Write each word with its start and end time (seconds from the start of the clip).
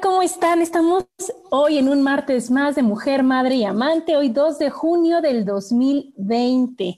¿Cómo 0.00 0.22
están? 0.22 0.62
Estamos 0.62 1.04
hoy 1.50 1.76
en 1.76 1.90
un 1.90 2.00
martes 2.00 2.50
más 2.50 2.74
de 2.74 2.82
Mujer, 2.82 3.22
Madre 3.22 3.56
y 3.56 3.64
Amante, 3.64 4.16
hoy 4.16 4.30
2 4.30 4.58
de 4.58 4.70
junio 4.70 5.20
del 5.20 5.44
2020. 5.44 6.96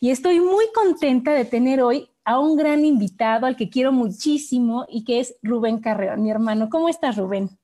Y 0.00 0.10
estoy 0.10 0.40
muy 0.40 0.64
contenta 0.74 1.32
de 1.32 1.44
tener 1.44 1.80
hoy 1.80 2.10
a 2.24 2.40
un 2.40 2.56
gran 2.56 2.84
invitado 2.84 3.46
al 3.46 3.54
que 3.54 3.70
quiero 3.70 3.92
muchísimo 3.92 4.84
y 4.88 5.04
que 5.04 5.20
es 5.20 5.36
Rubén 5.44 5.78
Carreón, 5.78 6.24
mi 6.24 6.30
hermano. 6.32 6.68
¿Cómo 6.70 6.88
estás, 6.88 7.16
Rubén? 7.16 7.56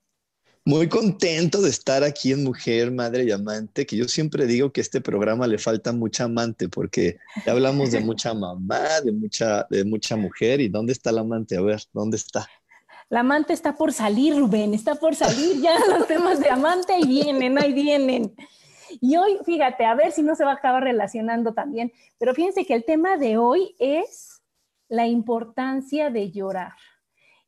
Muy 0.64 0.88
contento 0.88 1.60
de 1.60 1.70
estar 1.70 2.04
aquí 2.04 2.30
en 2.30 2.44
Mujer, 2.44 2.92
Madre 2.92 3.24
y 3.24 3.32
Amante, 3.32 3.84
que 3.84 3.96
yo 3.96 4.04
siempre 4.06 4.46
digo 4.46 4.70
que 4.72 4.80
a 4.80 4.82
este 4.82 5.00
programa 5.00 5.48
le 5.48 5.58
falta 5.58 5.92
mucha 5.92 6.24
amante, 6.24 6.68
porque 6.68 7.18
hablamos 7.44 7.90
de 7.90 8.00
mucha 8.00 8.34
mamá, 8.34 9.00
de 9.04 9.10
mucha, 9.10 9.66
de 9.68 9.84
mucha 9.84 10.14
mujer, 10.14 10.60
y 10.60 10.68
¿dónde 10.68 10.92
está 10.92 11.10
la 11.10 11.22
amante? 11.22 11.56
A 11.56 11.60
ver, 11.60 11.82
¿dónde 11.92 12.18
está? 12.18 12.46
La 13.10 13.20
amante 13.20 13.52
está 13.52 13.74
por 13.74 13.92
salir, 13.92 14.38
Rubén, 14.38 14.72
está 14.72 14.94
por 14.94 15.16
salir 15.16 15.60
ya 15.60 15.74
los 15.98 16.06
temas 16.06 16.38
de 16.38 16.48
amante 16.48 16.96
vienen, 17.04 17.58
ahí 17.58 17.72
vienen. 17.72 18.36
Y 19.00 19.16
hoy, 19.16 19.38
fíjate, 19.44 19.84
a 19.84 19.96
ver 19.96 20.12
si 20.12 20.22
no 20.22 20.36
se 20.36 20.44
va 20.44 20.52
a 20.52 20.54
acabar 20.54 20.84
relacionando 20.84 21.52
también, 21.52 21.92
pero 22.18 22.34
fíjense 22.34 22.64
que 22.64 22.74
el 22.74 22.84
tema 22.84 23.16
de 23.16 23.36
hoy 23.36 23.74
es 23.80 24.40
la 24.88 25.08
importancia 25.08 26.10
de 26.10 26.30
llorar. 26.30 26.74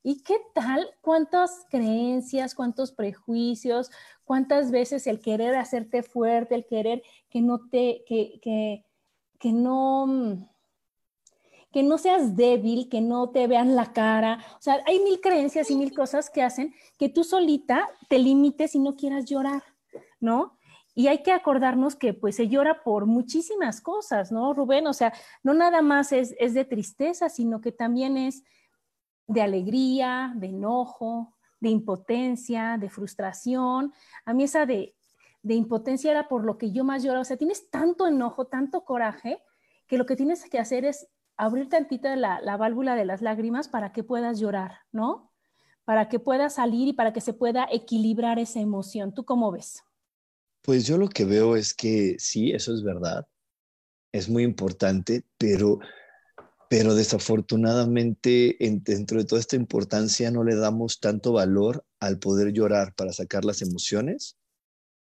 ¿Y 0.02 0.24
qué 0.24 0.38
tal? 0.52 0.84
¿Cuántas 1.00 1.64
creencias, 1.70 2.56
cuántos 2.56 2.90
prejuicios, 2.90 3.92
cuántas 4.24 4.72
veces 4.72 5.06
el 5.06 5.20
querer 5.20 5.54
hacerte 5.54 6.02
fuerte, 6.02 6.56
el 6.56 6.66
querer 6.66 7.04
que 7.30 7.40
no 7.40 7.68
te, 7.68 8.02
que, 8.04 8.40
que, 8.42 8.84
que 9.38 9.52
no 9.52 10.51
que 11.72 11.82
no 11.82 11.98
seas 11.98 12.36
débil, 12.36 12.88
que 12.88 13.00
no 13.00 13.30
te 13.30 13.46
vean 13.46 13.74
la 13.74 13.92
cara. 13.92 14.44
O 14.58 14.62
sea, 14.62 14.82
hay 14.86 15.00
mil 15.00 15.20
creencias 15.20 15.70
y 15.70 15.76
mil 15.76 15.94
cosas 15.94 16.30
que 16.30 16.42
hacen 16.42 16.74
que 16.98 17.08
tú 17.08 17.24
solita 17.24 17.88
te 18.08 18.18
limites 18.18 18.74
y 18.74 18.78
no 18.78 18.94
quieras 18.94 19.24
llorar, 19.24 19.62
¿no? 20.20 20.58
Y 20.94 21.06
hay 21.06 21.22
que 21.22 21.32
acordarnos 21.32 21.96
que 21.96 22.12
pues 22.12 22.36
se 22.36 22.48
llora 22.48 22.82
por 22.82 23.06
muchísimas 23.06 23.80
cosas, 23.80 24.30
¿no, 24.30 24.52
Rubén? 24.52 24.86
O 24.86 24.92
sea, 24.92 25.14
no 25.42 25.54
nada 25.54 25.80
más 25.80 26.12
es, 26.12 26.34
es 26.38 26.52
de 26.52 26.66
tristeza, 26.66 27.30
sino 27.30 27.62
que 27.62 27.72
también 27.72 28.18
es 28.18 28.44
de 29.26 29.40
alegría, 29.40 30.34
de 30.36 30.48
enojo, 30.48 31.34
de 31.60 31.70
impotencia, 31.70 32.76
de 32.78 32.90
frustración. 32.90 33.94
A 34.26 34.34
mí 34.34 34.44
esa 34.44 34.66
de, 34.66 34.94
de 35.42 35.54
impotencia 35.54 36.10
era 36.10 36.28
por 36.28 36.44
lo 36.44 36.58
que 36.58 36.72
yo 36.72 36.84
más 36.84 37.02
lloro. 37.02 37.20
O 37.20 37.24
sea, 37.24 37.38
tienes 37.38 37.70
tanto 37.70 38.06
enojo, 38.06 38.46
tanto 38.46 38.84
coraje, 38.84 39.42
que 39.86 39.96
lo 39.96 40.04
que 40.04 40.16
tienes 40.16 40.44
que 40.48 40.58
hacer 40.58 40.84
es 40.84 41.08
abrir 41.36 41.68
tantito 41.68 42.14
la, 42.16 42.40
la 42.40 42.56
válvula 42.56 42.94
de 42.94 43.04
las 43.04 43.22
lágrimas 43.22 43.68
para 43.68 43.92
que 43.92 44.04
puedas 44.04 44.38
llorar, 44.38 44.78
¿no? 44.92 45.32
Para 45.84 46.08
que 46.08 46.18
puedas 46.18 46.54
salir 46.54 46.88
y 46.88 46.92
para 46.92 47.12
que 47.12 47.20
se 47.20 47.32
pueda 47.32 47.66
equilibrar 47.70 48.38
esa 48.38 48.60
emoción. 48.60 49.14
¿Tú 49.14 49.24
cómo 49.24 49.50
ves? 49.50 49.82
Pues 50.62 50.86
yo 50.86 50.96
lo 50.96 51.08
que 51.08 51.24
veo 51.24 51.56
es 51.56 51.74
que 51.74 52.16
sí, 52.18 52.52
eso 52.52 52.72
es 52.72 52.84
verdad, 52.84 53.26
es 54.12 54.28
muy 54.28 54.44
importante, 54.44 55.24
pero, 55.36 55.80
pero 56.70 56.94
desafortunadamente 56.94 58.56
dentro 58.60 59.18
de 59.18 59.24
toda 59.24 59.40
esta 59.40 59.56
importancia 59.56 60.30
no 60.30 60.44
le 60.44 60.54
damos 60.54 61.00
tanto 61.00 61.32
valor 61.32 61.84
al 61.98 62.18
poder 62.20 62.52
llorar 62.52 62.94
para 62.94 63.12
sacar 63.12 63.44
las 63.44 63.60
emociones 63.62 64.36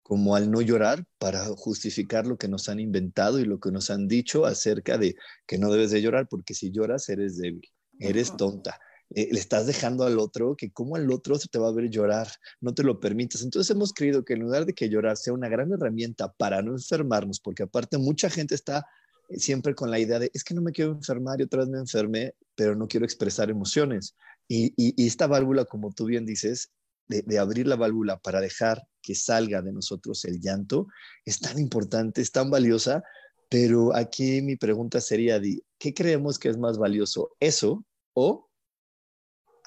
como 0.06 0.36
al 0.36 0.52
no 0.52 0.62
llorar 0.62 1.04
para 1.18 1.44
justificar 1.56 2.28
lo 2.28 2.38
que 2.38 2.48
nos 2.48 2.70
han 2.70 2.80
inventado 2.80 3.40
y 3.40 3.44
lo 3.44 3.60
que 3.60 3.72
nos 3.72 3.90
han 3.90 4.08
dicho 4.08 4.46
acerca 4.46 5.00
de 5.00 5.16
que 5.48 5.58
no 5.58 5.72
debes 5.72 5.90
de 5.90 6.00
llorar 6.00 6.28
porque 6.30 6.54
si 6.54 6.70
lloras 6.72 7.10
eres 7.10 7.38
débil, 7.38 7.68
eres 8.00 8.38
tonta. 8.38 8.80
Eh, 9.16 9.30
le 9.32 9.40
estás 9.40 9.66
dejando 9.66 10.04
al 10.04 10.20
otro 10.20 10.56
que 10.56 10.72
como 10.72 10.96
al 10.96 11.12
otro 11.12 11.40
se 11.40 11.48
te 11.48 11.58
va 11.58 11.70
a 11.70 11.72
ver 11.72 11.90
llorar, 11.90 12.28
no 12.62 12.76
te 12.76 12.84
lo 12.84 13.00
permitas. 13.00 13.42
Entonces 13.42 13.76
hemos 13.76 13.94
creído 13.94 14.24
que 14.24 14.34
en 14.34 14.42
lugar 14.42 14.68
de 14.68 14.76
que 14.76 14.90
llorar 14.90 15.18
sea 15.18 15.34
una 15.34 15.50
gran 15.50 15.72
herramienta 15.72 16.32
para 16.34 16.62
no 16.62 16.74
enfermarnos, 16.74 17.40
porque 17.40 17.64
aparte 17.64 17.98
mucha 17.98 18.30
gente 18.30 18.54
está 18.54 18.86
eh, 19.30 19.40
siempre 19.40 19.74
con 19.74 19.90
la 19.90 19.98
idea 19.98 20.20
de 20.20 20.30
es 20.36 20.44
que 20.44 20.54
no 20.54 20.62
me 20.62 20.72
quiero 20.72 20.92
enfermar 20.92 21.42
y 21.42 21.46
otra 21.46 21.62
vez 21.62 21.70
me 21.70 21.80
enfermé, 21.80 22.36
pero 22.54 22.76
no 22.76 22.88
quiero 22.88 23.08
expresar 23.08 23.50
emociones. 23.50 24.16
Y, 24.48 24.72
y 24.78 25.08
esta 25.08 25.26
válvula, 25.26 25.66
como 25.66 25.92
tú 25.94 26.06
bien 26.06 26.28
dices, 26.28 26.70
de, 27.08 27.40
abrir 27.40 27.68
la 27.68 27.76
válvula 27.76 28.18
para 28.18 28.42
dejar 28.42 28.82
que 29.02 29.16
salga 29.16 29.62
de 29.62 29.72
nosotros 29.72 30.26
el 30.26 30.40
llanto 30.40 30.88
es 31.26 31.40
tan 31.40 31.60
importante, 31.60 32.22
es 32.22 32.32
tan 32.32 32.50
valiosa, 32.50 33.04
pero 33.50 33.96
aquí 33.96 34.42
mi 34.42 34.56
pregunta 34.56 35.00
sería, 35.02 35.40
¿qué 35.78 35.94
creemos 35.94 36.40
que 36.40 36.50
es 36.50 36.58
más 36.58 36.78
valioso? 36.78 37.32
¿Eso 37.40 37.86
o 38.14 38.50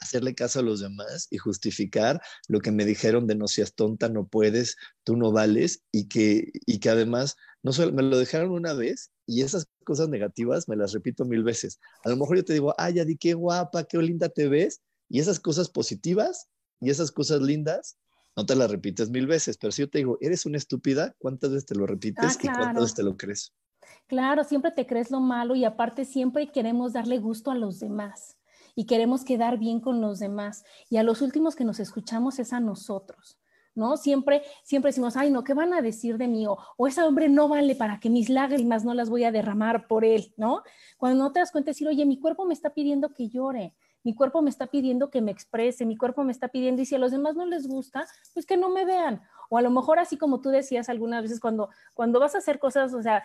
hacerle 0.00 0.34
caso 0.34 0.60
a 0.60 0.62
los 0.62 0.80
demás 0.80 1.26
y 1.30 1.38
justificar 1.38 2.20
lo 2.48 2.60
que 2.60 2.70
me 2.70 2.84
dijeron 2.84 3.26
de 3.26 3.34
no 3.34 3.48
seas 3.48 3.74
tonta, 3.74 4.08
no 4.08 4.26
puedes, 4.28 4.76
tú 5.04 5.16
no 5.16 5.32
vales 5.32 5.82
y 5.92 6.08
que, 6.08 6.52
y 6.66 6.78
que 6.78 6.90
además 6.90 7.36
no 7.62 7.72
solo 7.72 7.92
me 7.92 8.02
lo 8.02 8.18
dejaron 8.18 8.50
una 8.50 8.74
vez 8.74 9.10
y 9.26 9.42
esas 9.42 9.66
cosas 9.84 10.08
negativas 10.08 10.68
me 10.68 10.76
las 10.76 10.92
repito 10.92 11.24
mil 11.24 11.42
veces. 11.42 11.80
A 12.04 12.10
lo 12.10 12.16
mejor 12.16 12.36
yo 12.36 12.44
te 12.44 12.52
digo, 12.52 12.74
ay, 12.78 13.00
Adi, 13.00 13.16
qué 13.16 13.34
guapa, 13.34 13.84
qué 13.84 13.98
linda 13.98 14.28
te 14.28 14.48
ves 14.48 14.80
y 15.08 15.20
esas 15.20 15.40
cosas 15.40 15.68
positivas 15.68 16.48
y 16.80 16.90
esas 16.90 17.10
cosas 17.10 17.40
lindas 17.40 17.98
no 18.36 18.46
te 18.46 18.54
las 18.54 18.70
repites 18.70 19.10
mil 19.10 19.26
veces, 19.26 19.58
pero 19.58 19.72
si 19.72 19.82
yo 19.82 19.90
te 19.90 19.98
digo, 19.98 20.16
eres 20.20 20.46
una 20.46 20.58
estúpida, 20.58 21.14
¿cuántas 21.18 21.50
veces 21.50 21.66
te 21.66 21.74
lo 21.74 21.86
repites 21.86 22.36
ah, 22.36 22.40
y 22.40 22.46
cuántas 22.46 22.74
veces 22.74 22.94
te 22.94 23.02
lo 23.02 23.16
crees? 23.16 23.52
Claro, 24.06 24.44
siempre 24.44 24.70
te 24.70 24.86
crees 24.86 25.10
lo 25.10 25.20
malo 25.20 25.54
y 25.54 25.64
aparte 25.64 26.04
siempre 26.04 26.50
queremos 26.52 26.92
darle 26.92 27.18
gusto 27.18 27.50
a 27.50 27.56
los 27.56 27.80
demás 27.80 28.38
y 28.74 28.86
queremos 28.86 29.24
quedar 29.24 29.58
bien 29.58 29.80
con 29.80 30.00
los 30.00 30.20
demás 30.20 30.64
y 30.88 30.98
a 30.98 31.02
los 31.02 31.20
últimos 31.20 31.56
que 31.56 31.64
nos 31.64 31.80
escuchamos 31.80 32.38
es 32.38 32.52
a 32.52 32.60
nosotros. 32.60 33.38
¿no? 33.74 33.96
Siempre, 33.96 34.42
siempre 34.64 34.90
decimos, 34.90 35.16
ay, 35.16 35.30
no, 35.30 35.44
¿qué 35.44 35.54
van 35.54 35.72
a 35.72 35.80
decir 35.80 36.18
de 36.18 36.26
mí? 36.26 36.46
O, 36.46 36.58
o, 36.76 36.86
ese 36.86 37.00
hombre 37.02 37.28
no 37.28 37.48
vale 37.48 37.76
para 37.76 38.00
que 38.00 38.10
mis 38.10 38.28
lágrimas 38.28 38.84
no 38.84 38.92
las 38.92 39.08
voy 39.08 39.24
a 39.24 39.30
derramar 39.30 39.86
por 39.86 40.04
él, 40.04 40.34
¿no? 40.36 40.62
Cuando 40.96 41.22
no 41.22 41.32
te 41.32 41.38
das 41.38 41.52
cuenta, 41.52 41.70
decir, 41.70 41.86
oye, 41.86 42.04
mi 42.04 42.18
cuerpo 42.18 42.44
me 42.44 42.54
está 42.54 42.74
pidiendo 42.74 43.14
que 43.14 43.28
llore, 43.28 43.76
mi 44.04 44.14
cuerpo 44.14 44.42
me 44.42 44.50
está 44.50 44.66
pidiendo 44.68 45.10
que 45.10 45.20
me 45.20 45.30
exprese, 45.30 45.86
mi 45.86 45.96
cuerpo 45.96 46.24
me 46.24 46.32
está 46.32 46.48
pidiendo, 46.48 46.82
y 46.82 46.86
si 46.86 46.94
a 46.94 46.98
los 46.98 47.12
demás 47.12 47.36
no 47.36 47.46
les 47.46 47.66
gusta, 47.66 48.06
pues 48.34 48.46
que 48.46 48.56
no 48.56 48.68
me 48.68 48.84
vean. 48.84 49.22
O 49.50 49.58
a 49.58 49.62
lo 49.62 49.70
mejor 49.70 49.98
así 49.98 50.16
como 50.16 50.40
tú 50.40 50.50
decías 50.50 50.88
algunas 50.88 51.22
veces, 51.22 51.40
cuando, 51.40 51.70
cuando 51.94 52.20
vas 52.20 52.34
a 52.34 52.38
hacer 52.38 52.58
cosas, 52.58 52.94
o 52.94 53.02
sea, 53.02 53.22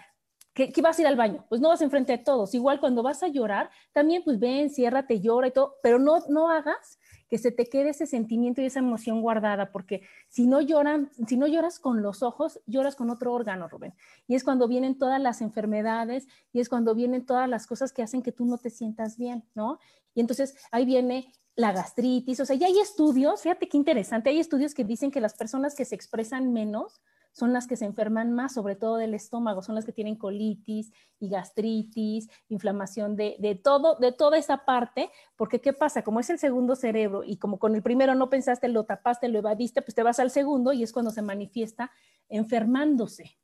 que, 0.54 0.72
vas 0.82 0.98
a 0.98 1.02
ir 1.02 1.08
al 1.08 1.16
baño, 1.16 1.46
pues 1.50 1.62
no 1.62 1.70
vas 1.70 1.82
enfrente 1.82 2.12
de 2.14 2.24
todos. 2.24 2.54
Igual 2.54 2.80
cuando 2.80 3.02
vas 3.04 3.24
a 3.24 3.28
llorar, 3.28 3.70
también 3.92 4.24
pues 4.24 4.40
ven, 4.40 4.70
ciérrate, 4.70 5.20
llora 5.20 5.48
y 5.48 5.52
todo, 5.52 5.76
pero 5.82 6.00
no, 6.00 6.20
no 6.30 6.50
hagas 6.50 7.00
que 7.34 7.40
se 7.40 7.52
te 7.52 7.66
quede 7.66 7.90
ese 7.90 8.06
sentimiento 8.06 8.62
y 8.62 8.66
esa 8.66 8.78
emoción 8.78 9.24
guardada, 9.24 9.72
porque 9.72 10.04
si 10.30 10.46
no 10.46 10.62
lloran, 10.62 11.10
si 11.28 11.36
no 11.36 11.48
lloras 11.48 11.80
con 11.80 12.04
los 12.04 12.22
ojos, 12.22 12.60
lloras 12.68 12.96
con 12.96 13.10
otro 13.10 13.34
órgano, 13.34 13.68
Rubén. 13.68 13.96
Y 14.28 14.36
es 14.36 14.44
cuando 14.44 14.68
vienen 14.68 15.00
todas 15.00 15.20
las 15.20 15.42
enfermedades 15.42 16.28
y 16.52 16.60
es 16.60 16.70
cuando 16.70 16.94
vienen 16.94 17.26
todas 17.26 17.50
las 17.50 17.66
cosas 17.66 17.92
que 17.92 18.04
hacen 18.04 18.22
que 18.22 18.32
tú 18.32 18.46
no 18.46 18.60
te 18.60 18.70
sientas 18.70 19.18
bien, 19.18 19.44
¿no? 19.56 19.80
Y 20.14 20.22
entonces 20.22 20.56
ahí 20.70 20.86
viene 20.86 21.34
la 21.56 21.72
gastritis, 21.72 22.40
o 22.40 22.46
sea, 22.46 22.56
ya 22.56 22.68
hay 22.68 22.78
estudios, 22.78 23.42
fíjate 23.42 23.68
qué 23.68 23.78
interesante, 23.78 24.30
hay 24.30 24.38
estudios 24.38 24.76
que 24.76 24.84
dicen 24.84 25.10
que 25.10 25.20
las 25.20 25.34
personas 25.34 25.74
que 25.74 25.86
se 25.86 25.96
expresan 25.96 26.54
menos 26.54 27.02
son 27.34 27.52
las 27.52 27.68
que 27.68 27.76
se 27.76 27.86
enferman 27.86 28.32
más, 28.32 28.54
sobre 28.54 28.76
todo 28.76 28.98
del 28.98 29.14
estómago, 29.14 29.62
son 29.62 29.76
las 29.76 29.86
que 29.86 29.92
tienen 29.92 30.16
colitis 30.16 30.92
y 31.20 31.30
gastritis, 31.30 32.30
inflamación 32.48 33.16
de, 33.16 33.60
todo, 33.62 33.98
de 34.00 34.12
toda 34.12 34.38
esa 34.38 34.66
parte, 34.66 35.10
porque 35.36 35.60
¿qué 35.60 35.74
pasa? 35.74 36.04
Como 36.04 36.20
es 36.20 36.30
el 36.30 36.40
segundo 36.40 36.76
cerebro 36.76 37.24
y 37.24 37.38
como 37.38 37.58
con 37.58 37.76
el 37.76 37.82
primero 37.82 38.14
no 38.16 38.30
pensaste, 38.30 38.68
lo 38.68 38.86
tapaste, 38.86 39.28
lo 39.28 39.40
evadiste, 39.40 39.82
pues 39.82 39.96
te 39.96 40.04
vas 40.04 40.20
al 40.20 40.30
segundo 40.30 40.74
y 40.74 40.84
es 40.84 40.94
cuando 40.94 41.12
se 41.12 41.24
manifiesta 41.24 41.92
enfermándose. 42.30 43.38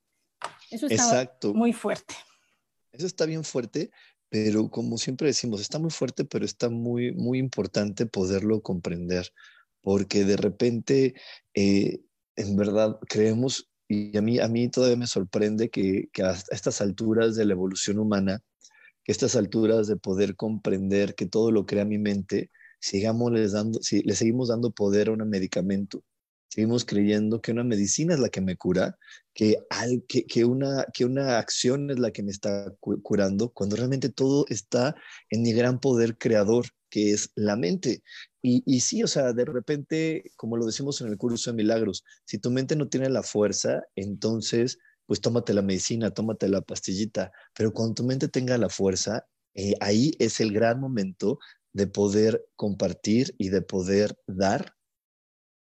Eso 0.70 0.86
está 0.88 1.30
muy 1.54 1.74
fuerte. 1.74 2.14
Eso 2.92 3.08
está 3.08 3.26
bien 3.26 3.44
fuerte, 3.44 3.92
pero 4.30 4.70
como 4.70 4.98
siempre 4.98 5.28
decimos, 5.28 5.62
está 5.62 5.80
muy 5.80 5.90
fuerte, 5.90 6.26
pero 6.26 6.46
está 6.46 6.70
muy, 6.70 7.12
muy 7.14 7.40
importante 7.40 8.06
poderlo 8.06 8.62
comprender, 8.62 9.34
porque 9.82 10.26
de 10.26 10.38
repente, 10.38 11.16
eh, 11.56 12.02
en 12.36 12.56
verdad, 12.56 13.00
creemos 13.08 13.69
y 13.90 14.16
a 14.16 14.22
mí, 14.22 14.40
a 14.40 14.48
mí 14.48 14.70
todavía 14.70 14.98
me 14.98 15.08
sorprende 15.08 15.70
que, 15.70 16.10
a 16.24 16.38
estas 16.52 16.80
alturas 16.80 17.36
de 17.36 17.44
la 17.46 17.54
evolución 17.54 17.98
humana, 17.98 18.44
que 19.04 19.12
a 19.12 19.14
estas 19.14 19.36
alturas 19.36 19.88
de 19.88 19.98
poder 19.98 20.36
comprender 20.36 21.16
que 21.16 21.26
todo 21.26 21.52
lo 21.52 21.66
crea 21.66 21.86
mi 21.86 21.98
mente, 21.98 22.52
sigamos 22.80 23.32
les 23.32 23.52
dando, 23.54 23.82
si, 23.82 24.04
le 24.04 24.14
seguimos 24.16 24.50
dando 24.50 24.72
poder 24.72 25.10
a 25.10 25.14
un 25.14 25.28
medicamento. 25.28 26.04
Seguimos 26.50 26.86
creyendo 26.86 27.42
que 27.42 27.52
una 27.52 27.64
medicina 27.64 28.14
es 28.14 28.20
la 28.20 28.30
que 28.30 28.42
me 28.42 28.58
cura, 28.58 28.96
que, 29.34 29.58
al, 29.72 30.04
que, 30.08 30.26
que, 30.26 30.46
una, 30.46 30.86
que 30.94 31.06
una 31.06 31.40
acción 31.40 31.90
es 31.90 31.98
la 31.98 32.12
que 32.12 32.22
me 32.22 32.32
está 32.32 32.72
curando, 33.02 33.50
cuando 33.50 33.76
realmente 33.76 34.10
todo 34.10 34.46
está 34.50 34.96
en 35.32 35.42
mi 35.42 35.52
gran 35.54 35.80
poder 35.80 36.18
creador, 36.18 36.68
que 36.92 37.12
es 37.12 37.32
la 37.36 37.56
mente. 37.56 38.04
Y, 38.42 38.80
sí, 38.80 39.04
o 39.04 39.08
sea, 39.08 39.34
de 39.34 39.44
repente, 39.44 40.32
como 40.38 40.56
lo 40.56 40.66
decimos 40.66 41.02
en 41.02 41.08
el 41.10 41.18
curso 41.18 41.52
de 41.52 41.58
milagros, 41.58 42.06
si 42.26 42.38
tu 42.38 42.52
mente 42.52 42.76
no 42.78 42.88
tiene 42.88 43.10
la 43.10 43.22
fuerza, 43.22 43.84
entonces, 43.96 44.80
pues 45.06 45.20
tómate 45.20 45.54
la 45.54 45.62
medicina, 45.62 46.12
tómate 46.12 46.48
la 46.48 46.62
pastillita, 46.62 47.32
pero 47.54 47.74
cuando 47.74 47.96
tu 47.96 48.04
mente 48.06 48.30
tenga 48.30 48.58
la 48.58 48.70
fuerza, 48.70 49.28
eh, 49.56 49.74
ahí 49.82 50.12
es 50.20 50.40
el 50.40 50.54
gran 50.54 50.80
momento 50.80 51.40
de 51.74 51.88
poder 51.88 52.46
compartir 52.56 53.36
y 53.38 53.50
de 53.50 53.62
poder 53.62 54.18
dar 54.26 54.74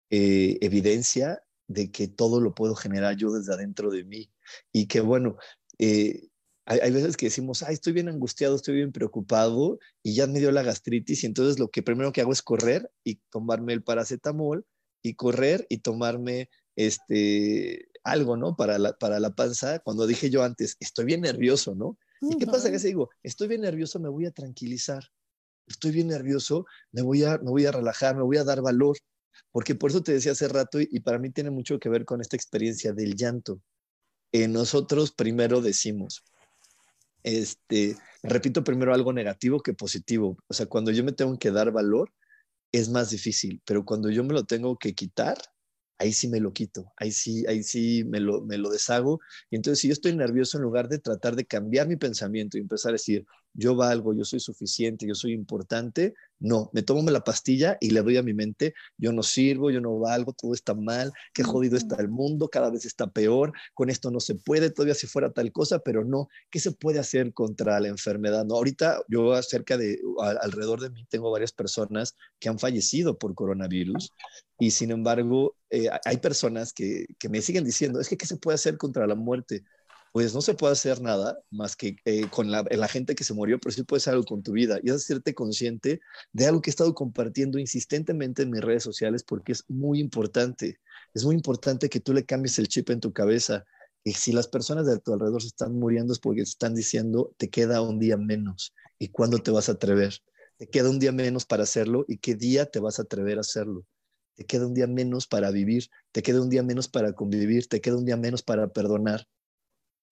eh, 0.10 0.58
evidencia 0.62 1.44
de 1.68 1.92
que 1.92 2.08
todo 2.08 2.42
lo 2.42 2.54
puedo 2.54 2.76
generar 2.76 3.16
yo 3.18 3.32
desde 3.32 3.54
adentro 3.54 3.90
de 3.92 4.04
mí. 4.04 4.32
Y 4.72 4.88
que 4.88 5.02
bueno, 5.02 5.38
eh, 5.80 6.30
hay, 6.66 6.92
veces 6.92 7.18
que 7.18 7.26
decimos, 7.26 7.62
ay, 7.64 7.74
estoy 7.74 7.94
bien 7.94 8.08
angustiado, 8.08 8.56
estoy 8.56 8.76
bien 8.76 8.92
preocupado 8.92 9.80
y 10.02 10.16
ya 10.16 10.28
me 10.28 10.40
dio 10.40 10.52
la 10.52 10.64
gastritis 10.64 11.24
y 11.24 11.28
entonces 11.28 11.60
lo 11.60 11.70
que 11.70 11.84
primero 11.84 12.14
que 12.14 12.22
hago 12.22 12.32
es 12.32 12.42
correr 12.42 12.90
y 13.04 13.16
tomarme 13.30 13.74
el 13.74 13.84
paracetamol 13.84 14.66
y 15.02 15.16
correr 15.16 15.66
y 15.70 15.80
tomarme 15.80 16.50
este 16.76 17.90
algo, 18.04 18.38
¿no? 18.38 18.56
Para 18.56 18.78
la, 18.78 18.94
para 18.94 19.20
la 19.20 19.34
panza, 19.34 19.80
cuando 19.80 20.08
dije 20.08 20.30
yo 20.30 20.44
antes, 20.44 20.76
estoy 20.80 21.06
bien 21.06 21.22
nervioso, 21.22 21.76
¿no? 21.76 21.98
¿Y 22.22 22.38
qué 22.38 22.46
pasa? 22.46 22.72
Que 22.72 22.80
se 22.80 22.88
digo, 22.88 23.10
estoy 23.22 23.48
bien 23.48 23.62
nervioso, 23.62 24.00
me 24.00 24.10
voy 24.10 24.26
a 24.26 24.32
tranquilizar. 24.32 25.04
Estoy 25.68 25.92
bien 25.92 26.08
nervioso, 26.08 26.66
me 26.92 27.02
voy 27.02 27.24
a, 27.24 27.38
me 27.38 27.50
voy 27.50 27.66
a 27.66 27.72
relajar, 27.72 28.16
me 28.16 28.24
voy 28.24 28.38
a 28.38 28.44
dar 28.44 28.62
valor. 28.62 28.98
Porque 29.52 29.76
por 29.76 29.92
eso 29.92 30.04
te 30.04 30.14
decía 30.14 30.34
hace 30.34 30.48
rato, 30.48 30.80
y, 30.80 31.00
para 31.00 31.20
mí 31.20 31.30
tiene 31.32 31.50
mucho 31.50 31.80
que 31.80 31.90
ver 31.90 32.06
con 32.06 32.22
esta 32.22 32.36
experiencia 32.36 32.94
del 32.94 33.16
llanto. 33.16 33.62
Eh, 34.32 34.48
nosotros 34.48 35.12
primero 35.12 35.62
decimos, 35.62 36.24
este, 37.24 37.98
repito 38.24 38.64
primero 38.64 38.94
algo 38.94 39.14
negativo 39.14 39.62
que 39.62 39.74
positivo. 39.74 40.38
O 40.48 40.54
sea, 40.54 40.66
cuando 40.68 40.92
yo 40.92 41.04
me 41.04 41.12
tengo 41.14 41.38
que 41.40 41.52
dar 41.52 41.72
valor, 41.72 42.12
es 42.72 42.90
más 42.90 43.12
difícil, 43.12 43.62
pero 43.66 43.86
cuando 43.86 44.10
yo 44.10 44.24
me 44.24 44.34
lo 44.34 44.46
tengo 44.46 44.78
que 44.78 44.94
quitar, 44.96 45.38
ahí 46.00 46.12
sí 46.12 46.28
me 46.28 46.40
lo 46.40 46.54
quito, 46.54 46.92
ahí 46.98 47.12
sí, 47.12 47.46
ahí 47.48 47.64
sí 47.64 48.04
me 48.04 48.20
lo, 48.20 48.42
me 48.42 48.58
deshago. 48.58 49.20
Y 49.50 49.56
entonces 49.56 49.80
si 49.80 49.88
yo 49.88 49.94
estoy 49.94 50.16
nervioso, 50.16 50.58
en 50.58 50.64
lugar 50.64 50.90
de 50.90 51.00
tratar 51.00 51.36
de 51.36 51.46
cambiar 51.46 51.88
mi 51.88 51.96
pensamiento 51.96 52.58
y 52.58 52.62
empezar 52.62 52.90
a 52.92 52.94
decir, 52.94 53.26
yo 53.54 53.76
valgo, 53.76 54.14
yo 54.14 54.26
soy 54.26 54.40
suficiente, 54.40 55.08
yo 55.08 55.16
soy 55.16 55.34
importante, 55.34 56.14
no, 56.44 56.70
me 56.74 56.84
tomo 56.84 57.10
la 57.10 57.24
pastilla 57.24 57.78
y 57.80 57.92
le 57.92 58.02
doy 58.02 58.18
a 58.18 58.22
mi 58.22 58.34
mente, 58.34 58.74
yo 58.98 59.14
no 59.14 59.24
sirvo, 59.24 59.72
yo 59.72 59.80
no 59.80 59.98
valgo, 59.98 60.34
todo 60.34 60.54
está 60.54 60.74
mal, 60.74 61.14
qué 61.34 61.42
jodido 61.42 61.78
está 61.78 61.96
el 62.02 62.10
mundo, 62.10 62.50
cada 62.50 62.70
vez 62.70 62.84
está 62.86 63.10
peor, 63.10 63.54
con 63.74 63.90
esto 63.90 64.12
no 64.12 64.20
se 64.20 64.36
puede, 64.36 64.70
todavía 64.70 64.94
si 64.94 65.08
fuera 65.08 65.32
tal 65.32 65.54
cosa, 65.54 65.80
pero 65.80 66.04
no, 66.04 66.28
¿qué 66.52 66.60
se 66.60 66.74
puede 66.74 67.00
hacer 67.00 67.34
contra 67.34 67.80
la 67.80 67.88
enfermedad? 67.88 68.44
No, 68.44 68.56
ahorita 68.56 69.02
yo 69.08 69.32
acerca 69.32 69.78
de, 69.78 69.98
alrededor 70.42 70.82
de 70.82 70.90
mí 70.90 71.06
tengo 71.10 71.32
varias 71.32 71.54
personas 71.54 72.14
que 72.40 72.50
han 72.50 72.60
fallecido 72.60 73.18
por 73.18 73.36
coronavirus 73.36 74.12
y 74.60 74.72
sin 74.72 74.92
embargo 74.92 75.56
eh, 75.70 75.88
hay 76.04 76.18
personas 76.18 76.74
que, 76.74 77.06
que 77.18 77.30
me 77.30 77.42
siguen 77.42 77.64
diciendo, 77.64 78.02
es 78.02 78.10
que 78.10 78.18
¿qué 78.18 78.26
se 78.26 78.36
puede 78.36 78.56
hacer 78.56 78.78
contra 78.78 79.08
la 79.08 79.16
muerte? 79.16 79.64
Pues 80.14 80.36
no 80.36 80.42
se 80.42 80.54
puede 80.54 80.74
hacer 80.74 81.02
nada 81.02 81.40
más 81.50 81.76
que 81.76 81.96
eh, 82.06 82.30
con 82.30 82.52
la, 82.52 82.88
gente 82.88 83.16
que 83.16 83.24
se 83.24 83.34
murió, 83.34 83.60
pero 83.60 83.74
sí 83.74 83.82
puedes 83.82 84.04
hacer 84.04 84.14
algo 84.14 84.26
con 84.26 84.44
tu 84.44 84.52
vida 84.52 84.80
y 84.84 84.92
hacerte 84.92 85.34
consciente 85.34 86.02
de 86.32 86.46
algo 86.46 86.62
que 86.62 86.70
he 86.70 86.72
estado 86.72 86.94
compartiendo 86.94 87.58
insistentemente 87.58 88.44
en 88.44 88.52
mis 88.52 88.62
redes 88.62 88.84
sociales 88.84 89.24
porque 89.24 89.54
es 89.54 89.66
muy 89.70 90.00
importante. 90.00 90.80
Es 91.16 91.26
muy 91.26 91.34
importante 91.34 91.90
que 91.90 92.00
tú 92.00 92.14
le 92.14 92.26
cambies 92.26 92.60
el 92.60 92.68
chip 92.68 92.92
en 92.92 93.00
tu 93.00 93.12
cabeza. 93.12 93.66
Y 94.04 94.14
si 94.14 94.34
las 94.34 94.48
personas 94.48 94.86
de 94.86 95.00
tu 95.00 95.14
alrededor 95.14 95.42
se 95.42 95.48
están 95.48 95.80
muriendo 95.80 96.14
es 96.14 96.20
porque 96.20 96.42
están 96.42 96.76
diciendo, 96.76 97.34
te 97.38 97.50
queda 97.50 97.82
un 97.82 97.98
día 97.98 98.16
menos. 98.16 98.76
¿Y 99.00 99.08
cuándo 99.08 99.40
te 99.40 99.50
vas 99.50 99.68
a 99.70 99.74
atrever? 99.74 100.14
Te 100.58 100.68
queda 100.68 100.92
un 100.92 101.00
día 101.00 101.12
menos 101.12 101.46
para 101.46 101.64
hacerlo 101.64 102.06
y 102.08 102.20
qué 102.20 102.36
día 102.36 102.68
te 102.68 102.80
vas 102.80 103.00
a 103.00 103.02
atrever 103.02 103.40
a 103.40 103.42
hacerlo. 103.42 103.84
Te 104.36 104.46
queda 104.46 104.68
un 104.68 104.76
día 104.76 104.86
menos 104.86 105.26
para 105.26 105.50
vivir, 105.50 105.90
te 106.12 106.22
queda 106.22 106.40
un 106.40 106.52
día 106.52 106.62
menos 106.62 106.88
para 106.88 107.14
convivir, 107.14 107.68
te 107.68 107.82
queda 107.82 107.98
un 107.98 108.06
día 108.06 108.18
menos 108.18 108.44
para 108.44 108.68
perdonar 108.68 109.26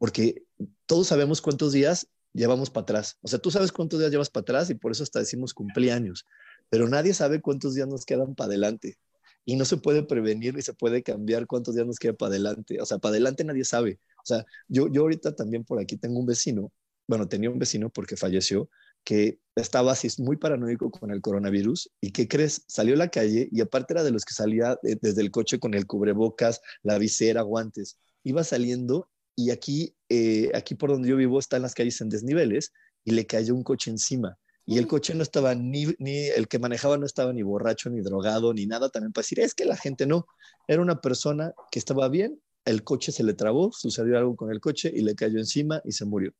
porque 0.01 0.45
todos 0.88 1.06
sabemos 1.06 1.44
cuántos 1.44 1.74
días 1.74 2.07
llevamos 2.33 2.71
para 2.71 2.81
atrás. 2.81 3.19
O 3.21 3.27
sea, 3.27 3.38
tú 3.38 3.51
sabes 3.51 3.71
cuántos 3.71 4.00
días 4.00 4.09
llevas 4.09 4.31
para 4.31 4.42
atrás 4.42 4.71
y 4.71 4.74
por 4.74 4.92
eso 4.92 5.03
hasta 5.03 5.19
decimos 5.19 5.53
cumpleaños, 5.53 6.25
pero 6.71 6.89
nadie 6.89 7.13
sabe 7.13 7.39
cuántos 7.39 7.75
días 7.75 7.88
nos 7.88 8.03
quedan 8.03 8.33
para 8.33 8.48
adelante. 8.48 8.98
Y 9.45 9.57
no 9.57 9.63
se 9.63 9.77
puede 9.77 10.01
prevenir 10.01 10.56
ni 10.56 10.63
se 10.63 10.74
puede 10.74 11.03
cambiar 11.03 11.45
cuántos 11.45 11.75
días 11.75 11.86
nos 11.86 12.00
queda 12.00 12.13
para 12.13 12.31
adelante. 12.31 12.81
O 12.81 12.86
sea, 12.88 12.98
para 12.98 13.12
adelante 13.12 13.44
nadie 13.44 13.63
sabe. 13.63 14.00
O 14.18 14.25
sea, 14.25 14.44
yo, 14.68 14.88
yo 14.92 15.01
ahorita 15.01 15.36
también 15.36 15.63
por 15.65 15.80
aquí 15.80 15.98
tengo 15.98 16.19
un 16.19 16.25
vecino, 16.25 16.74
bueno, 17.07 17.27
tenía 17.27 17.51
un 17.51 17.59
vecino 17.59 17.92
porque 17.92 18.18
falleció, 18.18 18.71
que 19.03 19.39
estaba 19.56 19.92
así 19.92 20.07
muy 20.18 20.36
paranoico 20.36 20.89
con 20.89 21.12
el 21.12 21.21
coronavirus 21.21 21.92
y 22.01 22.09
¿qué 22.09 22.27
crees? 22.27 22.63
Salió 22.68 22.95
a 22.95 22.98
la 22.98 23.09
calle 23.09 23.50
y 23.51 23.62
aparte 23.62 23.94
era 23.94 24.03
de 24.03 24.09
los 24.09 24.25
que 24.25 24.33
salía 24.33 24.80
desde 24.81 25.21
el 25.21 25.30
coche 25.30 25.59
con 25.59 25.75
el 25.75 25.86
cubrebocas, 25.86 26.59
la 26.81 26.98
visera, 26.98 27.43
guantes. 27.43 28.00
Iba 28.24 28.43
saliendo 28.43 29.11
y 29.36 29.52
aquí, 29.52 29.96
eh, 30.10 30.52
aquí 30.54 30.76
por 30.76 30.90
donde 30.90 31.10
yo 31.10 31.16
vivo 31.16 31.40
están 31.40 31.62
las 31.62 31.74
calles 31.74 32.02
en 32.02 32.10
desniveles 32.10 32.72
y 33.04 33.12
le 33.12 33.26
cayó 33.26 33.56
un 33.56 33.64
coche 33.64 33.92
encima. 33.92 34.38
Y 34.66 34.78
el 34.78 34.86
mm. 34.86 34.88
coche 34.88 35.16
no 35.16 35.24
estaba 35.24 35.56
ni, 35.56 35.88
ni, 35.98 36.28
el 36.28 36.48
que 36.48 36.60
manejaba 36.60 36.98
no 36.98 37.06
estaba 37.06 37.34
ni 37.34 37.42
borracho, 37.42 37.90
ni 37.90 38.02
drogado, 38.02 38.54
ni 38.54 38.68
nada 38.68 38.90
también 38.90 39.12
para 39.12 39.24
decir, 39.24 39.40
es 39.40 39.56
que 39.56 39.66
la 39.66 39.76
gente 39.76 40.06
no. 40.06 40.28
Era 40.68 40.82
una 40.82 41.02
persona 41.02 41.54
que 41.72 41.80
estaba 41.80 42.08
bien, 42.10 42.40
el 42.66 42.84
coche 42.84 43.12
se 43.12 43.24
le 43.24 43.34
trabó, 43.34 43.72
sucedió 43.72 44.18
algo 44.18 44.36
con 44.36 44.52
el 44.52 44.60
coche 44.60 44.92
y 44.94 45.02
le 45.02 45.16
cayó 45.16 45.40
encima 45.40 45.82
y 45.84 45.94
se 45.94 46.06
murió. 46.06 46.34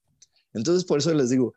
Entonces, 0.54 0.86
por 0.86 1.00
eso 1.00 1.14
les 1.14 1.30
digo, 1.30 1.54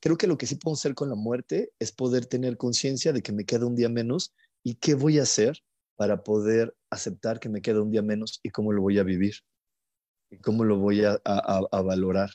creo 0.00 0.16
que 0.16 0.26
lo 0.26 0.38
que 0.38 0.46
sí 0.46 0.54
puedo 0.54 0.74
hacer 0.74 0.94
con 0.94 1.10
la 1.10 1.16
muerte 1.16 1.72
es 1.78 1.92
poder 1.92 2.26
tener 2.26 2.56
conciencia 2.56 3.12
de 3.12 3.22
que 3.22 3.32
me 3.32 3.44
queda 3.44 3.66
un 3.66 3.76
día 3.76 3.88
menos 3.88 4.32
y 4.62 4.76
qué 4.76 4.94
voy 4.94 5.18
a 5.18 5.24
hacer 5.24 5.58
para 5.96 6.22
poder 6.24 6.74
aceptar 6.88 7.40
que 7.40 7.50
me 7.50 7.60
queda 7.60 7.82
un 7.82 7.90
día 7.90 8.02
menos 8.02 8.40
y 8.42 8.50
cómo 8.50 8.72
lo 8.72 8.80
voy 8.80 8.98
a 8.98 9.02
vivir 9.02 9.34
cómo 10.38 10.64
lo 10.64 10.78
voy 10.78 11.04
a, 11.04 11.20
valorar. 11.82 12.30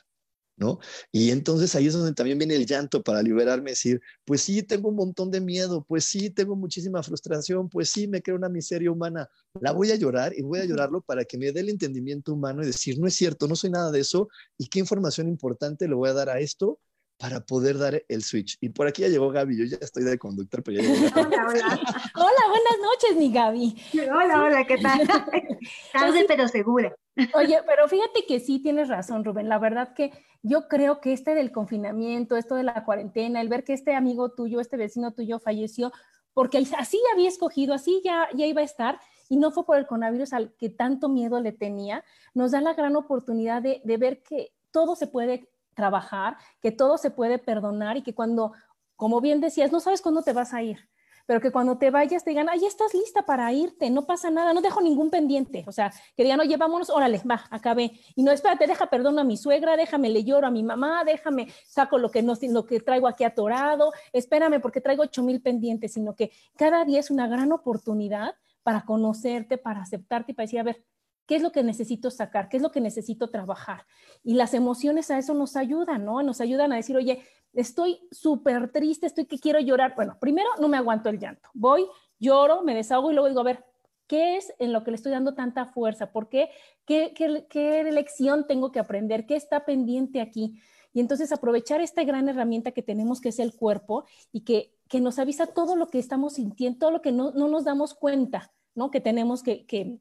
¿No? 0.58 0.78
Y 1.12 1.32
entonces 1.32 1.74
ahí 1.74 1.86
es 1.86 1.92
donde 1.92 2.14
también 2.14 2.38
viene 2.38 2.56
el 2.56 2.64
llanto 2.64 3.02
para 3.02 3.22
liberarme, 3.22 3.72
decir, 3.72 4.00
pues 4.24 4.40
sí, 4.40 4.62
tengo 4.62 4.88
un 4.88 4.96
montón 4.96 5.30
de 5.30 5.38
miedo, 5.38 5.84
pues 5.86 6.06
sí, 6.06 6.30
tengo 6.30 6.56
muchísima 6.56 7.02
frustración, 7.02 7.68
pues 7.68 7.90
sí, 7.90 8.08
me 8.08 8.22
creo 8.22 8.36
una 8.36 8.48
miseria 8.48 8.90
humana, 8.90 9.28
la 9.60 9.72
voy 9.72 9.90
a 9.90 9.96
llorar 9.96 10.32
y 10.34 10.40
voy 10.40 10.60
a 10.60 10.64
llorarlo 10.64 11.02
para 11.02 11.26
que 11.26 11.36
me 11.36 11.52
dé 11.52 11.60
el 11.60 11.68
entendimiento 11.68 12.32
humano 12.32 12.62
y 12.62 12.66
decir, 12.68 12.98
no 12.98 13.06
es 13.06 13.14
cierto, 13.14 13.46
no 13.46 13.54
soy 13.54 13.68
nada 13.68 13.90
de 13.90 14.00
eso, 14.00 14.30
y 14.56 14.68
qué 14.68 14.78
información 14.78 15.28
importante 15.28 15.86
le 15.88 15.94
voy 15.94 16.08
a 16.08 16.14
dar 16.14 16.30
a 16.30 16.40
esto 16.40 16.80
para 17.18 17.40
poder 17.40 17.78
dar 17.78 18.02
el 18.08 18.22
switch. 18.22 18.58
Y 18.60 18.68
por 18.68 18.86
aquí 18.86 19.02
ya 19.02 19.08
llegó 19.08 19.30
Gaby, 19.30 19.56
yo 19.56 19.64
ya 19.64 19.78
estoy 19.80 20.04
de 20.04 20.18
conductor, 20.18 20.62
pero 20.62 20.80
ya 20.80 20.88
llegó 20.88 21.06
Hola, 21.14 21.46
hola. 21.48 21.80
hola, 22.14 22.42
buenas 22.48 22.78
noches, 22.82 23.16
mi 23.16 23.32
Gaby. 23.32 23.76
Hola, 24.12 24.42
hola, 24.42 24.66
¿qué 24.66 24.76
tal? 24.78 25.06
Tarde 25.92 26.24
pero 26.28 26.48
segura. 26.48 26.94
Oye, 27.34 27.60
pero 27.66 27.88
fíjate 27.88 28.26
que 28.26 28.40
sí 28.40 28.58
tienes 28.58 28.88
razón, 28.88 29.24
Rubén. 29.24 29.48
La 29.48 29.58
verdad 29.58 29.94
que 29.94 30.12
yo 30.42 30.68
creo 30.68 31.00
que 31.00 31.12
este 31.12 31.34
del 31.34 31.52
confinamiento, 31.52 32.36
esto 32.36 32.54
de 32.54 32.64
la 32.64 32.84
cuarentena, 32.84 33.40
el 33.40 33.48
ver 33.48 33.64
que 33.64 33.72
este 33.72 33.94
amigo 33.94 34.32
tuyo, 34.32 34.60
este 34.60 34.76
vecino 34.76 35.12
tuyo 35.12 35.38
falleció, 35.38 35.92
porque 36.34 36.58
así 36.58 36.98
ya 36.98 37.14
había 37.14 37.28
escogido, 37.28 37.72
así 37.72 38.02
ya, 38.04 38.28
ya 38.34 38.44
iba 38.44 38.60
a 38.60 38.64
estar, 38.64 39.00
y 39.30 39.38
no 39.38 39.50
fue 39.50 39.64
por 39.64 39.78
el 39.78 39.86
coronavirus 39.86 40.34
al 40.34 40.54
que 40.56 40.68
tanto 40.68 41.08
miedo 41.08 41.40
le 41.40 41.52
tenía, 41.52 42.04
nos 42.34 42.50
da 42.50 42.60
la 42.60 42.74
gran 42.74 42.94
oportunidad 42.94 43.62
de, 43.62 43.80
de 43.84 43.96
ver 43.96 44.22
que 44.22 44.52
todo 44.70 44.94
se 44.94 45.06
puede 45.06 45.48
trabajar, 45.76 46.36
que 46.60 46.72
todo 46.72 46.98
se 46.98 47.10
puede 47.12 47.38
perdonar 47.38 47.96
y 47.96 48.02
que 48.02 48.14
cuando, 48.14 48.52
como 48.96 49.20
bien 49.20 49.40
decías, 49.40 49.70
no 49.70 49.78
sabes 49.78 50.02
cuándo 50.02 50.22
te 50.22 50.32
vas 50.32 50.52
a 50.52 50.62
ir, 50.62 50.88
pero 51.26 51.40
que 51.40 51.50
cuando 51.50 51.76
te 51.76 51.90
vayas 51.90 52.24
te 52.24 52.30
digan, 52.30 52.46
ya 52.58 52.68
estás 52.68 52.94
lista 52.94 53.26
para 53.26 53.52
irte, 53.52 53.90
no 53.90 54.06
pasa 54.06 54.30
nada, 54.30 54.54
no 54.54 54.60
dejo 54.60 54.80
ningún 54.80 55.10
pendiente. 55.10 55.64
O 55.66 55.72
sea, 55.72 55.92
que 56.16 56.22
digan, 56.22 56.40
oye, 56.40 56.56
vámonos, 56.56 56.88
órale, 56.88 57.20
va, 57.28 57.44
acabé. 57.50 57.92
Y 58.14 58.22
no, 58.22 58.30
espérate, 58.30 58.66
deja 58.66 58.86
perdón 58.86 59.18
a 59.18 59.24
mi 59.24 59.36
suegra, 59.36 59.76
déjame, 59.76 60.08
le 60.08 60.24
lloro 60.24 60.46
a 60.46 60.50
mi 60.50 60.62
mamá, 60.62 61.02
déjame, 61.04 61.48
saco 61.66 61.98
lo 61.98 62.10
que, 62.10 62.22
no, 62.22 62.34
lo 62.40 62.64
que 62.64 62.80
traigo 62.80 63.08
aquí 63.08 63.24
atorado, 63.24 63.92
espérame 64.12 64.60
porque 64.60 64.80
traigo 64.80 65.02
ocho 65.02 65.22
mil 65.22 65.42
pendientes, 65.42 65.92
sino 65.92 66.14
que 66.14 66.30
cada 66.56 66.84
día 66.84 67.00
es 67.00 67.10
una 67.10 67.26
gran 67.26 67.52
oportunidad 67.52 68.36
para 68.62 68.84
conocerte, 68.84 69.58
para 69.58 69.82
aceptarte 69.82 70.32
y 70.32 70.34
para 70.34 70.44
decir, 70.44 70.60
a 70.60 70.64
ver, 70.64 70.84
¿qué 71.26 71.36
es 71.36 71.42
lo 71.42 71.52
que 71.52 71.62
necesito 71.62 72.10
sacar? 72.10 72.48
¿Qué 72.48 72.56
es 72.56 72.62
lo 72.62 72.70
que 72.70 72.80
necesito 72.80 73.28
trabajar? 73.28 73.86
Y 74.22 74.34
las 74.34 74.54
emociones 74.54 75.10
a 75.10 75.18
eso 75.18 75.34
nos 75.34 75.56
ayudan, 75.56 76.04
¿no? 76.04 76.22
Nos 76.22 76.40
ayudan 76.40 76.72
a 76.72 76.76
decir, 76.76 76.96
oye, 76.96 77.22
estoy 77.52 77.98
súper 78.10 78.70
triste, 78.70 79.06
estoy 79.06 79.26
que 79.26 79.38
quiero 79.38 79.60
llorar. 79.60 79.94
Bueno, 79.96 80.16
primero 80.20 80.48
no 80.60 80.68
me 80.68 80.76
aguanto 80.76 81.08
el 81.08 81.18
llanto. 81.18 81.48
Voy, 81.54 81.86
lloro, 82.18 82.62
me 82.62 82.74
desahogo 82.74 83.10
y 83.10 83.14
luego 83.14 83.28
digo, 83.28 83.40
a 83.40 83.44
ver, 83.44 83.64
¿qué 84.06 84.36
es 84.36 84.52
en 84.58 84.72
lo 84.72 84.84
que 84.84 84.92
le 84.92 84.96
estoy 84.96 85.12
dando 85.12 85.34
tanta 85.34 85.66
fuerza? 85.66 86.12
¿Por 86.12 86.28
qué? 86.28 86.50
¿Qué, 86.84 87.12
qué, 87.14 87.46
qué 87.48 87.82
lección 87.84 88.46
tengo 88.46 88.72
que 88.72 88.78
aprender? 88.78 89.26
¿Qué 89.26 89.36
está 89.36 89.64
pendiente 89.64 90.20
aquí? 90.20 90.60
Y 90.92 91.00
entonces 91.00 91.32
aprovechar 91.32 91.80
esta 91.80 92.04
gran 92.04 92.28
herramienta 92.28 92.70
que 92.70 92.82
tenemos, 92.82 93.20
que 93.20 93.28
es 93.28 93.38
el 93.38 93.54
cuerpo, 93.54 94.06
y 94.32 94.42
que, 94.42 94.72
que 94.88 95.00
nos 95.00 95.18
avisa 95.18 95.46
todo 95.46 95.76
lo 95.76 95.88
que 95.88 95.98
estamos 95.98 96.34
sintiendo, 96.34 96.78
todo 96.78 96.90
lo 96.90 97.02
que 97.02 97.12
no, 97.12 97.32
no 97.32 97.48
nos 97.48 97.64
damos 97.64 97.94
cuenta. 97.94 98.52
¿no? 98.76 98.90
Que 98.90 99.00
tenemos 99.00 99.42
que, 99.42 99.66
que, 99.66 99.98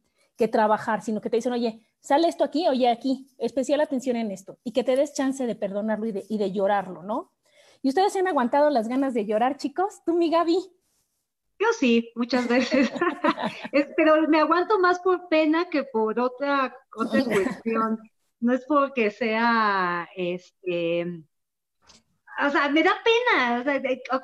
trabajar, 0.47 1.01
sino 1.01 1.21
que 1.21 1.29
te 1.29 1.37
dicen, 1.37 1.53
oye, 1.53 1.81
sale 1.99 2.27
esto 2.27 2.43
aquí, 2.43 2.67
oye, 2.67 2.89
aquí, 2.89 3.27
especial 3.37 3.81
atención 3.81 4.15
en 4.15 4.31
esto, 4.31 4.59
y 4.63 4.71
que 4.71 4.83
te 4.83 4.95
des 4.95 5.13
chance 5.13 5.45
de 5.45 5.55
perdonarlo 5.55 6.05
y 6.05 6.11
de, 6.11 6.25
y 6.29 6.37
de 6.37 6.51
llorarlo, 6.51 7.03
¿no? 7.03 7.31
¿Y 7.81 7.89
ustedes 7.89 8.13
se 8.13 8.19
han 8.19 8.27
aguantado 8.27 8.69
las 8.69 8.87
ganas 8.87 9.13
de 9.13 9.25
llorar, 9.25 9.57
chicos? 9.57 10.01
¿Tú, 10.05 10.15
mi 10.15 10.29
Gaby? 10.29 10.57
Yo 11.59 11.67
sí, 11.79 12.11
muchas 12.15 12.47
veces. 12.47 12.91
pero 13.95 14.27
me 14.27 14.39
aguanto 14.39 14.79
más 14.79 14.99
por 14.99 15.27
pena 15.29 15.69
que 15.69 15.83
por 15.83 16.19
otra, 16.19 16.75
otra 16.95 17.23
cuestión. 17.23 17.99
No 18.39 18.53
es 18.53 18.65
porque 18.65 19.11
sea, 19.11 20.09
este, 20.15 21.23
o 22.45 22.49
sea, 22.49 22.69
me 22.69 22.83
da 22.83 22.95
pena. 23.03 23.81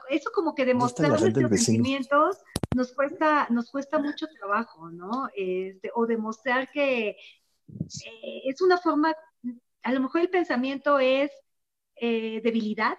eso 0.09 0.31
como 0.33 0.53
que 0.53 0.65
demostrar 0.65 1.09
nuestros 1.09 1.61
sentimientos 1.61 2.37
nos 2.75 2.93
cuesta, 2.93 3.47
nos 3.49 3.69
cuesta 3.69 3.99
mucho 3.99 4.27
trabajo, 4.27 4.89
¿no? 4.89 5.29
Este, 5.35 5.91
o 5.93 6.05
demostrar 6.05 6.71
que 6.71 7.09
eh, 7.09 8.41
es 8.45 8.61
una 8.61 8.77
forma, 8.77 9.13
a 9.83 9.91
lo 9.91 9.99
mejor 9.99 10.21
el 10.21 10.29
pensamiento 10.29 10.99
es 10.99 11.31
eh, 11.95 12.41
debilidad, 12.41 12.97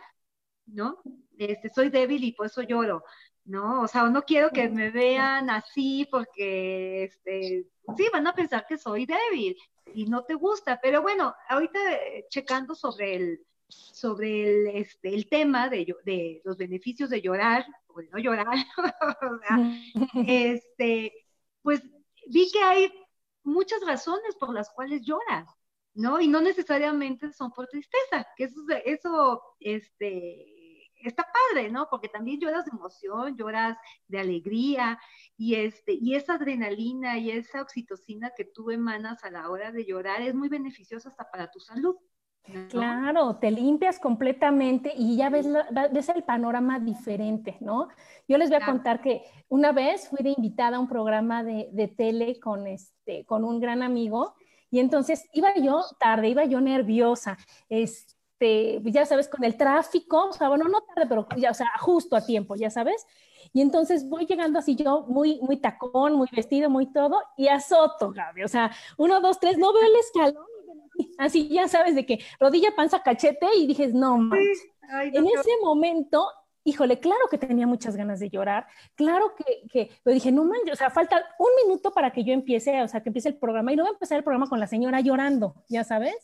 ¿no? 0.67 1.03
Este, 1.39 1.71
soy 1.71 1.89
débil 1.89 2.23
y 2.25 2.33
por 2.33 2.47
eso 2.47 2.63
lloro, 2.63 3.05
¿no? 3.45 3.83
O 3.83 3.89
sea, 3.89 4.05
no 4.11 4.23
quiero 4.23 4.51
que 4.51 4.69
me 4.69 4.91
vean 4.91 5.51
así 5.51 6.07
porque, 6.11 7.05
este, 7.05 7.67
sí, 7.97 8.07
van 8.13 8.27
a 8.27 8.35
pensar 8.35 8.67
que 8.69 8.77
soy 8.77 9.07
débil 9.07 9.57
y 9.95 10.07
no 10.07 10.25
te 10.25 10.35
gusta, 10.35 10.79
pero 10.83 11.03
bueno, 11.03 11.35
ahorita 11.49 11.79
eh, 11.95 12.27
checando 12.29 12.75
sobre 12.75 13.17
el, 13.17 13.41
sobre 13.69 14.43
el, 14.43 14.77
este, 14.77 15.15
el 15.15 15.29
tema 15.29 15.69
de, 15.69 15.95
de 16.05 16.43
los 16.45 16.57
beneficios 16.59 17.11
de 17.11 17.23
llorar, 17.23 17.67
o 17.95 18.03
no 18.03 18.19
llorar, 18.19 18.47
este, 20.27 21.13
pues 21.63 21.83
vi 22.29 22.51
que 22.51 22.63
hay 22.63 22.93
muchas 23.43 23.81
razones 23.85 24.37
por 24.39 24.55
las 24.55 24.71
cuales 24.71 25.03
lloras, 25.03 25.49
¿no? 25.95 26.21
Y 26.21 26.29
no 26.29 26.41
necesariamente 26.41 27.33
son 27.33 27.53
por 27.53 27.67
tristeza, 27.67 28.27
que 28.37 28.45
eso, 28.45 28.61
eso 28.85 29.43
este, 29.61 30.53
está 31.09 31.27
padre, 31.51 31.71
¿no? 31.71 31.89
Porque 31.91 32.09
también 32.09 32.41
lloras 32.41 32.65
de 32.65 32.71
emoción, 32.73 33.37
lloras 33.37 33.77
de 34.09 34.21
alegría, 34.21 34.99
y, 35.37 35.57
este, 35.57 35.93
y 35.95 36.15
esa 36.15 36.35
adrenalina 36.35 37.19
y 37.19 37.31
esa 37.31 37.63
oxitocina 37.63 38.33
que 38.37 38.45
tú 38.45 38.71
emanas 38.71 39.25
a 39.25 39.31
la 39.31 39.51
hora 39.51 39.73
de 39.73 39.85
llorar 39.85 40.23
es 40.23 40.35
muy 40.35 40.49
beneficiosa 40.49 41.09
hasta 41.09 41.31
para 41.31 41.51
tu 41.51 41.61
salud. 41.61 41.97
Claro, 42.69 43.37
te 43.37 43.51
limpias 43.51 43.99
completamente 43.99 44.93
y 44.97 45.17
ya 45.17 45.31
ves, 45.31 45.47
ves 45.93 46.09
el 46.09 46.25
panorama 46.25 46.81
diferente, 46.81 47.57
¿no? 47.61 47.89
Yo 48.27 48.37
les 48.37 48.51
voy 48.51 48.59
a 48.61 48.67
contar 48.67 49.01
que 49.01 49.23
una 49.49 49.73
vez 49.73 50.09
fui 50.09 50.19
de 50.23 50.35
invitada 50.37 50.77
a 50.77 50.81
un 50.81 50.89
programa 50.89 51.45
de, 51.45 51.69
de, 51.73 51.89
tele 51.89 52.41
con, 52.41 52.67
este, 52.67 53.25
con 53.27 53.45
un 53.45 53.61
gran 53.61 53.83
amigo 53.83 54.35
y 54.71 54.81
entonces 54.81 55.29
iba 55.33 55.55
yo 55.57 55.85
tarde, 56.01 56.29
iba 56.29 56.45
yo 56.45 56.61
nerviosa, 56.61 57.39
este, 57.69 58.81
ya 58.85 59.07
sabes, 59.07 59.29
con 59.29 59.45
el 59.45 59.57
tráfico, 59.57 60.31
o 60.31 60.33
sea, 60.33 60.49
bueno, 60.49 60.65
no 60.65 60.81
tarde, 60.81 61.09
pero 61.09 61.29
ya, 61.37 61.51
o 61.51 61.55
sea, 61.55 61.69
justo 61.79 62.17
a 62.17 62.25
tiempo, 62.27 62.57
ya 62.57 62.71
sabes. 62.71 63.07
Y 63.53 63.61
entonces 63.61 64.09
voy 64.09 64.27
llegando 64.27 64.59
así 64.59 64.75
yo, 64.75 65.05
muy, 65.09 65.39
muy 65.43 65.59
tacón, 65.59 66.15
muy 66.15 66.29
vestido, 66.33 66.71
muy 66.71 66.87
todo, 66.87 67.23
y 67.37 67.49
azoto, 67.49 68.11
Gaby. 68.11 68.45
O 68.45 68.49
sea, 68.49 68.71
uno, 68.97 69.21
dos, 69.21 69.39
tres, 69.39 69.59
no 69.59 69.73
veo 69.73 69.83
el 69.85 69.97
escalón 69.97 70.52
así 71.19 71.49
ya 71.49 71.69
sabes 71.69 71.95
de 71.95 72.07
que 72.07 72.21
rodilla, 72.39 72.75
panza, 72.77 73.03
cachete 73.03 73.47
y 73.57 73.67
dije, 73.67 73.89
no 73.89 74.19
manches. 74.19 74.63
en 75.13 75.27
ese 75.27 75.51
momento, 75.63 76.27
híjole, 76.65 77.01
claro 77.01 77.29
que 77.31 77.39
tenía 77.39 77.67
muchas 77.67 77.97
ganas 77.97 78.21
de 78.21 78.31
llorar, 78.31 78.67
claro 78.95 79.35
que, 79.37 79.67
que 79.71 79.91
lo 80.05 80.13
dije, 80.13 80.33
no 80.33 80.45
manches, 80.45 80.75
o 80.75 80.77
sea, 80.77 80.91
falta 80.91 81.25
un 81.39 81.49
minuto 81.67 81.93
para 81.93 82.13
que 82.13 82.25
yo 82.25 82.33
empiece, 82.33 82.83
o 82.83 82.89
sea, 82.89 83.03
que 83.03 83.09
empiece 83.09 83.29
el 83.29 83.37
programa 83.37 83.73
y 83.73 83.77
no 83.77 83.85
voy 83.85 83.91
a 83.91 83.95
empezar 83.95 84.19
el 84.19 84.25
programa 84.25 84.49
con 84.49 84.61
la 84.61 84.67
señora 84.67 85.01
llorando, 85.01 85.65
ya 85.69 85.85
sabes. 85.85 86.17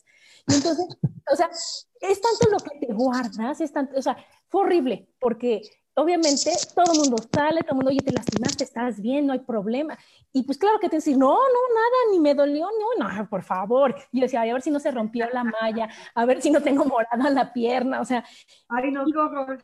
Y 0.47 0.55
entonces, 0.55 0.87
o 1.31 1.37
sea, 1.37 1.51
es 2.01 2.21
tanto 2.21 2.51
lo 2.51 2.59
que 2.59 2.87
te 2.87 2.93
guardas, 2.93 3.61
es 3.61 3.73
tanto, 3.73 3.99
o 3.99 4.03
sea, 4.03 4.17
fue 4.49 4.63
horrible 4.63 5.09
porque 5.19 5.63
obviamente 5.99 6.51
todo 6.75 6.93
el 6.93 6.99
mundo 6.99 7.17
sale, 7.33 7.61
todo 7.63 7.73
el 7.73 7.77
mundo, 7.77 7.91
oye, 7.91 8.01
te 8.01 8.13
lastimaste, 8.13 8.65
estás 8.65 9.01
bien, 9.01 9.27
no 9.27 9.33
hay 9.33 9.41
problema. 9.41 9.99
Y 10.33 10.45
pues 10.45 10.59
claro 10.59 10.79
que 10.79 10.89
te 10.89 10.97
decís, 10.97 11.17
no, 11.17 11.35
no, 11.35 11.75
nada, 11.75 12.13
ni 12.13 12.21
me 12.21 12.35
dolió, 12.35 12.69
no, 12.99 13.09
no, 13.09 13.29
por 13.29 13.43
favor. 13.43 13.95
Y 14.13 14.19
yo 14.19 14.23
decía, 14.23 14.43
a 14.43 14.45
ver 14.45 14.63
si 14.63 14.71
no 14.71 14.79
se 14.79 14.91
rompió 14.91 15.29
la 15.33 15.45
malla, 15.45 15.89
a 16.15 16.25
ver 16.25 16.41
si 16.41 16.51
no 16.51 16.63
tengo 16.63 16.85
morada 16.85 17.31
la 17.31 17.53
pierna, 17.53 18.01
o 18.01 18.05
sea. 18.05 18.25
Ay, 18.69 18.91
no, 18.91 19.05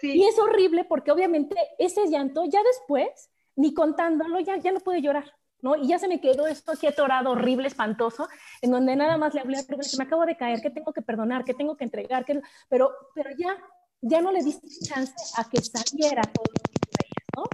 sí. 0.00 0.12
Y 0.12 0.24
es 0.24 0.38
horrible 0.38 0.84
porque 0.84 1.12
obviamente 1.12 1.56
ese 1.78 2.08
llanto, 2.08 2.44
ya 2.46 2.62
después, 2.62 3.30
ni 3.56 3.72
contándolo, 3.72 4.40
ya, 4.40 4.56
ya 4.56 4.72
no 4.72 4.80
pude 4.80 5.00
llorar. 5.00 5.32
¿no? 5.62 5.76
Y 5.76 5.88
ya 5.88 5.98
se 5.98 6.08
me 6.08 6.20
quedó 6.20 6.46
esto 6.46 6.72
aquí 6.72 6.86
atorado, 6.86 7.30
horrible, 7.30 7.68
espantoso, 7.68 8.28
en 8.60 8.70
donde 8.70 8.96
nada 8.96 9.16
más 9.16 9.32
le 9.32 9.40
hablé 9.40 9.56
a 9.56 9.64
que 9.64 9.76
me 9.96 10.04
acabo 10.04 10.26
de 10.26 10.36
caer, 10.36 10.60
que 10.60 10.68
tengo 10.68 10.92
que 10.92 11.00
perdonar, 11.00 11.42
que 11.42 11.54
tengo 11.54 11.74
que 11.74 11.84
entregar, 11.84 12.26
que... 12.26 12.42
pero, 12.68 12.92
pero 13.14 13.30
ya 13.38 13.56
ya 14.02 14.20
no 14.20 14.32
le 14.32 14.42
diste 14.42 14.68
chance 14.82 15.14
a 15.36 15.48
que 15.48 15.62
saliera 15.62 16.22
todo 16.22 16.44
lo 16.46 16.62
que 16.70 16.78
traías, 16.90 17.26
¿no? 17.36 17.44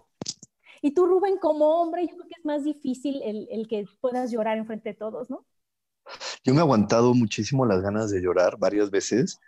Y 0.83 0.95
tú, 0.95 1.07
Rubén, 1.07 1.39
como 1.39 1.81
hombre, 1.81 2.07
yo 2.07 2.17
creo 2.17 2.29
que 2.29 2.35
es 2.39 2.45
más 2.45 2.65
difícil 2.65 3.21
el, 3.23 3.49
el 3.51 3.69
que 3.69 3.87
puedas 4.01 4.31
llorar 4.31 4.59
en 4.59 4.67
frente 4.67 4.91
de 4.91 4.95
todos, 4.95 5.29
¿no? 5.31 5.47
Yo 6.43 6.55
me 6.55 6.61
he 6.61 6.63
aguantado 6.63 7.15
muchísimo 7.15 7.67
las 7.67 7.83
ganas 7.83 8.11
de 8.11 8.21
llorar 8.21 8.57
varias 8.59 8.91
veces, 8.91 9.39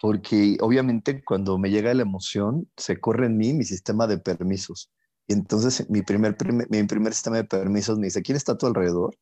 porque 0.00 0.56
obviamente 0.60 1.22
cuando 1.22 1.58
me 1.58 1.70
llega 1.70 1.92
la 1.92 2.02
emoción, 2.02 2.70
se 2.76 2.98
corre 2.98 3.26
en 3.26 3.36
mí 3.36 3.52
mi 3.52 3.64
sistema 3.64 4.06
de 4.06 4.18
permisos. 4.18 4.90
Y 5.26 5.34
entonces 5.34 5.88
mi 5.90 6.02
primer, 6.02 6.36
mi 6.70 6.82
primer 6.84 7.12
sistema 7.12 7.36
de 7.36 7.44
permisos 7.44 7.98
me 7.98 8.06
dice, 8.06 8.22
¿quién 8.22 8.36
está 8.36 8.52
a 8.52 8.58
tu 8.58 8.66
alrededor? 8.66 9.16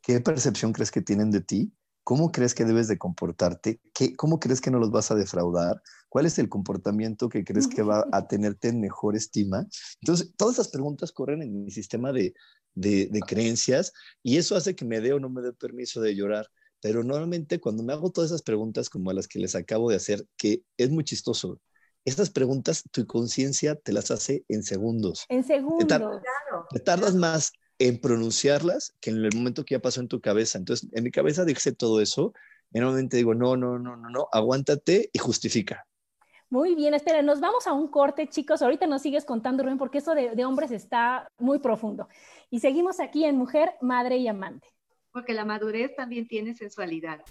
¿Qué 0.00 0.20
percepción 0.20 0.72
crees 0.72 0.90
que 0.90 1.02
tienen 1.02 1.30
de 1.30 1.40
ti? 1.40 1.72
¿Cómo 2.04 2.30
crees 2.30 2.54
que 2.54 2.64
debes 2.64 2.88
de 2.88 2.98
comportarte? 2.98 3.80
¿Qué, 3.92 4.14
¿Cómo 4.14 4.38
crees 4.38 4.60
que 4.60 4.70
no 4.70 4.78
los 4.78 4.90
vas 4.90 5.10
a 5.10 5.14
defraudar? 5.14 5.82
¿Cuál 6.14 6.26
es 6.26 6.38
el 6.38 6.48
comportamiento 6.48 7.28
que 7.28 7.42
crees 7.42 7.66
que 7.66 7.82
va 7.82 8.06
a 8.12 8.28
tenerte 8.28 8.68
en 8.68 8.80
mejor 8.80 9.16
estima? 9.16 9.66
Entonces, 10.00 10.32
todas 10.36 10.54
esas 10.54 10.68
preguntas 10.68 11.10
corren 11.10 11.42
en 11.42 11.64
mi 11.64 11.72
sistema 11.72 12.12
de, 12.12 12.34
de, 12.76 13.20
creencias 13.26 13.92
y 14.22 14.36
eso 14.36 14.54
hace 14.54 14.76
que 14.76 14.84
me 14.84 15.00
dé 15.00 15.12
o 15.12 15.18
no 15.18 15.28
me 15.28 15.42
dé 15.42 15.52
permiso 15.52 16.00
de 16.00 16.14
llorar. 16.14 16.46
Pero 16.80 17.02
normalmente 17.02 17.58
cuando 17.58 17.82
me 17.82 17.92
hago 17.92 18.12
todas 18.12 18.30
esas 18.30 18.42
preguntas 18.42 18.88
como 18.88 19.12
las 19.12 19.26
que 19.26 19.40
les 19.40 19.56
acabo 19.56 19.90
de 19.90 19.96
hacer, 19.96 20.24
que 20.36 20.62
es 20.76 20.88
muy 20.88 21.02
chistoso, 21.02 21.60
estas 22.04 22.30
preguntas 22.30 22.84
tu 22.92 23.08
conciencia 23.08 23.74
te 23.74 23.92
las 23.92 24.12
hace 24.12 24.44
en 24.46 24.62
segundos. 24.62 25.26
En 25.28 25.42
segundos. 25.42 26.22
Te, 26.70 26.78
tardas 26.78 27.16
más 27.16 27.50
en 27.80 28.00
pronunciarlas 28.00 28.94
que 29.00 29.10
en 29.10 29.16
el 29.16 29.34
momento 29.34 29.64
que 29.64 29.74
ya 29.74 29.82
pasó 29.82 30.00
en 30.00 30.06
tu 30.06 30.20
cabeza. 30.20 30.58
Entonces, 30.58 30.88
en 30.92 31.02
mi 31.02 31.10
cabeza 31.10 31.44
dije 31.44 31.72
todo 31.72 32.00
eso, 32.00 32.32
normalmente 32.70 33.16
digo, 33.16 33.34
no, 33.34 33.56
no, 33.56 33.80
no, 33.80 33.96
no, 33.96 34.10
no, 34.10 34.28
aguántate 34.30 35.10
y 35.12 35.18
justifica. 35.18 35.84
Muy 36.54 36.76
bien, 36.76 36.94
espera, 36.94 37.20
nos 37.20 37.40
vamos 37.40 37.66
a 37.66 37.72
un 37.72 37.88
corte, 37.88 38.28
chicos. 38.28 38.62
Ahorita 38.62 38.86
nos 38.86 39.02
sigues 39.02 39.24
contando, 39.24 39.64
Rubén, 39.64 39.76
porque 39.76 39.98
eso 39.98 40.14
de, 40.14 40.36
de 40.36 40.44
hombres 40.44 40.70
está 40.70 41.26
muy 41.36 41.58
profundo. 41.58 42.08
Y 42.48 42.60
seguimos 42.60 43.00
aquí 43.00 43.24
en 43.24 43.36
Mujer, 43.36 43.72
Madre 43.80 44.18
y 44.18 44.28
Amante. 44.28 44.68
Porque 45.10 45.34
la 45.34 45.44
madurez 45.44 45.96
también 45.96 46.28
tiene 46.28 46.54
sensualidad. 46.54 47.22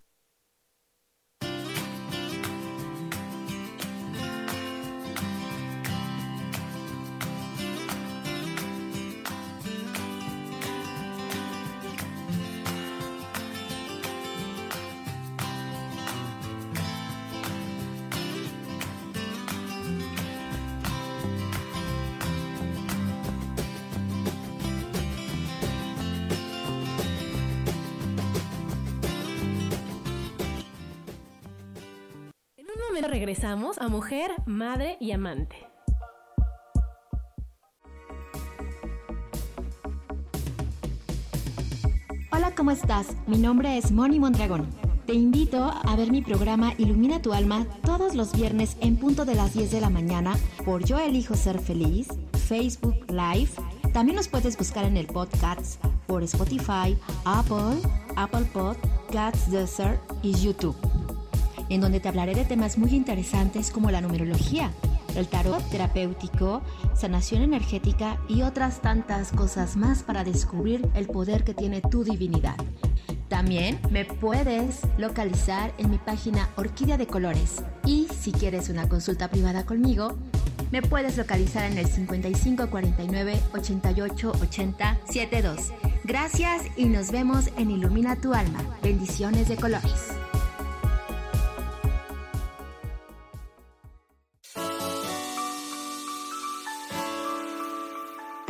Regresamos 33.26 33.78
a 33.78 33.88
Mujer, 33.88 34.32
Madre 34.46 34.98
y 35.00 35.14
Amante. 35.14 35.56
Hola, 42.34 42.54
¿cómo 42.54 42.72
estás? 42.72 43.16
Mi 43.26 43.38
nombre 43.38 43.78
es 43.78 43.94
Moni 43.94 44.20
Mondragón. 44.20 44.68
Te 45.06 45.14
invito 45.14 45.64
a 45.64 45.96
ver 45.96 46.12
mi 46.12 46.22
programa 46.22 46.74
Ilumina 46.78 47.22
tu 47.22 47.32
alma 47.32 47.66
todos 47.86 48.14
los 48.14 48.34
viernes 48.34 48.76
en 48.82 48.98
punto 48.98 49.24
de 49.24 49.36
las 49.36 49.54
10 49.54 49.72
de 49.72 49.80
la 49.80 49.90
mañana 49.90 50.36
por 50.66 50.84
Yo 50.84 51.00
Elijo 51.00 51.36
Ser 51.36 51.60
Feliz, 51.60 52.10
Facebook 52.50 53.10
Live. 53.10 53.52
También 53.94 54.18
nos 54.18 54.28
puedes 54.28 54.58
buscar 54.58 54.84
en 54.84 54.98
el 54.98 55.08
podcast 55.08 55.82
por 56.08 56.24
Spotify, 56.24 56.98
Apple, 57.24 57.80
Apple 58.18 58.46
Podcasts, 58.52 59.50
Desert 59.50 60.02
y 60.22 60.34
YouTube, 60.34 60.76
en 61.74 61.82
donde 61.82 62.00
te 62.00 62.08
hablaré 62.08 62.36
de 62.36 62.46
temas 62.46 62.78
muy 62.78 62.92
interesantes 62.92 63.72
como 63.72 63.90
la 63.90 64.00
numerología, 64.00 64.72
el 65.16 65.28
tarot 65.28 65.68
terapéutico, 65.70 66.62
sanación 66.96 67.42
energética 67.42 68.20
y 68.28 68.44
otras 68.44 68.82
tantas 68.82 69.32
cosas 69.32 69.76
más 69.76 70.04
para 70.04 70.24
descubrir 70.24 70.88
el 70.94 71.08
poder 71.08 71.44
que 71.44 71.56
tiene 71.56 71.82
tu 71.82 72.04
divinidad. 72.04 72.56
También 73.28 73.80
me 73.90 74.06
puedes 74.06 74.82
localizar 75.00 75.74
en 75.80 75.90
mi 75.90 75.98
página 75.98 76.50
Orquídea 76.58 76.98
de 76.98 77.08
Colores 77.08 77.64
y 77.86 78.08
si 78.08 78.32
quieres 78.32 78.70
una 78.70 78.88
consulta 78.88 79.30
privada 79.30 79.66
conmigo, 79.66 80.16
me 80.72 80.84
puedes 80.84 81.18
localizar 81.18 81.72
en 81.72 81.80
el 81.80 81.88
5549 81.88 83.40
88 83.56 84.32
80 84.42 85.00
72. 85.06 85.74
Gracias 86.04 86.64
y 86.78 86.86
nos 86.86 87.12
vemos 87.12 87.50
en 87.58 87.72
Ilumina 87.72 88.16
tu 88.16 88.34
alma. 88.34 88.60
Bendiciones 88.84 89.48
de 89.48 89.56
colores. 89.56 90.14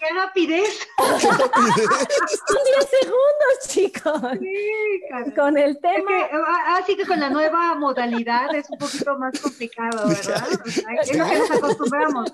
¡Qué 0.08 0.14
rapidez! 0.14 0.88
Son 0.96 1.18
10 1.18 2.90
segundos, 3.00 3.68
chicos. 3.68 4.20
Sí, 4.40 5.02
caray. 5.10 5.34
Con 5.34 5.58
el 5.58 5.70
Es 5.72 5.80
tema. 5.80 6.08
que, 6.10 6.30
ah, 6.32 6.76
así 6.82 6.96
que 6.96 7.06
con 7.06 7.20
la 7.20 7.28
nueva 7.30 7.74
modalidad 7.74 8.54
es 8.54 8.68
un 8.70 8.78
poquito 8.78 9.18
más 9.18 9.38
complicado, 9.38 10.08
¿verdad? 10.08 10.48
O 10.66 10.70
sea, 10.70 10.94
es 11.02 11.16
lo 11.16 11.26
que 11.26 11.38
nos 11.38 11.50
acostumbramos. 11.50 12.32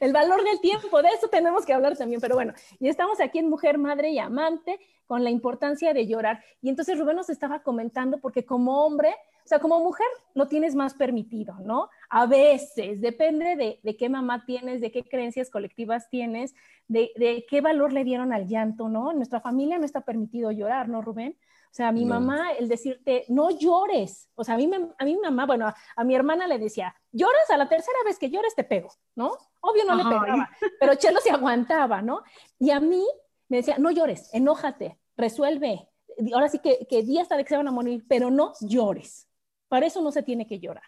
El 0.00 0.12
valor 0.12 0.42
del 0.44 0.60
tiempo, 0.60 1.02
de 1.02 1.08
eso 1.08 1.28
tenemos 1.28 1.64
que 1.64 1.72
hablar 1.72 1.96
también, 1.96 2.20
pero 2.20 2.34
bueno, 2.34 2.52
y 2.78 2.88
estamos 2.88 3.20
aquí 3.20 3.38
en 3.38 3.48
Mujer, 3.48 3.78
Madre 3.78 4.10
y 4.10 4.18
Amante 4.18 4.78
con 5.06 5.22
la 5.24 5.30
importancia 5.30 5.94
de 5.94 6.06
llorar. 6.06 6.42
Y 6.60 6.68
entonces 6.68 6.98
Rubén 6.98 7.16
nos 7.16 7.30
estaba 7.30 7.62
comentando, 7.62 8.18
porque 8.18 8.44
como 8.44 8.84
hombre, 8.84 9.14
o 9.44 9.48
sea, 9.48 9.60
como 9.60 9.78
mujer 9.78 10.06
lo 10.34 10.48
tienes 10.48 10.74
más 10.74 10.94
permitido, 10.94 11.54
¿no? 11.60 11.88
A 12.10 12.26
veces, 12.26 13.00
depende 13.00 13.54
de, 13.56 13.78
de 13.82 13.96
qué 13.96 14.08
mamá 14.08 14.44
tienes, 14.44 14.80
de 14.80 14.90
qué 14.90 15.04
creencias 15.04 15.50
colectivas 15.50 16.10
tienes, 16.10 16.54
de, 16.88 17.12
de, 17.16 17.46
qué 17.48 17.60
valor 17.60 17.92
le 17.92 18.02
dieron 18.02 18.32
al 18.32 18.48
llanto, 18.48 18.88
¿no? 18.88 19.12
En 19.12 19.18
nuestra 19.18 19.40
familia 19.40 19.78
no 19.78 19.84
está 19.84 20.00
permitido 20.00 20.50
llorar, 20.50 20.88
¿no, 20.88 21.00
Rubén? 21.00 21.36
O 21.70 21.74
sea, 21.76 21.88
a 21.88 21.92
mi 21.92 22.04
No. 22.04 22.14
mamá, 22.20 22.52
el 22.52 22.68
decirte, 22.68 23.24
no 23.28 23.50
llores. 23.50 24.28
O 24.34 24.44
sea, 24.44 24.54
a 24.54 24.56
mí, 24.58 24.70
a 24.98 25.04
mí 25.04 25.14
mi 25.14 25.20
mamá, 25.20 25.46
bueno, 25.46 25.66
a, 25.68 25.74
a 25.96 26.04
mi 26.04 26.14
hermana 26.14 26.46
le 26.46 26.58
decía, 26.58 26.94
lloras 27.12 27.50
a 27.50 27.56
la 27.56 27.68
tercera 27.68 27.98
vez 28.04 28.18
que 28.18 28.30
llores 28.30 28.54
te 28.54 28.64
pego, 28.64 28.90
¿no? 29.14 29.32
Obvio 29.60 29.84
no 29.84 29.94
le 29.94 30.04
pegaba, 30.04 30.48
pero 30.80 30.94
Chelo 30.94 31.20
se 31.20 31.30
aguantaba, 31.30 32.00
¿no? 32.02 32.22
Y 32.58 32.70
a 32.70 32.80
mí 32.80 33.04
me 33.48 33.58
decía, 33.58 33.76
no 33.78 33.90
llores, 33.90 34.32
enójate, 34.32 34.98
resuelve. 35.16 35.88
Ahora 36.32 36.48
sí 36.48 36.60
que, 36.60 36.86
que 36.88 37.02
día 37.02 37.22
hasta 37.22 37.36
de 37.36 37.42
que 37.44 37.50
se 37.50 37.56
van 37.56 37.68
a 37.68 37.72
morir, 37.72 38.04
pero 38.08 38.30
no 38.30 38.52
llores. 38.60 39.28
Para 39.68 39.86
eso 39.86 40.00
no 40.00 40.12
se 40.12 40.22
tiene 40.22 40.46
que 40.46 40.58
llorar. 40.60 40.84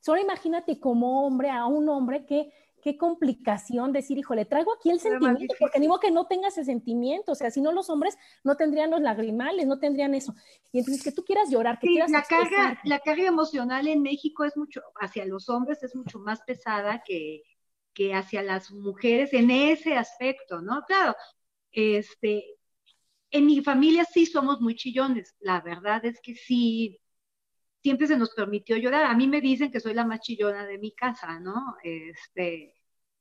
Solo 0.00 0.20
imagínate 0.20 0.78
como 0.78 1.26
hombre, 1.26 1.50
a 1.50 1.66
un 1.66 1.88
hombre 1.88 2.24
que 2.26 2.52
qué 2.82 2.96
complicación 2.96 3.92
decir, 3.92 4.18
híjole, 4.18 4.44
traigo 4.44 4.72
aquí 4.74 4.90
el 4.90 5.00
sentimiento, 5.00 5.54
porque 5.58 5.80
modo 5.86 6.00
que 6.00 6.10
no 6.10 6.26
tenga 6.26 6.48
ese 6.48 6.64
sentimiento, 6.64 7.32
o 7.32 7.34
sea, 7.34 7.50
si 7.50 7.60
no 7.60 7.72
los 7.72 7.90
hombres 7.90 8.16
no 8.44 8.56
tendrían 8.56 8.90
los 8.90 9.00
lagrimales, 9.00 9.66
no 9.66 9.78
tendrían 9.78 10.14
eso. 10.14 10.34
Y 10.72 10.78
entonces 10.78 11.02
que 11.02 11.12
tú 11.12 11.24
quieras 11.24 11.50
llorar, 11.50 11.78
que 11.78 11.86
Sí, 11.86 11.92
quieras 11.94 12.10
la 12.10 12.22
carga, 12.22 12.78
la 12.84 12.98
carga 13.00 13.26
emocional 13.26 13.88
en 13.88 14.02
México 14.02 14.44
es 14.44 14.56
mucho, 14.56 14.82
hacia 15.00 15.24
los 15.24 15.48
hombres 15.48 15.82
es 15.82 15.94
mucho 15.94 16.18
más 16.18 16.40
pesada 16.42 17.02
que, 17.04 17.42
que 17.94 18.14
hacia 18.14 18.42
las 18.42 18.70
mujeres 18.70 19.32
en 19.32 19.50
ese 19.50 19.96
aspecto, 19.96 20.60
¿no? 20.60 20.82
Claro, 20.86 21.14
este, 21.72 22.44
en 23.30 23.46
mi 23.46 23.62
familia 23.62 24.04
sí 24.04 24.26
somos 24.26 24.60
muy 24.60 24.74
chillones, 24.74 25.34
la 25.40 25.60
verdad 25.60 26.04
es 26.04 26.20
que 26.22 26.34
sí, 26.34 27.00
siempre 27.82 28.06
se 28.06 28.16
nos 28.16 28.30
permitió 28.30 28.76
llorar. 28.76 29.04
A 29.04 29.14
mí 29.14 29.28
me 29.28 29.40
dicen 29.40 29.70
que 29.70 29.80
soy 29.80 29.94
la 29.94 30.04
más 30.04 30.20
chillona 30.20 30.66
de 30.66 30.78
mi 30.78 30.92
casa, 30.94 31.38
¿no? 31.40 31.76
Este, 31.82 32.74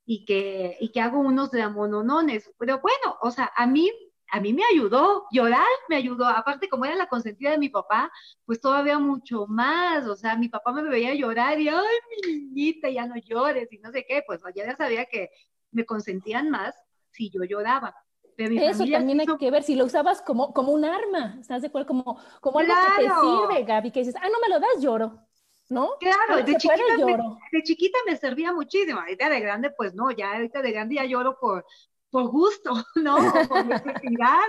y 0.06 0.26
que, 0.26 0.78
y 0.80 0.90
que 0.92 1.02
hago 1.02 1.20
unos 1.20 1.52
dramononones, 1.52 2.50
pero 2.58 2.80
bueno, 2.80 3.18
o 3.22 3.30
sea, 3.32 3.52
a 3.56 3.68
mí, 3.68 3.92
a 4.32 4.40
mí 4.40 4.54
me 4.54 4.64
ayudó, 4.72 5.26
llorar 5.32 5.66
me 5.90 5.98
ayudó, 5.98 6.26
aparte 6.28 6.70
como 6.70 6.86
era 6.86 6.96
la 6.96 7.08
consentida 7.08 7.52
de 7.52 7.58
mi 7.58 7.70
papá, 7.70 8.12
pues 8.46 8.62
todavía 8.62 9.00
mucho 9.00 9.48
más, 9.48 10.08
o 10.08 10.16
sea, 10.16 10.38
mi 10.38 10.50
papá 10.50 10.72
me 10.72 10.84
veía 10.84 11.14
llorar 11.14 11.60
y, 11.60 11.68
ay, 11.70 11.86
mi 12.24 12.34
niñita, 12.34 12.90
ya 12.90 13.06
no 13.06 13.16
llores 13.18 13.72
y 13.72 13.80
no 13.80 13.92
sé 13.92 14.06
qué, 14.08 14.24
pues 14.26 14.42
ya 14.56 14.76
sabía 14.78 15.06
que 15.06 15.30
me 15.72 15.86
consentían 15.86 16.50
más 16.50 16.76
si 17.12 17.30
yo 17.30 17.44
lloraba. 17.44 17.94
Pero 18.38 18.52
mi 18.52 18.60
Eso 18.60 18.78
familia 18.80 18.98
también 19.00 19.20
hay 19.20 19.28
que 19.38 19.52
ver 19.52 19.64
si 19.64 19.76
lo 19.76 19.86
usabas 19.86 20.22
como, 20.22 20.54
como 20.54 20.72
un 20.72 20.86
arma, 20.86 21.38
¿estás 21.42 21.62
de 21.62 21.68
acuerdo? 21.68 21.88
Como, 21.88 22.20
como 22.40 22.60
algo 22.60 22.74
que 22.74 22.92
te 22.92 23.04
Claro. 23.04 23.22
sirve, 23.22 23.64
Gaby, 23.66 23.92
que 23.92 24.00
dices, 24.02 24.16
ah, 24.16 24.30
no 24.30 24.40
me 24.40 24.50
lo 24.50 24.60
das, 24.60 24.82
lloro, 24.82 25.28
¿no? 25.70 25.90
Claro, 26.00 26.38
de 26.38 26.44
se 26.46 26.60
puede, 26.60 26.60
chiquita, 26.60 26.94
me, 27.06 27.18
lloro. 27.18 27.38
de 27.52 27.64
chiquita 27.64 27.98
me 28.06 28.16
servía 28.16 28.54
muchísimo. 28.54 29.00
Ahorita 29.00 29.30
de 29.30 29.40
grande, 29.40 29.72
pues 29.72 29.94
no, 29.96 30.12
ya 30.12 30.34
ahorita 30.36 30.62
de 30.62 30.72
grande 30.72 30.96
ya 30.96 31.06
lloro 31.06 31.38
por, 31.40 31.66
por 32.12 32.28
gusto, 32.30 32.72
¿no? 32.96 33.18
Por 33.50 33.66
necesidad, 33.66 34.48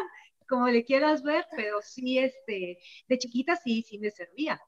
como 0.48 0.68
le 0.68 0.84
quieras 0.84 1.22
ver, 1.22 1.46
pero 1.56 1.80
sí, 1.82 2.18
este, 2.18 2.78
de 3.08 3.18
chiquita 3.18 3.56
sí, 3.56 3.82
sí 3.82 3.98
me 3.98 4.10
servía, 4.10 4.60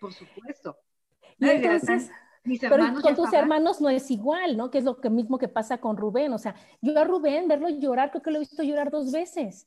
por 0.00 0.12
supuesto. 0.12 0.76
Y 1.38 1.46
de 1.46 1.52
entonces, 1.56 2.10
mis 2.44 2.60
pero 2.60 2.76
con 2.92 3.02
tus 3.02 3.08
estaban- 3.26 3.34
hermanos 3.34 3.80
no 3.80 3.88
es 3.90 4.10
igual, 4.10 4.56
¿no? 4.56 4.70
Que 4.70 4.78
es 4.78 4.84
lo 4.84 5.00
que 5.00 5.10
mismo 5.10 5.38
que 5.38 5.48
pasa 5.48 5.78
con 5.78 5.96
Rubén. 5.96 6.32
O 6.32 6.38
sea, 6.38 6.54
yo 6.82 6.98
a 6.98 7.04
Rubén 7.04 7.48
verlo 7.48 7.68
llorar, 7.68 8.10
creo 8.10 8.22
que 8.22 8.30
lo 8.30 8.36
he 8.36 8.40
visto 8.40 8.62
llorar 8.62 8.90
dos 8.90 9.10
veces. 9.12 9.66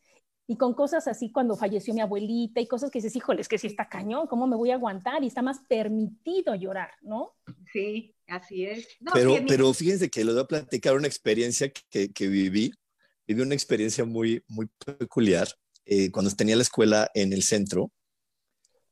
Y 0.50 0.56
con 0.56 0.74
cosas 0.74 1.08
así 1.10 1.30
cuando 1.30 1.58
falleció 1.58 1.94
mi 1.94 2.00
abuelita 2.00 2.62
y 2.62 2.68
cosas 2.68 2.90
que 2.90 3.00
dices, 3.00 3.16
híjole, 3.18 3.42
es 3.42 3.50
que 3.50 3.58
sí 3.58 3.68
está 3.68 3.90
cañón, 3.90 4.28
¿cómo 4.28 4.48
me 4.48 4.56
voy 4.56 4.72
a 4.72 4.76
aguantar? 4.76 5.22
Y 5.24 5.28
está 5.28 5.42
más 5.42 5.60
permitido 5.68 6.56
llorar, 6.56 6.92
¿no? 7.02 7.34
Sí, 7.74 8.16
así 8.28 8.66
es. 8.66 8.88
No, 9.02 9.12
pero, 9.14 9.36
sí, 9.36 9.46
pero 9.46 9.74
fíjense 9.74 10.10
que 10.10 10.24
les 10.24 10.34
voy 10.34 10.44
a 10.44 10.48
platicar 10.48 10.96
una 10.96 11.08
experiencia 11.08 11.70
que, 11.90 12.14
que 12.14 12.28
viví. 12.30 12.72
Viví 13.28 13.42
una 13.42 13.56
experiencia 13.56 14.06
muy, 14.06 14.42
muy 14.48 14.70
peculiar. 14.98 15.50
Eh, 15.86 16.12
cuando 16.12 16.32
tenía 16.32 16.56
la 16.56 16.62
escuela 16.62 17.10
en 17.14 17.34
el 17.34 17.44
centro, 17.44 17.92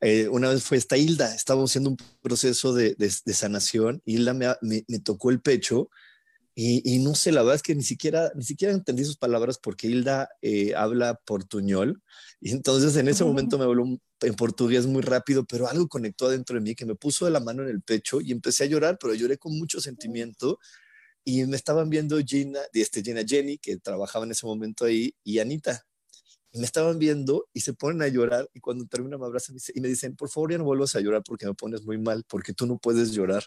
eh, 0.01 0.27
una 0.27 0.49
vez 0.49 0.63
fue 0.63 0.77
esta 0.77 0.97
Hilda, 0.97 1.33
estábamos 1.33 1.71
haciendo 1.71 1.91
un 1.91 1.97
proceso 2.21 2.73
de, 2.73 2.95
sanación, 3.33 4.01
Hilda 4.05 4.33
me, 4.33 4.55
me, 4.61 4.99
tocó 4.99 5.29
el 5.29 5.41
pecho 5.41 5.89
y, 6.57 6.99
no 6.99 7.15
sé, 7.15 7.33
la 7.33 7.41
verdad 7.41 7.55
es 7.55 7.61
que 7.61 7.75
ni 7.75 7.83
siquiera, 7.83 8.31
ni 8.33 8.43
siquiera 8.43 8.73
entendí 8.73 9.03
sus 9.03 9.17
palabras 9.17 9.57
porque 9.61 9.87
Hilda 9.87 10.29
eh, 10.41 10.73
habla 10.75 11.19
portuñol 11.25 12.01
y 12.39 12.51
entonces 12.51 12.95
en 12.95 13.09
ese 13.09 13.25
momento 13.25 13.57
me 13.57 13.65
habló 13.65 13.85
en 14.21 14.35
portugués 14.35 14.85
muy 14.85 15.01
rápido, 15.01 15.45
pero 15.45 15.67
algo 15.67 15.89
conectó 15.89 16.27
adentro 16.27 16.55
de 16.55 16.61
mí 16.61 16.73
que 16.75 16.85
me 16.85 16.95
puso 16.95 17.25
de 17.25 17.31
la 17.31 17.41
mano 17.41 17.63
en 17.63 17.69
el 17.69 17.81
pecho 17.81 18.21
y 18.21 18.31
empecé 18.31 18.63
a 18.63 18.67
llorar, 18.67 18.97
pero 18.99 19.13
lloré 19.13 19.37
con 19.37 19.57
mucho 19.57 19.81
sentimiento 19.81 20.59
y 21.25 21.43
me 21.45 21.57
estaban 21.57 21.89
viendo 21.89 22.17
Gina, 22.19 22.59
este, 22.71 23.01
Gina 23.01 23.23
Jenny, 23.27 23.57
que 23.57 23.77
trabajaba 23.77 24.25
en 24.25 24.31
ese 24.31 24.45
momento 24.45 24.85
ahí, 24.85 25.13
y 25.23 25.39
Anita. 25.39 25.85
Y 26.55 26.59
me 26.59 26.65
estaban 26.65 26.97
viendo 26.99 27.49
y 27.51 27.59
se 27.59 27.73
ponen 27.73 28.01
a 28.01 28.07
llorar 28.07 28.49
y 28.53 28.61
cuando 28.61 28.85
termina 28.85 29.17
me 29.17 29.25
abrazan 29.25 29.57
y 29.73 29.81
me 29.81 29.89
dicen, 29.89 30.15
por 30.15 30.29
favor 30.29 30.53
ya 30.53 30.57
no 30.57 30.63
vuelvas 30.63 30.95
a 30.95 31.01
llorar 31.01 31.21
porque 31.21 31.45
me 31.45 31.53
pones 31.53 31.83
muy 31.83 31.97
mal, 31.97 32.23
porque 32.29 32.53
tú 32.53 32.65
no 32.65 32.77
puedes 32.77 33.11
llorar 33.11 33.43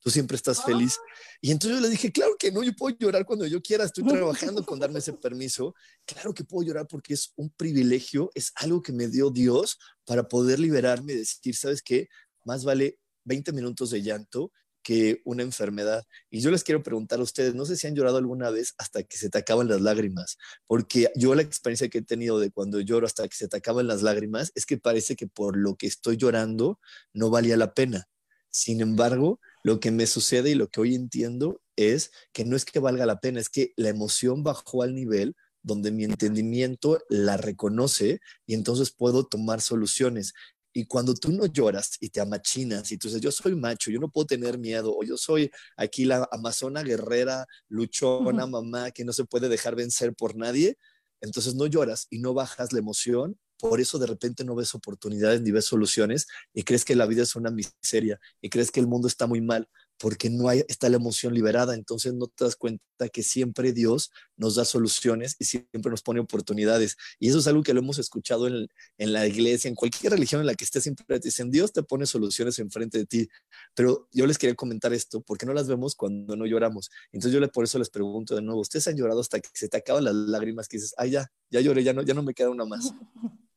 tú 0.00 0.10
siempre 0.10 0.36
estás 0.36 0.64
feliz. 0.64 0.98
Y 1.40 1.50
entonces 1.50 1.78
yo 1.78 1.82
le 1.82 1.90
dije, 1.90 2.10
claro 2.10 2.36
que 2.38 2.50
no, 2.50 2.62
yo 2.62 2.74
puedo 2.74 2.96
llorar 2.98 3.24
cuando 3.24 3.46
yo 3.46 3.60
quiera, 3.60 3.84
estoy 3.84 4.04
trabajando 4.06 4.64
con 4.64 4.78
darme 4.78 4.98
ese 4.98 5.12
permiso. 5.12 5.74
Claro 6.06 6.34
que 6.34 6.44
puedo 6.44 6.66
llorar 6.66 6.86
porque 6.88 7.14
es 7.14 7.32
un 7.36 7.50
privilegio, 7.50 8.30
es 8.34 8.52
algo 8.56 8.82
que 8.82 8.92
me 8.92 9.08
dio 9.08 9.30
Dios 9.30 9.78
para 10.04 10.26
poder 10.28 10.58
liberarme 10.58 11.12
y 11.12 11.16
decir, 11.16 11.54
¿sabes 11.54 11.82
qué? 11.82 12.08
Más 12.44 12.64
vale 12.64 12.98
20 13.24 13.52
minutos 13.52 13.90
de 13.90 14.02
llanto 14.02 14.52
que 14.82 15.20
una 15.24 15.42
enfermedad. 15.42 16.04
Y 16.30 16.40
yo 16.40 16.50
les 16.50 16.64
quiero 16.64 16.82
preguntar 16.82 17.20
a 17.20 17.22
ustedes, 17.22 17.54
no 17.54 17.66
sé 17.66 17.76
si 17.76 17.86
han 17.86 17.94
llorado 17.94 18.18
alguna 18.18 18.50
vez 18.50 18.74
hasta 18.78 19.02
que 19.02 19.16
se 19.16 19.30
te 19.30 19.38
acaban 19.38 19.68
las 19.68 19.80
lágrimas, 19.80 20.38
porque 20.66 21.10
yo 21.16 21.34
la 21.34 21.42
experiencia 21.42 21.88
que 21.88 21.98
he 21.98 22.02
tenido 22.02 22.38
de 22.38 22.50
cuando 22.50 22.80
lloro 22.80 23.06
hasta 23.06 23.28
que 23.28 23.36
se 23.36 23.48
te 23.48 23.56
acaban 23.56 23.86
las 23.86 24.02
lágrimas 24.02 24.52
es 24.54 24.66
que 24.66 24.78
parece 24.78 25.16
que 25.16 25.26
por 25.26 25.56
lo 25.56 25.76
que 25.76 25.86
estoy 25.86 26.16
llorando 26.16 26.80
no 27.12 27.30
valía 27.30 27.56
la 27.56 27.74
pena. 27.74 28.08
Sin 28.50 28.80
embargo, 28.80 29.40
lo 29.62 29.80
que 29.80 29.90
me 29.90 30.06
sucede 30.06 30.50
y 30.50 30.54
lo 30.54 30.68
que 30.68 30.80
hoy 30.80 30.94
entiendo 30.94 31.60
es 31.76 32.10
que 32.32 32.44
no 32.44 32.56
es 32.56 32.64
que 32.64 32.80
valga 32.80 33.06
la 33.06 33.20
pena, 33.20 33.40
es 33.40 33.48
que 33.48 33.72
la 33.76 33.88
emoción 33.88 34.42
bajó 34.42 34.82
al 34.82 34.94
nivel 34.94 35.36
donde 35.62 35.90
mi 35.90 36.04
entendimiento 36.04 36.98
la 37.08 37.36
reconoce 37.36 38.20
y 38.46 38.54
entonces 38.54 38.90
puedo 38.90 39.26
tomar 39.26 39.60
soluciones. 39.60 40.32
Y 40.72 40.86
cuando 40.86 41.14
tú 41.14 41.32
no 41.32 41.46
lloras 41.46 41.96
y 42.00 42.10
te 42.10 42.20
amachinas 42.20 42.92
y 42.92 42.98
tú 42.98 43.08
dices, 43.08 43.20
yo 43.20 43.32
soy 43.32 43.54
macho, 43.54 43.90
yo 43.90 43.98
no 43.98 44.08
puedo 44.08 44.26
tener 44.26 44.58
miedo, 44.58 44.96
o 44.96 45.02
yo 45.02 45.16
soy 45.16 45.50
aquí 45.76 46.04
la 46.04 46.28
amazona 46.30 46.82
guerrera, 46.82 47.46
luchona, 47.68 48.46
mamá, 48.46 48.90
que 48.90 49.04
no 49.04 49.12
se 49.12 49.24
puede 49.24 49.48
dejar 49.48 49.74
vencer 49.74 50.14
por 50.14 50.36
nadie, 50.36 50.76
entonces 51.20 51.54
no 51.54 51.66
lloras 51.66 52.06
y 52.10 52.18
no 52.18 52.34
bajas 52.34 52.72
la 52.72 52.78
emoción, 52.78 53.38
por 53.58 53.80
eso 53.80 53.98
de 53.98 54.06
repente 54.06 54.44
no 54.44 54.54
ves 54.54 54.74
oportunidades 54.74 55.42
ni 55.42 55.50
ves 55.50 55.66
soluciones 55.66 56.26
y 56.54 56.62
crees 56.62 56.84
que 56.84 56.96
la 56.96 57.06
vida 57.06 57.22
es 57.22 57.36
una 57.36 57.50
miseria 57.50 58.18
y 58.40 58.48
crees 58.48 58.70
que 58.70 58.80
el 58.80 58.86
mundo 58.86 59.06
está 59.06 59.26
muy 59.26 59.40
mal 59.40 59.68
porque 60.00 60.30
no 60.30 60.48
hay, 60.48 60.64
está 60.66 60.88
la 60.88 60.96
emoción 60.96 61.34
liberada, 61.34 61.74
entonces 61.74 62.14
no 62.14 62.26
te 62.26 62.44
das 62.44 62.56
cuenta 62.56 63.08
que 63.12 63.22
siempre 63.22 63.74
Dios 63.74 64.10
nos 64.34 64.54
da 64.54 64.64
soluciones 64.64 65.36
y 65.38 65.44
siempre 65.44 65.90
nos 65.90 66.00
pone 66.00 66.20
oportunidades. 66.20 66.96
Y 67.18 67.28
eso 67.28 67.38
es 67.38 67.46
algo 67.46 67.62
que 67.62 67.74
lo 67.74 67.80
hemos 67.80 67.98
escuchado 67.98 68.46
en, 68.46 68.66
en 68.96 69.12
la 69.12 69.26
iglesia, 69.26 69.68
en 69.68 69.74
cualquier 69.74 70.12
religión 70.12 70.40
en 70.40 70.46
la 70.46 70.54
que 70.54 70.64
estés, 70.64 70.84
siempre 70.84 71.18
dicen, 71.18 71.50
Dios 71.50 71.74
te 71.74 71.82
pone 71.82 72.06
soluciones 72.06 72.58
enfrente 72.58 72.96
de 72.96 73.04
ti. 73.04 73.28
Pero 73.74 74.08
yo 74.10 74.26
les 74.26 74.38
quería 74.38 74.56
comentar 74.56 74.90
esto, 74.94 75.20
porque 75.20 75.44
no 75.44 75.52
las 75.52 75.68
vemos 75.68 75.94
cuando 75.94 76.34
no 76.34 76.46
lloramos. 76.46 76.90
Entonces 77.12 77.38
yo 77.38 77.46
por 77.52 77.64
eso 77.64 77.78
les 77.78 77.90
pregunto 77.90 78.34
de 78.34 78.40
nuevo, 78.40 78.62
¿ustedes 78.62 78.88
han 78.88 78.96
llorado 78.96 79.20
hasta 79.20 79.38
que 79.38 79.50
se 79.52 79.68
te 79.68 79.76
acaban 79.76 80.04
las 80.04 80.14
lágrimas 80.14 80.66
que 80.66 80.78
dices, 80.78 80.94
ay, 80.96 81.10
ya, 81.10 81.30
ya 81.50 81.60
lloré, 81.60 81.84
ya 81.84 81.92
no, 81.92 82.00
ya 82.00 82.14
no 82.14 82.22
me 82.22 82.32
queda 82.32 82.48
una 82.48 82.64
más? 82.64 82.90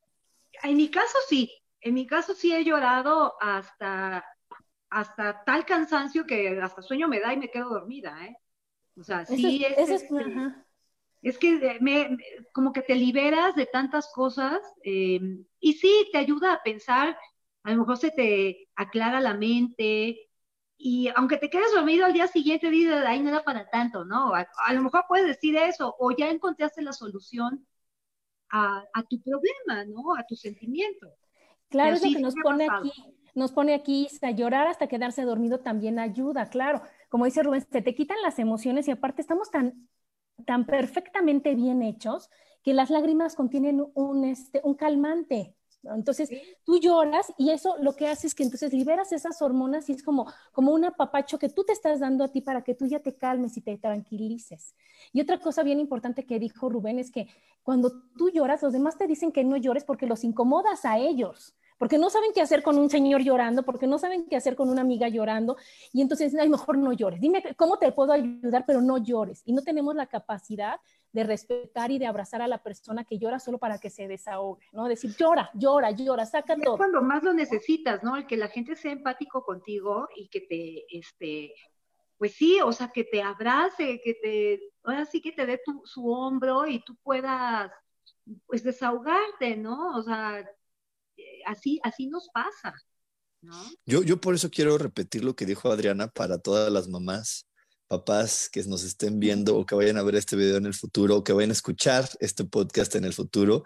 En 0.66 0.78
mi 0.78 0.90
caso 0.90 1.18
sí, 1.28 1.52
en 1.82 1.94
mi 1.94 2.08
caso 2.08 2.34
sí 2.34 2.54
he 2.54 2.64
llorado 2.64 3.34
hasta, 3.42 4.24
hasta 4.94 5.44
tal 5.44 5.66
cansancio 5.66 6.26
que 6.26 6.62
hasta 6.62 6.84
sueño 6.84 7.08
me 7.08 7.20
da 7.20 7.34
y 7.34 7.38
me 7.38 7.50
quedo 7.50 7.70
dormida, 7.70 8.16
¿eh? 8.26 8.38
O 8.96 9.04
sea, 9.04 9.26
sí 9.26 9.66
es, 9.66 9.90
es, 9.90 10.06
es, 11.24 11.38
que 11.40 11.80
me, 11.82 12.16
como 12.52 12.72
que 12.72 12.84
te 12.84 12.94
liberas 12.94 13.56
de 13.56 13.66
tantas 13.66 14.12
cosas 14.14 14.60
em, 14.84 15.46
y 15.60 15.74
sí 15.74 16.10
te 16.12 16.20
ayuda 16.20 16.54
a 16.54 16.62
pensar, 16.62 17.18
a 17.64 17.72
lo 17.72 17.80
mejor 17.80 17.98
se 17.98 18.12
te 18.12 18.68
aclara 18.76 19.20
la 19.20 19.34
mente 19.34 20.30
y 20.78 21.10
aunque 21.16 21.38
te 21.38 21.50
quedes 21.50 21.72
dormido 21.74 22.06
al 22.06 22.14
día 22.14 22.28
siguiente 22.28 22.70
dices, 22.70 23.04
ahí 23.04 23.20
no 23.22 23.30
era 23.30 23.44
para 23.44 23.68
tanto, 23.70 24.06
¿no? 24.06 24.36
A, 24.36 24.48
a, 24.68 24.74
lo 24.74 24.82
mejor 24.82 25.06
puedes 25.08 25.26
decir 25.26 25.56
eso 25.56 25.96
o 25.98 26.12
ya 26.16 26.30
encontraste 26.30 26.84
la 26.84 26.94
solución 26.94 27.66
a, 28.52 29.04
tu 29.10 29.20
problema, 29.22 29.86
¿no? 29.86 30.16
A 30.16 30.24
tu 30.28 30.36
sentimiento. 30.36 31.12
Claro, 31.70 31.96
es 31.96 32.04
lo 32.04 32.14
que 32.14 32.20
nos 32.20 32.36
pone 32.36 32.68
aquí, 32.70 32.92
nos 33.34 33.52
pone 33.52 33.74
aquí 33.74 34.08
a 34.22 34.32
llorar 34.32 34.68
hasta 34.68 34.88
quedarse 34.88 35.24
dormido 35.24 35.60
también 35.60 36.00
ayuda, 36.00 36.50
claro. 36.50 36.82
Como 37.10 37.26
dice 37.26 37.44
Rubén, 37.44 37.66
se 37.70 37.82
te 37.82 37.96
quitan 37.96 38.22
las 38.22 38.40
emociones 38.40 38.88
y 38.88 38.92
aparte 38.92 39.22
estamos 39.22 39.50
tan, 39.50 39.90
tan 40.46 40.66
perfectamente 40.66 41.56
bien 41.56 41.82
hechos 41.82 42.30
que 42.64 42.74
las 42.74 42.90
lágrimas 42.90 43.36
contienen 43.36 43.86
un, 43.94 44.24
este, 44.26 44.62
un 44.64 44.76
calmante. 44.76 45.56
Entonces, 45.84 46.30
tú 46.64 46.80
lloras 46.80 47.34
y 47.38 47.50
eso 47.50 47.76
lo 47.80 47.94
que 47.94 48.08
hace 48.08 48.28
es 48.28 48.36
que 48.36 48.44
entonces 48.44 48.72
liberas 48.72 49.12
esas 49.12 49.42
hormonas 49.42 49.90
y 49.90 49.94
es 49.94 50.02
como, 50.02 50.32
como 50.54 50.72
un 50.72 50.86
apapacho 50.86 51.38
que 51.38 51.50
tú 51.50 51.66
te 51.66 51.74
estás 51.74 52.00
dando 52.00 52.24
a 52.24 52.32
ti 52.32 52.40
para 52.40 52.64
que 52.64 52.74
tú 52.74 52.86
ya 52.86 53.00
te 53.00 53.18
calmes 53.18 53.58
y 53.58 53.62
te 53.62 53.78
tranquilices. 53.78 54.76
Y 55.12 55.20
otra 55.20 55.40
cosa 55.40 55.62
bien 55.62 55.82
importante 55.82 56.26
que 56.26 56.40
dijo 56.40 56.70
Rubén 56.70 57.00
es 57.00 57.12
que 57.12 57.28
cuando 57.64 57.92
tú 58.18 58.30
lloras, 58.30 58.64
los 58.64 58.72
demás 58.72 58.98
te 58.98 59.08
dicen 59.08 59.34
que 59.34 59.44
no 59.44 59.58
llores 59.58 59.84
porque 59.84 60.08
los 60.08 60.24
incomodas 60.24 60.86
a 60.86 61.00
ellos 61.00 61.54
porque 61.84 61.98
no 61.98 62.10
saben 62.10 62.32
qué 62.34 62.40
hacer 62.40 62.64
con 62.64 62.78
un 62.78 62.90
señor 62.90 63.24
llorando, 63.24 63.62
porque 63.64 63.88
no 63.88 64.00
saben 64.00 64.26
qué 64.30 64.38
hacer 64.38 64.56
con 64.56 64.70
una 64.70 64.80
amiga 64.80 65.10
llorando, 65.10 65.58
y 65.92 66.02
entonces, 66.02 66.34
ay, 66.40 66.48
mejor 66.48 66.78
no 66.78 66.94
llores. 66.94 67.20
Dime 67.20 67.44
cómo 67.58 67.78
te 67.78 67.92
puedo 67.92 68.14
ayudar, 68.14 68.64
pero 68.66 68.80
no 68.80 69.00
llores. 69.00 69.42
Y 69.44 69.52
no 69.52 69.64
tenemos 69.64 69.94
la 69.94 70.08
capacidad 70.08 70.80
de 71.12 71.26
respetar 71.26 71.92
y 71.92 72.00
de 72.00 72.06
abrazar 72.06 72.42
a 72.42 72.48
la 72.48 72.64
persona 72.64 73.04
que 73.04 73.20
llora 73.20 73.38
solo 73.38 73.58
para 73.58 73.80
que 73.80 73.90
se 73.90 74.08
desahogue, 74.08 74.64
¿no? 74.72 74.88
Decir, 74.88 75.14
llora, 75.18 75.52
llora, 75.56 75.92
llora, 75.92 76.26
saca 76.26 76.56
todo. 76.56 76.76
Es 76.76 76.78
cuando 76.78 77.02
más 77.02 77.22
lo 77.22 77.34
necesitas, 77.34 78.02
¿no? 78.02 78.16
El 78.16 78.28
que 78.28 78.38
la 78.38 78.48
gente 78.48 78.78
sea 78.78 78.94
empático 78.94 79.44
contigo 79.44 80.08
y 80.16 80.30
que 80.30 80.40
te, 80.40 80.86
este, 80.90 81.54
pues 82.18 82.32
sí, 82.32 82.62
o 82.62 82.72
sea, 82.72 82.94
que 82.94 83.04
te 83.04 83.22
abrace, 83.22 84.00
que 84.02 84.14
te, 84.14 84.72
ahora 84.86 85.04
sí 85.04 85.20
que 85.20 85.34
te 85.34 85.46
dé 85.46 85.60
tu, 85.66 85.82
su 85.84 86.10
hombro 86.10 86.66
y 86.66 86.82
tú 86.86 86.96
puedas, 87.04 87.70
pues, 88.46 88.64
desahogarte, 88.64 89.58
¿no? 89.58 89.98
O 89.98 90.02
sea, 90.02 90.50
así, 91.46 91.80
así 91.84 92.08
nos 92.08 92.30
pasa. 92.30 92.74
¿no? 93.42 93.54
Yo, 93.86 94.04
yo 94.04 94.20
por 94.20 94.36
eso 94.36 94.50
quiero 94.50 94.78
repetir 94.78 95.24
lo 95.24 95.36
que 95.36 95.46
dijo 95.46 95.72
Adriana 95.72 96.08
para 96.08 96.38
todas 96.38 96.72
las 96.72 96.88
mamás, 96.88 97.48
papás 97.88 98.50
que 98.50 98.64
nos 98.64 98.84
estén 98.84 99.20
viendo 99.20 99.58
o 99.58 99.66
que 99.66 99.76
vayan 99.76 99.98
a 99.98 100.04
ver 100.04 100.16
este 100.16 100.36
video 100.36 100.58
en 100.58 100.66
el 100.66 100.74
futuro 100.74 101.18
o 101.18 101.24
que 101.24 101.34
vayan 101.34 101.52
a 101.52 101.54
escuchar 101.54 102.10
este 102.20 102.46
podcast 102.46 102.96
en 102.96 103.06
el 103.06 103.14
futuro. 103.14 103.64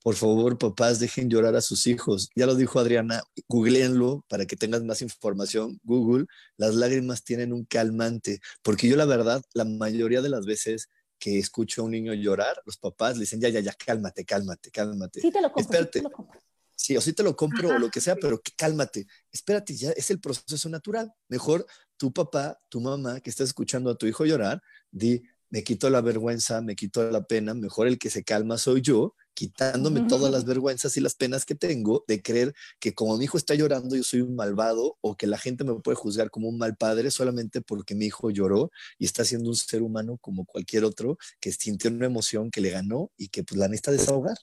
Por 0.00 0.14
favor, 0.14 0.56
papás, 0.56 1.00
dejen 1.00 1.28
llorar 1.28 1.56
a 1.56 1.60
sus 1.60 1.86
hijos. 1.88 2.30
Ya 2.36 2.46
lo 2.46 2.54
dijo 2.54 2.78
Adriana, 2.78 3.20
googleenlo 3.48 4.24
para 4.28 4.46
que 4.46 4.56
tengas 4.56 4.84
más 4.84 5.02
información. 5.02 5.80
Google, 5.82 6.26
las 6.56 6.76
lágrimas 6.76 7.24
tienen 7.24 7.52
un 7.52 7.64
calmante, 7.64 8.40
porque 8.62 8.88
yo 8.88 8.96
la 8.96 9.06
verdad, 9.06 9.42
la 9.54 9.64
mayoría 9.64 10.22
de 10.22 10.28
las 10.28 10.46
veces 10.46 10.88
que 11.18 11.38
escucho 11.38 11.82
a 11.82 11.84
un 11.84 11.90
niño 11.90 12.14
llorar, 12.14 12.62
los 12.64 12.76
papás 12.78 13.16
le 13.16 13.22
dicen, 13.22 13.40
ya, 13.40 13.48
ya, 13.48 13.58
ya, 13.58 13.72
cálmate, 13.72 14.24
cálmate, 14.24 14.70
cálmate. 14.70 15.20
Sí, 15.20 15.32
te 15.32 15.42
lo 15.42 15.50
compro. 15.52 15.62
Espérate. 15.62 15.98
Sí, 15.98 16.04
te 16.04 16.08
lo 16.08 16.14
compro. 16.14 16.40
Sí, 16.78 16.96
o 16.96 17.00
sí 17.00 17.12
te 17.12 17.24
lo 17.24 17.34
compro 17.34 17.70
o 17.70 17.78
lo 17.78 17.90
que 17.90 18.00
sea, 18.00 18.14
pero 18.14 18.40
cálmate, 18.56 19.08
espérate, 19.32 19.74
ya 19.74 19.90
es 19.90 20.10
el 20.10 20.20
proceso 20.20 20.68
natural. 20.68 21.12
Mejor 21.28 21.66
tu 21.96 22.12
papá, 22.12 22.60
tu 22.68 22.80
mamá 22.80 23.20
que 23.20 23.30
estás 23.30 23.48
escuchando 23.48 23.90
a 23.90 23.96
tu 23.96 24.06
hijo 24.06 24.24
llorar, 24.24 24.62
di, 24.92 25.20
me 25.50 25.64
quito 25.64 25.90
la 25.90 26.00
vergüenza, 26.02 26.60
me 26.62 26.76
quito 26.76 27.10
la 27.10 27.24
pena, 27.24 27.52
mejor 27.54 27.88
el 27.88 27.98
que 27.98 28.10
se 28.10 28.22
calma 28.22 28.58
soy 28.58 28.80
yo, 28.80 29.16
quitándome 29.34 30.02
todas 30.02 30.30
las 30.30 30.44
vergüenzas 30.44 30.96
y 30.96 31.00
las 31.00 31.16
penas 31.16 31.44
que 31.44 31.56
tengo 31.56 32.04
de 32.06 32.22
creer 32.22 32.54
que 32.78 32.94
como 32.94 33.16
mi 33.16 33.24
hijo 33.24 33.38
está 33.38 33.56
llorando 33.56 33.96
yo 33.96 34.04
soy 34.04 34.20
un 34.20 34.36
malvado 34.36 34.98
o 35.00 35.16
que 35.16 35.26
la 35.26 35.38
gente 35.38 35.64
me 35.64 35.74
puede 35.80 35.96
juzgar 35.96 36.30
como 36.30 36.48
un 36.48 36.58
mal 36.58 36.76
padre 36.76 37.10
solamente 37.10 37.60
porque 37.60 37.96
mi 37.96 38.06
hijo 38.06 38.30
lloró 38.30 38.70
y 38.98 39.04
está 39.04 39.24
siendo 39.24 39.48
un 39.50 39.56
ser 39.56 39.82
humano 39.82 40.18
como 40.20 40.44
cualquier 40.44 40.84
otro 40.84 41.18
que 41.40 41.50
sintió 41.50 41.90
una 41.90 42.06
emoción 42.06 42.50
que 42.50 42.60
le 42.60 42.70
ganó 42.70 43.10
y 43.16 43.28
que 43.28 43.42
pues 43.42 43.58
la 43.58 43.66
necesita 43.66 43.90
desahogar. 43.90 44.36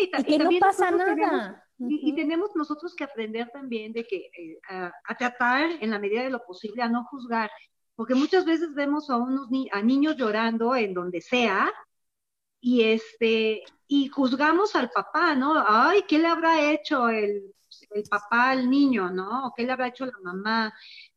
Sí, 0.00 0.10
y 0.16 0.38
que 0.38 0.38
no 0.38 0.50
pasa 0.58 0.90
nada. 0.90 1.64
y, 1.78 2.14
tenemos 2.14 2.50
nosotros 2.54 2.94
que 2.94 3.04
aprender 3.04 3.50
también 3.50 3.92
de 3.92 4.06
que 4.06 4.30
eh, 4.36 4.58
a, 4.68 5.14
tratar 5.16 5.70
en 5.80 5.90
la 5.90 5.98
medida 5.98 6.22
de 6.22 6.30
lo 6.30 6.44
posible 6.44 6.82
a 6.82 6.88
no 6.88 7.04
juzgar, 7.04 7.50
porque 7.94 8.14
muchas 8.14 8.44
veces 8.44 8.74
vemos 8.74 9.10
a 9.10 9.16
unos 9.16 9.48
a 9.72 9.82
niños 9.82 10.16
llorando 10.16 10.74
en 10.74 10.94
donde 10.94 11.20
sea 11.20 11.70
y 12.60 12.82
este 12.82 13.62
y 13.86 14.08
juzgamos 14.08 14.74
al 14.76 14.90
papá, 14.90 15.34
¿no? 15.34 15.62
Ay, 15.66 16.04
¿qué 16.08 16.18
le 16.18 16.28
habrá 16.28 16.70
hecho 16.70 17.08
el, 17.08 17.54
el 17.90 18.04
papá 18.04 18.50
al 18.50 18.70
niño, 18.70 19.10
¿no? 19.10 19.48
¿O 19.48 19.54
¿Qué 19.54 19.64
le 19.64 19.72
habrá 19.72 19.88
hecho 19.88 20.06
la 20.06 20.18
mamá? 20.22 20.72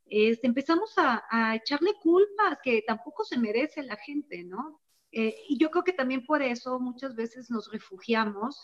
Este, 0.06 0.48
empezamos 0.48 0.98
a, 0.98 1.24
a 1.30 1.56
echarle 1.56 1.94
culpas 2.02 2.58
que 2.64 2.84
tampoco 2.86 3.24
se 3.24 3.38
merece 3.38 3.84
la 3.84 3.96
gente, 3.96 4.44
¿no? 4.44 4.83
Eh, 5.14 5.36
y 5.48 5.58
yo 5.58 5.70
creo 5.70 5.84
que 5.84 5.94
también 5.94 6.26
por 6.26 6.42
eso 6.42 6.80
muchas 6.80 7.16
veces 7.16 7.50
nos 7.52 7.72
refugiamos 7.72 8.60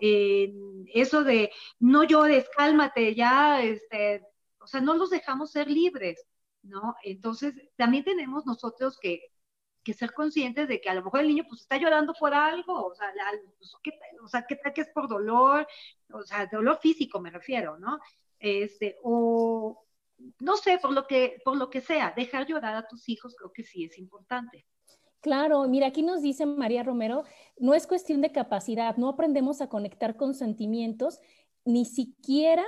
eso 0.00 1.24
de 1.24 1.52
no 1.78 2.04
llores, 2.04 2.48
cálmate, 2.56 3.14
ya, 3.14 3.62
este, 3.62 4.26
o 4.58 4.66
sea, 4.66 4.80
no 4.80 4.94
los 4.94 5.10
dejamos 5.10 5.50
ser 5.52 5.70
libres, 5.70 6.26
¿no? 6.62 6.96
Entonces, 7.02 7.54
también 7.76 8.04
tenemos 8.04 8.46
nosotros 8.46 8.98
que, 8.98 9.20
que 9.84 9.94
ser 9.94 10.12
conscientes 10.12 10.68
de 10.68 10.80
que 10.80 10.90
a 10.90 10.94
lo 10.94 11.02
mejor 11.04 11.20
el 11.20 11.28
niño 11.28 11.44
pues 11.48 11.62
está 11.62 11.76
llorando 11.76 12.14
por 12.18 12.34
algo, 12.34 12.86
o 12.86 12.94
sea, 12.94 13.12
pues, 13.58 13.72
¿qué, 13.82 13.98
o 14.22 14.28
sea, 14.28 14.46
¿qué 14.46 14.56
tal 14.56 14.72
que 14.72 14.82
es 14.82 14.88
por 14.88 15.08
dolor? 15.08 15.66
O 16.12 16.22
sea, 16.22 16.46
dolor 16.46 16.78
físico 16.80 17.20
me 17.20 17.30
refiero, 17.30 17.78
¿no? 17.78 17.98
Este, 18.38 18.96
o 19.02 19.84
no 20.38 20.56
sé, 20.56 20.78
por 20.78 20.92
lo 20.92 21.06
que, 21.06 21.40
por 21.44 21.56
lo 21.56 21.70
que 21.70 21.80
sea, 21.80 22.12
dejar 22.16 22.46
llorar 22.46 22.74
a 22.76 22.88
tus 22.88 23.08
hijos 23.08 23.34
creo 23.36 23.52
que 23.52 23.64
sí 23.64 23.84
es 23.84 23.98
importante. 23.98 24.66
Claro, 25.20 25.68
mira, 25.68 25.88
aquí 25.88 26.02
nos 26.02 26.22
dice 26.22 26.46
María 26.46 26.82
Romero, 26.82 27.24
no 27.58 27.74
es 27.74 27.86
cuestión 27.86 28.22
de 28.22 28.32
capacidad, 28.32 28.96
no 28.96 29.08
aprendemos 29.10 29.60
a 29.60 29.68
conectar 29.68 30.16
con 30.16 30.34
sentimientos, 30.34 31.20
ni 31.64 31.84
siquiera 31.84 32.64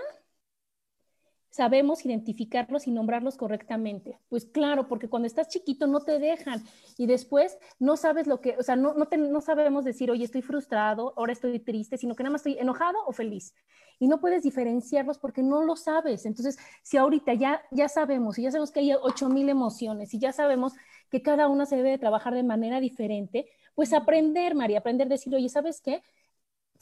sabemos 1.50 2.04
identificarlos 2.06 2.86
y 2.86 2.90
nombrarlos 2.90 3.36
correctamente. 3.36 4.18
Pues 4.28 4.46
claro, 4.46 4.88
porque 4.88 5.08
cuando 5.08 5.26
estás 5.26 5.48
chiquito 5.48 5.86
no 5.86 6.00
te 6.00 6.18
dejan 6.18 6.62
y 6.96 7.06
después 7.06 7.58
no 7.78 7.96
sabes 7.98 8.26
lo 8.26 8.40
que, 8.40 8.56
o 8.58 8.62
sea, 8.62 8.74
no, 8.74 8.94
no, 8.94 9.06
no 9.16 9.40
sabemos 9.42 9.84
decir, 9.84 10.10
oye, 10.10 10.24
estoy 10.24 10.40
frustrado, 10.42 11.12
ahora 11.16 11.32
estoy 11.32 11.58
triste, 11.60 11.98
sino 11.98 12.14
que 12.16 12.22
nada 12.22 12.32
más 12.32 12.40
estoy 12.46 12.58
enojado 12.58 12.98
o 13.06 13.12
feliz. 13.12 13.54
Y 13.98 14.08
no 14.08 14.18
puedes 14.20 14.42
diferenciarlos 14.42 15.18
porque 15.18 15.42
no 15.42 15.62
lo 15.62 15.76
sabes. 15.76 16.24
Entonces, 16.26 16.58
si 16.82 16.96
ahorita 16.96 17.34
ya, 17.34 17.62
ya 17.70 17.88
sabemos, 17.88 18.38
y 18.38 18.42
ya 18.42 18.50
sabemos 18.50 18.72
que 18.72 18.80
hay 18.80 18.94
8000 18.94 19.48
emociones, 19.48 20.12
y 20.14 20.18
ya 20.18 20.32
sabemos 20.32 20.72
que 21.12 21.22
cada 21.22 21.46
una 21.46 21.66
se 21.66 21.76
debe 21.76 21.90
de 21.90 21.98
trabajar 21.98 22.34
de 22.34 22.42
manera 22.42 22.80
diferente, 22.80 23.46
pues 23.76 23.92
aprender, 23.92 24.56
María, 24.56 24.78
aprender 24.78 25.06
a 25.06 25.10
decir, 25.10 25.32
oye, 25.34 25.48
¿sabes 25.48 25.80
qué? 25.80 26.02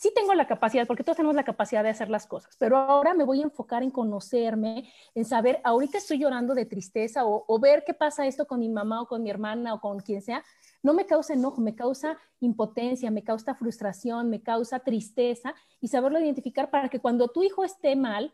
sí 0.01 0.11
tengo 0.15 0.33
la 0.33 0.47
capacidad, 0.47 0.87
porque 0.87 1.05
todos 1.05 1.17
tenemos 1.17 1.37
la 1.37 1.45
capacidad 1.45 1.83
de 1.83 1.91
hacer 1.91 2.09
las 2.09 2.27
cosas, 2.27 2.57
pero 2.59 2.79
ahora 2.79 3.13
me 3.13 3.23
voy 3.23 3.41
a 3.41 3.45
enfocar 3.45 3.83
en 3.83 3.91
conocerme, 3.91 4.91
en 5.15 5.27
saber, 5.27 5.61
ahorita 5.63 5.99
estoy 5.99 6.19
llorando 6.19 6.55
de 6.55 6.65
tristeza 6.65 7.27
o, 7.27 7.61
ver 7.61 7.85
qué 7.85 7.93
pasa 7.93 8.27
esto 8.27 8.47
con 8.47 8.61
mi 8.61 8.71
mamá 8.71 9.03
o 9.03 9.07
con 9.07 9.23
mi 9.23 9.29
hermana 9.29 9.75
o 9.75 9.81
con 9.81 10.01
quien 10.01 10.23
sea, 10.23 10.43
no 10.83 10.95
me 10.95 11.05
causa 11.05 11.35
enojo, 11.35 11.61
me 11.61 11.75
causa 11.75 12.17
impotencia, 12.41 13.11
me 13.11 13.23
causa 13.23 13.55
frustración, 13.55 14.31
me 14.31 14.43
causa 14.43 14.79
tristeza 14.79 15.55
y 15.83 15.89
saberlo 15.89 16.19
identificar 16.19 16.71
para 16.71 16.89
que 16.89 17.01
cuando 17.01 17.29
tu 17.29 17.43
hijo 17.43 17.63
esté 17.63 17.95
mal, 17.95 18.33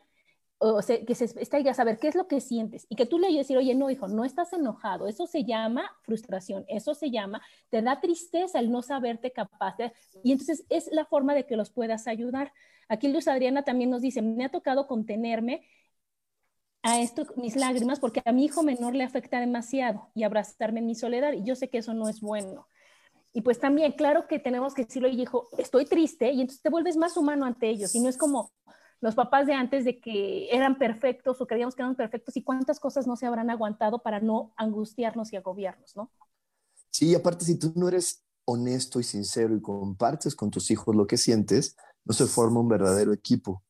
o 0.59 0.81
sea, 0.81 1.05
que 1.05 1.15
se 1.15 1.25
está 1.25 1.59
a 1.59 1.75
saber 1.75 1.99
qué 1.99 2.09
es 2.09 2.15
lo 2.15 2.29
que 2.29 2.41
sientes 2.41 2.87
y 2.89 2.97
que 2.97 3.07
tú 3.07 3.19
le 3.19 3.27
oyes 3.27 3.41
decir, 3.41 3.59
oye, 3.59 3.75
no, 3.75 3.91
hijo, 3.91 4.09
no 4.09 4.25
estás 4.25 4.53
enojado, 4.53 5.07
eso 5.07 5.27
se 5.27 5.45
llama 5.45 5.91
frustración, 6.03 6.65
eso 6.69 6.95
se 6.95 7.11
llama, 7.11 7.43
te 7.69 7.83
da 7.83 8.01
tristeza 8.01 8.59
el 8.59 8.71
no 8.71 8.83
saberte 8.83 9.33
capaz 9.33 9.77
de, 9.77 9.93
y 10.23 10.33
entonces 10.33 10.65
es 10.71 10.89
la 10.93 11.05
forma 11.05 11.35
de 11.35 11.47
que 11.47 11.57
los 11.57 11.71
puedas 11.71 12.07
ayudar. 12.07 12.53
Aquí 12.89 13.09
Luz 13.09 13.29
Adriana 13.29 13.65
también 13.65 13.91
nos 13.91 14.01
dice, 14.01 14.23
me 14.23 14.45
ha 14.45 14.49
tocado 14.49 14.87
contenerme 14.87 15.67
a 16.83 17.01
esto, 17.01 17.27
mis 17.37 17.57
lágrimas, 17.57 17.99
porque 17.99 18.23
a 18.25 18.33
mi 18.33 18.45
hijo 18.45 18.63
menor 18.63 18.95
le 18.95 19.03
afecta 19.05 19.41
demasiado 19.41 20.09
y 20.15 20.23
abrazarme 20.23 20.81
en 20.81 20.87
mi 20.87 20.95
soledad, 20.95 21.33
y 21.33 21.43
yo 21.43 21.57
sé 21.57 21.69
que 21.69 21.79
eso 21.79 21.95
no 21.95 22.09
es 22.09 22.21
bueno. 22.21 22.69
Y 23.33 23.43
pues 23.43 23.59
también, 23.59 23.93
claro 23.93 24.29
que 24.29 24.39
tenemos 24.39 24.73
que 24.73 24.85
decirle, 24.85 25.11
hijo, 25.11 25.49
estoy 25.59 25.85
triste, 25.85 26.31
y 26.31 26.41
entonces 26.41 26.63
te 26.63 26.71
vuelves 26.71 26.97
más 26.97 27.17
humano 27.17 27.45
ante 27.45 27.69
ellos, 27.69 27.95
y 27.95 28.01
no 28.01 28.09
es 28.09 28.17
como, 28.17 28.53
los 29.01 29.15
papás 29.15 29.47
de 29.47 29.55
antes 29.55 29.85
de 29.85 30.01
que 30.01 30.49
eran 30.51 30.79
perfectos 30.79 31.41
o 31.41 31.47
creíamos 31.47 31.75
que 31.75 31.83
eran 31.83 31.95
perfectos 31.95 32.37
y 32.37 32.43
cuántas 32.43 32.81
cosas 32.81 33.07
no 33.07 33.17
se 33.17 33.27
habrán 33.27 33.51
aguantado 33.51 34.03
para 34.03 34.21
no 34.21 34.53
angustiarnos 34.57 35.33
y 35.33 35.37
agobiarnos, 35.37 35.97
¿no? 35.97 36.11
Sí, 36.91 37.15
aparte 37.15 37.45
si 37.45 37.59
tú 37.59 37.73
no 37.77 37.89
eres 37.89 38.25
honesto 38.47 39.01
y 39.01 39.05
sincero 39.05 39.55
y 39.55 39.61
compartes 39.61 40.35
con 40.35 40.51
tus 40.51 40.71
hijos 40.71 40.95
lo 40.95 41.07
que 41.07 41.19
sientes, 41.19 41.77
no 42.05 42.15
se 42.15 42.27
forma 42.27 42.61
un 42.61 42.69
verdadero 42.69 43.13
equipo. 43.13 43.63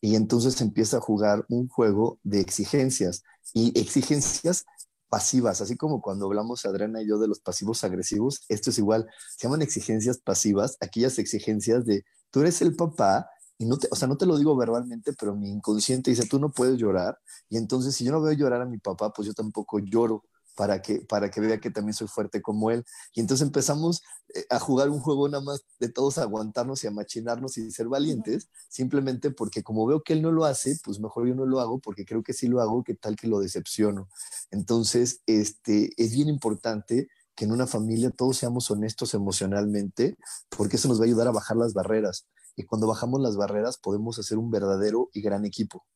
Y 0.00 0.14
entonces 0.14 0.60
empieza 0.60 0.96
a 0.96 1.00
jugar 1.00 1.44
un 1.48 1.68
juego 1.68 2.18
de 2.22 2.40
exigencias 2.40 3.22
y 3.52 3.78
exigencias 3.78 4.64
pasivas, 5.10 5.60
así 5.60 5.76
como 5.76 6.00
cuando 6.00 6.26
hablamos 6.26 6.64
Adriana 6.64 7.02
y 7.02 7.08
yo 7.08 7.18
de 7.18 7.26
los 7.28 7.40
pasivos 7.40 7.82
agresivos, 7.82 8.44
esto 8.48 8.70
es 8.70 8.78
igual, 8.78 9.08
se 9.36 9.46
llaman 9.46 9.60
exigencias 9.60 10.18
pasivas, 10.18 10.76
aquellas 10.80 11.18
exigencias 11.18 11.84
de 11.84 12.04
tú 12.30 12.40
eres 12.40 12.62
el 12.62 12.76
papá 12.76 13.28
y 13.60 13.66
no 13.66 13.76
te, 13.76 13.88
o 13.90 13.94
sea, 13.94 14.08
no 14.08 14.16
te 14.16 14.24
lo 14.24 14.38
digo 14.38 14.56
verbalmente, 14.56 15.12
pero 15.12 15.36
mi 15.36 15.50
inconsciente 15.50 16.10
dice, 16.10 16.26
tú 16.26 16.38
no 16.40 16.50
puedes 16.50 16.78
llorar. 16.78 17.18
Y 17.50 17.58
entonces, 17.58 17.94
si 17.94 18.04
yo 18.04 18.10
no 18.10 18.22
veo 18.22 18.32
llorar 18.32 18.62
a 18.62 18.64
mi 18.64 18.78
papá, 18.78 19.12
pues 19.12 19.28
yo 19.28 19.34
tampoco 19.34 19.80
lloro 19.80 20.24
para 20.56 20.80
que, 20.80 21.00
para 21.02 21.30
que 21.30 21.42
vea 21.42 21.60
que 21.60 21.70
también 21.70 21.92
soy 21.92 22.08
fuerte 22.08 22.40
como 22.40 22.70
él. 22.70 22.86
Y 23.12 23.20
entonces 23.20 23.46
empezamos 23.46 24.00
eh, 24.34 24.46
a 24.48 24.58
jugar 24.58 24.88
un 24.88 25.00
juego 25.00 25.28
nada 25.28 25.44
más 25.44 25.60
de 25.78 25.90
todos 25.90 26.16
aguantarnos 26.16 26.82
y 26.84 26.86
a 26.86 26.90
machinarnos 26.90 27.58
y 27.58 27.70
ser 27.70 27.88
valientes, 27.88 28.48
simplemente 28.70 29.30
porque 29.30 29.62
como 29.62 29.84
veo 29.84 30.02
que 30.02 30.14
él 30.14 30.22
no 30.22 30.32
lo 30.32 30.46
hace, 30.46 30.78
pues 30.82 30.98
mejor 30.98 31.28
yo 31.28 31.34
no 31.34 31.44
lo 31.44 31.60
hago 31.60 31.80
porque 31.80 32.06
creo 32.06 32.22
que 32.22 32.32
si 32.32 32.48
lo 32.48 32.62
hago, 32.62 32.82
que 32.82 32.94
tal 32.94 33.14
que 33.14 33.28
lo 33.28 33.40
decepciono. 33.40 34.08
Entonces, 34.50 35.20
este, 35.26 35.90
es 35.98 36.12
bien 36.12 36.30
importante 36.30 37.08
que 37.34 37.44
en 37.44 37.52
una 37.52 37.66
familia 37.66 38.10
todos 38.10 38.38
seamos 38.38 38.70
honestos 38.70 39.12
emocionalmente, 39.12 40.16
porque 40.48 40.76
eso 40.76 40.88
nos 40.88 40.98
va 40.98 41.04
a 41.04 41.08
ayudar 41.08 41.28
a 41.28 41.32
bajar 41.32 41.58
las 41.58 41.74
barreras 41.74 42.26
y 42.56 42.64
cuando 42.64 42.86
bajamos 42.86 43.20
las 43.20 43.36
barreras 43.36 43.78
podemos 43.78 44.18
hacer 44.18 44.38
un 44.38 44.50
verdadero 44.50 45.10
y 45.12 45.22
gran 45.22 45.44
equipo. 45.44 45.86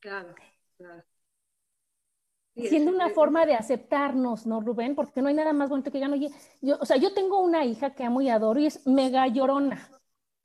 Claro, 0.00 0.34
claro. 0.76 1.04
Siendo 2.54 2.92
una 2.92 3.10
forma 3.10 3.46
de 3.46 3.54
aceptarnos, 3.54 4.46
¿no, 4.46 4.60
Rubén? 4.60 4.94
Porque 4.94 5.20
no 5.20 5.28
hay 5.28 5.34
nada 5.34 5.52
más 5.52 5.68
bonito 5.68 5.90
que 5.90 5.98
digan, 5.98 6.12
oye, 6.12 6.30
yo, 6.60 6.78
o 6.80 6.86
sea, 6.86 6.96
yo 6.96 7.12
tengo 7.12 7.40
una 7.40 7.64
hija 7.64 7.94
que 7.94 8.04
amo 8.04 8.20
y 8.20 8.28
adoro 8.28 8.60
y 8.60 8.66
es 8.66 8.86
mega 8.86 9.26
llorona, 9.26 9.90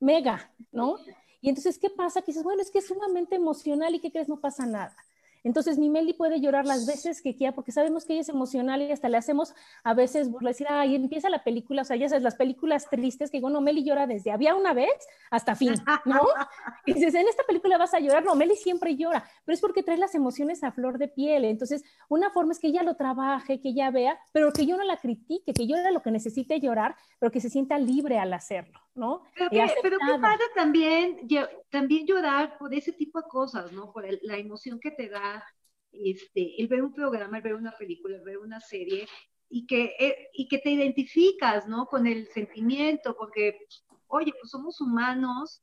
mega, 0.00 0.52
¿no? 0.72 0.96
Y 1.40 1.48
entonces, 1.48 1.78
¿qué 1.78 1.88
pasa? 1.88 2.22
Que 2.22 2.32
dices, 2.32 2.42
bueno, 2.42 2.62
es 2.62 2.70
que 2.70 2.78
es 2.78 2.88
sumamente 2.88 3.36
emocional 3.36 3.94
y 3.94 4.00
¿qué 4.00 4.10
crees? 4.10 4.28
No 4.28 4.40
pasa 4.40 4.66
nada. 4.66 4.96
Entonces, 5.44 5.78
mi 5.78 5.90
Meli 5.90 6.12
puede 6.12 6.40
llorar 6.40 6.66
las 6.66 6.86
veces 6.86 7.22
que 7.22 7.34
quiera, 7.34 7.54
porque 7.54 7.72
sabemos 7.72 8.04
que 8.04 8.14
ella 8.14 8.22
es 8.22 8.28
emocional 8.28 8.82
y 8.82 8.92
hasta 8.92 9.08
le 9.08 9.16
hacemos 9.16 9.54
a 9.84 9.94
veces 9.94 10.30
decir, 10.40 10.66
ay, 10.68 10.94
empieza 10.94 11.30
la 11.30 11.42
película, 11.42 11.82
o 11.82 11.84
sea, 11.84 11.96
ya 11.96 12.08
sabes, 12.08 12.22
las 12.22 12.34
películas 12.34 12.88
tristes, 12.90 13.30
que 13.30 13.40
bueno, 13.40 13.60
Meli 13.60 13.84
llora 13.84 14.06
desde 14.06 14.30
había 14.30 14.54
una 14.54 14.74
vez 14.74 14.90
hasta 15.30 15.54
fin, 15.54 15.74
¿no? 16.04 16.20
Y 16.86 16.94
dices, 16.94 17.14
en 17.14 17.28
esta 17.28 17.42
película 17.44 17.78
vas 17.78 17.94
a 17.94 18.00
llorar, 18.00 18.24
no, 18.24 18.34
Meli 18.34 18.56
siempre 18.56 18.96
llora, 18.96 19.24
pero 19.44 19.54
es 19.54 19.60
porque 19.60 19.82
trae 19.82 19.96
las 19.96 20.14
emociones 20.14 20.64
a 20.64 20.72
flor 20.72 20.98
de 20.98 21.08
piel. 21.08 21.44
Entonces, 21.44 21.84
una 22.08 22.30
forma 22.30 22.52
es 22.52 22.58
que 22.58 22.68
ella 22.68 22.82
lo 22.82 22.96
trabaje, 22.96 23.60
que 23.60 23.70
ella 23.70 23.90
vea, 23.90 24.18
pero 24.32 24.52
que 24.52 24.66
yo 24.66 24.76
no 24.76 24.84
la 24.84 24.96
critique, 24.96 25.52
que 25.52 25.66
llore 25.66 25.92
lo 25.92 26.02
que 26.02 26.10
necesite 26.10 26.60
llorar, 26.60 26.96
pero 27.18 27.30
que 27.30 27.40
se 27.40 27.50
sienta 27.50 27.78
libre 27.78 28.18
al 28.18 28.32
hacerlo, 28.32 28.80
¿no? 28.94 29.24
Pero, 29.34 29.50
qué, 29.50 29.74
pero 29.82 29.98
qué 29.98 30.20
padre 30.20 30.44
también, 30.54 31.28
también 31.70 32.06
llorar 32.06 32.58
por 32.58 32.74
ese 32.74 32.92
tipo 32.92 33.20
de 33.20 33.28
cosas, 33.28 33.72
¿no? 33.72 33.92
Por 33.92 34.06
la 34.22 34.36
emoción 34.36 34.80
que 34.80 34.90
te 34.90 35.08
da 35.08 35.44
este, 35.92 36.60
el 36.60 36.68
ver 36.68 36.82
un 36.82 36.92
programa, 36.92 37.38
el 37.38 37.42
ver 37.42 37.54
una 37.54 37.72
película, 37.72 38.16
el 38.16 38.22
ver 38.22 38.38
una 38.38 38.60
serie 38.60 39.08
y 39.48 39.66
que, 39.66 39.96
eh, 39.98 40.28
y 40.32 40.48
que 40.48 40.58
te 40.58 40.70
identificas, 40.70 41.66
¿no? 41.66 41.86
Con 41.86 42.06
el 42.06 42.28
sentimiento, 42.28 43.16
porque, 43.16 43.58
oye, 44.06 44.32
pues 44.38 44.50
somos 44.50 44.80
humanos 44.80 45.62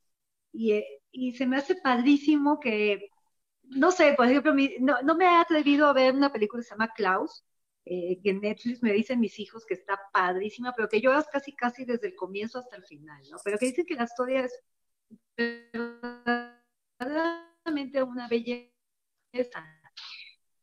y, 0.51 0.73
eh, 0.73 0.85
y 1.11 1.33
se 1.33 1.45
me 1.45 1.57
hace 1.57 1.75
padrísimo 1.75 2.59
que, 2.59 3.09
no 3.63 3.91
sé, 3.91 4.13
por 4.13 4.27
ejemplo, 4.27 4.53
no, 4.79 5.01
no, 5.01 5.15
me 5.15 5.25
he 5.25 5.35
atrevido 5.37 5.87
a 5.87 5.93
ver 5.93 6.13
una 6.13 6.31
película 6.31 6.61
que 6.61 6.67
se 6.67 6.71
llama 6.71 6.93
Klaus, 6.95 7.43
eh, 7.89 8.19
que 8.23 8.33
Netflix 8.33 8.83
me 8.83 8.93
dicen 8.93 9.19
mis 9.19 9.39
hijos 9.39 9.65
que 9.65 9.73
está 9.75 9.99
padrísima, 10.11 10.73
pero 10.75 10.89
que 10.89 11.01
lloras 11.01 11.27
casi, 11.31 11.53
casi 11.53 11.85
desde 11.85 12.07
el 12.07 12.15
comienzo 12.15 12.59
hasta 12.59 12.75
el 12.75 12.83
final, 12.83 13.21
¿no? 13.31 13.37
Pero 13.43 13.57
que 13.57 13.67
dicen 13.67 13.85
que 13.85 13.95
la 13.95 14.03
historia 14.05 14.45
es 14.45 14.63
verdaderamente 16.99 18.03
una 18.03 18.27
belleza 18.27 19.63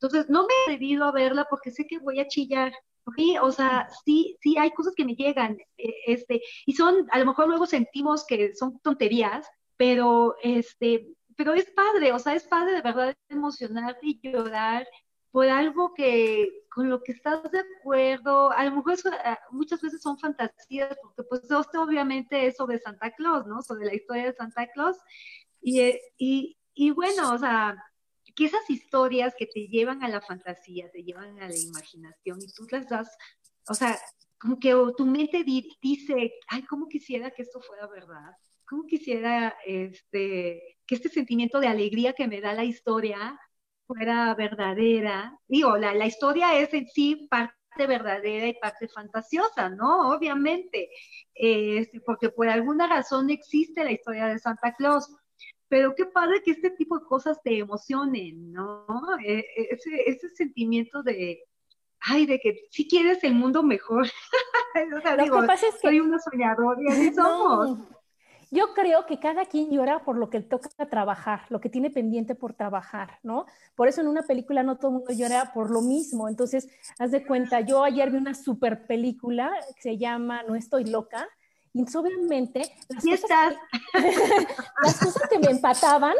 entonces, 0.04 0.28
no 0.28 0.42
me 0.42 0.48
he 0.52 0.74
atrevido 0.74 1.04
a 1.04 1.12
verla 1.12 1.46
porque 1.48 1.70
sé 1.70 1.86
que 1.86 1.98
voy 1.98 2.20
a 2.20 2.28
chillar. 2.28 2.72
Sí, 3.16 3.36
o 3.40 3.50
sea, 3.50 3.88
sí, 4.04 4.36
sí 4.40 4.56
hay 4.58 4.70
cosas 4.70 4.94
que 4.94 5.04
me 5.04 5.14
llegan, 5.14 5.58
eh, 5.76 5.94
este, 6.06 6.40
y 6.64 6.72
son, 6.72 7.06
a 7.10 7.18
lo 7.18 7.26
mejor 7.26 7.48
luego 7.48 7.66
sentimos 7.66 8.24
que 8.26 8.54
son 8.54 8.78
tonterías, 8.80 9.46
pero 9.76 10.36
este, 10.42 11.08
pero 11.36 11.52
es 11.52 11.70
padre, 11.72 12.12
o 12.12 12.18
sea, 12.18 12.34
es 12.34 12.44
padre 12.44 12.72
de 12.72 12.80
verdad 12.82 13.14
emocionarte 13.28 14.06
y 14.06 14.20
llorar 14.22 14.86
por 15.34 15.48
algo 15.48 15.92
que 15.94 16.64
con 16.72 16.88
lo 16.88 17.02
que 17.02 17.10
estás 17.10 17.50
de 17.50 17.58
acuerdo, 17.58 18.52
a 18.52 18.64
lo 18.66 18.76
mejor 18.76 18.94
ah, 19.24 19.36
muchas 19.50 19.82
veces 19.82 20.00
son 20.00 20.16
fantasías, 20.16 20.96
porque 21.02 21.24
pues 21.24 21.42
esto 21.42 21.82
obviamente 21.82 22.46
es 22.46 22.56
sobre 22.56 22.78
Santa 22.78 23.10
Claus, 23.10 23.44
¿no? 23.44 23.60
Sobre 23.60 23.84
la 23.84 23.96
historia 23.96 24.26
de 24.26 24.32
Santa 24.32 24.68
Claus, 24.68 24.96
y, 25.60 25.80
eh, 25.80 26.00
y, 26.16 26.56
y 26.72 26.92
bueno, 26.92 27.34
o 27.34 27.38
sea, 27.38 27.76
que 28.36 28.44
esas 28.44 28.70
historias 28.70 29.34
que 29.36 29.46
te 29.46 29.66
llevan 29.66 30.04
a 30.04 30.08
la 30.08 30.20
fantasía, 30.20 30.88
te 30.92 31.02
llevan 31.02 31.36
a 31.42 31.48
la 31.48 31.58
imaginación 31.58 32.38
y 32.40 32.52
tú 32.52 32.68
las 32.70 32.88
das, 32.88 33.10
o 33.66 33.74
sea, 33.74 33.98
como 34.38 34.60
que 34.60 34.72
tu 34.96 35.04
mente 35.04 35.42
dice, 35.42 36.32
ay, 36.46 36.62
¿cómo 36.62 36.86
quisiera 36.86 37.32
que 37.32 37.42
esto 37.42 37.60
fuera 37.60 37.88
verdad? 37.88 38.36
¿Cómo 38.68 38.86
quisiera 38.86 39.56
este, 39.66 40.78
que 40.86 40.94
este 40.94 41.08
sentimiento 41.08 41.58
de 41.58 41.66
alegría 41.66 42.12
que 42.12 42.28
me 42.28 42.40
da 42.40 42.54
la 42.54 42.64
historia 42.64 43.36
fuera 43.86 44.34
verdadera? 44.34 45.38
Digo, 45.48 45.76
la, 45.76 45.94
la 45.94 46.06
historia 46.06 46.58
es 46.58 46.72
en 46.74 46.86
sí 46.88 47.26
parte 47.30 47.54
verdadera 47.76 48.46
y 48.46 48.54
parte 48.54 48.88
fantasiosa, 48.88 49.68
¿no? 49.68 50.14
Obviamente, 50.14 50.90
este, 51.34 52.00
porque 52.00 52.30
por 52.30 52.48
alguna 52.48 52.86
razón 52.86 53.30
existe 53.30 53.84
la 53.84 53.92
historia 53.92 54.26
de 54.26 54.38
Santa 54.38 54.74
Claus. 54.74 55.08
Pero 55.68 55.94
qué 55.96 56.06
padre 56.06 56.42
que 56.44 56.52
este 56.52 56.70
tipo 56.70 56.98
de 56.98 57.06
cosas 57.06 57.40
te 57.42 57.58
emocionen, 57.58 58.52
¿no? 58.52 58.86
E, 59.24 59.38
e, 59.38 59.68
ese, 59.70 59.90
ese 60.06 60.28
sentimiento 60.30 61.02
de, 61.02 61.42
ay, 62.00 62.26
de 62.26 62.38
que 62.38 62.66
si 62.70 62.86
quieres 62.86 63.24
el 63.24 63.34
mundo 63.34 63.62
mejor. 63.62 64.06
o 64.96 65.00
sea, 65.00 65.16
digo, 65.16 65.40
que 65.40 65.46
pasa 65.46 65.66
es 65.68 65.74
que... 65.76 65.88
soy 65.88 66.00
una 66.00 66.18
soñadora 66.18 66.80
y 66.80 66.88
así 66.88 67.12
somos. 67.14 67.78
Yo 68.50 68.74
creo 68.74 69.06
que 69.06 69.18
cada 69.18 69.46
quien 69.46 69.70
llora 69.70 70.04
por 70.04 70.16
lo 70.16 70.30
que 70.30 70.40
toca 70.40 70.68
trabajar, 70.86 71.42
lo 71.48 71.60
que 71.60 71.68
tiene 71.68 71.90
pendiente 71.90 72.34
por 72.34 72.54
trabajar, 72.54 73.18
¿no? 73.22 73.46
Por 73.74 73.88
eso 73.88 74.00
en 74.00 74.08
una 74.08 74.22
película 74.22 74.62
no 74.62 74.76
todo 74.76 74.88
el 74.88 74.98
mundo 74.98 75.12
llora 75.12 75.52
por 75.52 75.70
lo 75.70 75.80
mismo. 75.80 76.28
Entonces, 76.28 76.68
haz 76.98 77.10
de 77.10 77.26
cuenta, 77.26 77.60
yo 77.60 77.84
ayer 77.84 78.10
vi 78.10 78.16
una 78.16 78.34
super 78.34 78.86
película 78.86 79.52
que 79.74 79.82
se 79.82 79.98
llama 79.98 80.42
No 80.42 80.54
estoy 80.54 80.84
loca. 80.84 81.28
Y 81.72 81.82
obviamente, 81.96 82.62
las, 82.88 83.04
cosas 83.04 83.54
las 84.82 84.98
cosas 84.98 85.28
que 85.28 85.38
me 85.40 85.50
empataban 85.50 86.14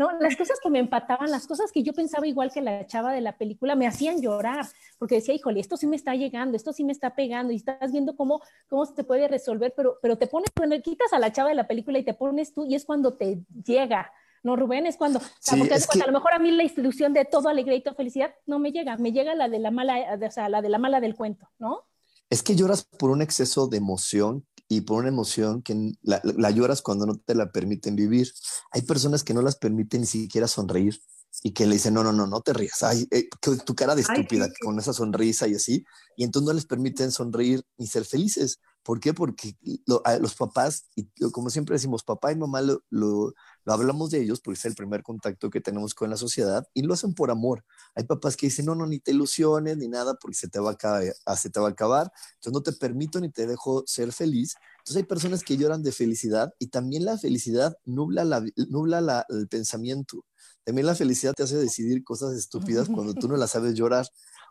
¿no? 0.00 0.18
Las 0.18 0.34
cosas 0.34 0.58
que 0.62 0.70
me 0.70 0.78
empataban, 0.78 1.30
las 1.30 1.46
cosas 1.46 1.70
que 1.70 1.82
yo 1.82 1.92
pensaba 1.92 2.26
igual 2.26 2.50
que 2.50 2.62
la 2.62 2.86
chava 2.86 3.12
de 3.12 3.20
la 3.20 3.36
película, 3.36 3.74
me 3.76 3.86
hacían 3.86 4.22
llorar, 4.22 4.64
porque 4.98 5.16
decía, 5.16 5.34
híjole, 5.34 5.60
esto 5.60 5.76
sí 5.76 5.86
me 5.86 5.94
está 5.94 6.14
llegando, 6.14 6.56
esto 6.56 6.72
sí 6.72 6.84
me 6.84 6.92
está 6.92 7.14
pegando, 7.14 7.52
y 7.52 7.56
estás 7.56 7.92
viendo 7.92 8.16
cómo, 8.16 8.40
cómo 8.70 8.86
se 8.86 9.04
puede 9.04 9.28
resolver, 9.28 9.74
pero, 9.76 9.98
pero 10.00 10.16
te 10.16 10.26
pones, 10.26 10.48
cuando 10.56 10.80
quitas 10.80 11.12
a 11.12 11.18
la 11.18 11.30
chava 11.32 11.50
de 11.50 11.54
la 11.54 11.68
película 11.68 11.98
y 11.98 12.02
te 12.02 12.14
pones 12.14 12.54
tú, 12.54 12.64
y 12.64 12.76
es 12.76 12.86
cuando 12.86 13.12
te 13.12 13.44
llega, 13.62 14.10
¿no, 14.42 14.56
Rubén? 14.56 14.86
Es 14.86 14.96
cuando, 14.96 15.18
a 15.18 16.06
lo 16.06 16.12
mejor 16.12 16.32
a 16.32 16.38
mí 16.38 16.50
la 16.50 16.62
institución 16.62 17.12
de 17.12 17.26
todo 17.26 17.50
alegría 17.50 17.76
y 17.76 17.82
toda 17.82 17.94
felicidad 17.94 18.34
no 18.46 18.58
me 18.58 18.72
llega, 18.72 18.96
me 18.96 19.12
llega 19.12 19.34
la 19.34 19.50
de 19.50 19.58
la 19.58 19.70
mala, 19.70 20.18
o 20.18 20.30
sea, 20.30 20.48
la 20.48 20.62
de 20.62 20.70
la 20.70 20.78
mala 20.78 21.02
del 21.02 21.14
cuento, 21.14 21.46
¿no? 21.58 21.84
Es 22.30 22.42
que 22.42 22.56
lloras 22.56 22.84
por 22.84 23.10
un 23.10 23.20
exceso 23.20 23.66
de 23.66 23.76
emoción 23.76 24.46
y 24.70 24.82
por 24.82 25.00
una 25.00 25.08
emoción 25.08 25.62
que 25.62 25.94
la, 26.00 26.50
lloras 26.52 26.80
cuando 26.80 27.04
no 27.04 27.16
te 27.18 27.34
la 27.34 27.50
permiten 27.50 27.96
vivir. 27.96 28.32
Hay 28.70 28.82
personas 28.82 29.24
que 29.24 29.34
no 29.34 29.42
las 29.42 29.56
permiten 29.56 30.02
ni 30.02 30.06
siquiera 30.06 30.46
sonreír 30.46 31.02
y 31.42 31.50
que 31.50 31.66
le 31.66 31.74
dicen, 31.74 31.92
no, 31.92 32.04
no, 32.04 32.12
no, 32.12 32.28
no 32.28 32.40
te 32.40 32.52
rías, 32.52 32.80
ay, 32.84 33.08
eh, 33.10 33.28
tu 33.66 33.74
cara 33.74 33.96
de 33.96 34.02
estúpida 34.02 34.48
con 34.62 34.78
esa 34.78 34.92
sonrisa 34.92 35.48
y 35.48 35.56
así, 35.56 35.84
y 36.16 36.22
entonces 36.22 36.46
no 36.46 36.52
les 36.52 36.66
permiten 36.66 37.10
sonreír 37.10 37.64
ni 37.78 37.88
ser 37.88 38.04
felices. 38.04 38.60
¿Por 38.82 38.98
qué? 38.98 39.12
Porque 39.12 39.56
los 39.86 40.34
papás, 40.34 40.88
como 41.32 41.50
siempre 41.50 41.74
decimos, 41.74 42.02
papá 42.02 42.32
y 42.32 42.36
mamá 42.36 42.62
lo, 42.62 43.34
hablamos 43.66 44.10
de 44.10 44.22
ellos 44.22 44.40
porque 44.40 44.58
es 44.58 44.64
el 44.64 44.74
primer 44.74 45.02
contacto 45.02 45.50
que 45.50 45.60
tenemos 45.60 45.94
con 45.94 46.08
la 46.08 46.16
sociedad 46.16 46.66
y 46.72 46.82
lo 46.82 46.94
hacen 46.94 47.14
por 47.14 47.30
amor. 47.30 47.64
Hay 47.94 48.04
papás 48.04 48.36
que 48.36 48.46
dicen, 48.46 48.66
no, 48.66 48.74
no, 48.74 48.86
ni 48.86 48.98
te 48.98 49.10
ilusiones 49.10 49.76
ni 49.76 49.88
nada 49.88 50.14
porque 50.14 50.36
se 50.36 50.48
te 50.48 50.58
va 50.58 50.70
a 50.70 50.72
acabar, 50.72 51.04
ah, 51.26 51.36
se 51.36 51.50
te 51.50 51.60
va 51.60 51.68
a 51.68 51.70
acabar, 51.72 52.10
entonces 52.34 52.52
no 52.52 52.62
te 52.62 52.72
permito 52.72 53.20
ni 53.20 53.30
te 53.30 53.46
dejo 53.46 53.84
ser 53.86 54.12
feliz. 54.12 54.54
Entonces 54.78 54.96
hay 54.96 55.04
personas 55.04 55.44
que 55.44 55.58
lloran 55.58 55.82
de 55.82 55.92
felicidad 55.92 56.54
y 56.58 56.68
también 56.68 57.04
la 57.04 57.18
felicidad 57.18 57.76
nubla, 57.84 58.24
la, 58.24 58.42
nubla 58.70 59.02
la, 59.02 59.26
el 59.28 59.46
pensamiento. 59.48 60.24
También 60.64 60.86
la 60.86 60.94
felicidad 60.94 61.34
te 61.34 61.42
hace 61.42 61.56
decidir 61.56 62.04
cosas 62.04 62.34
estúpidas 62.34 62.88
cuando 62.88 63.14
tú 63.14 63.28
no 63.28 63.36
las 63.36 63.50
sabes 63.50 63.74
llorar. 63.74 64.06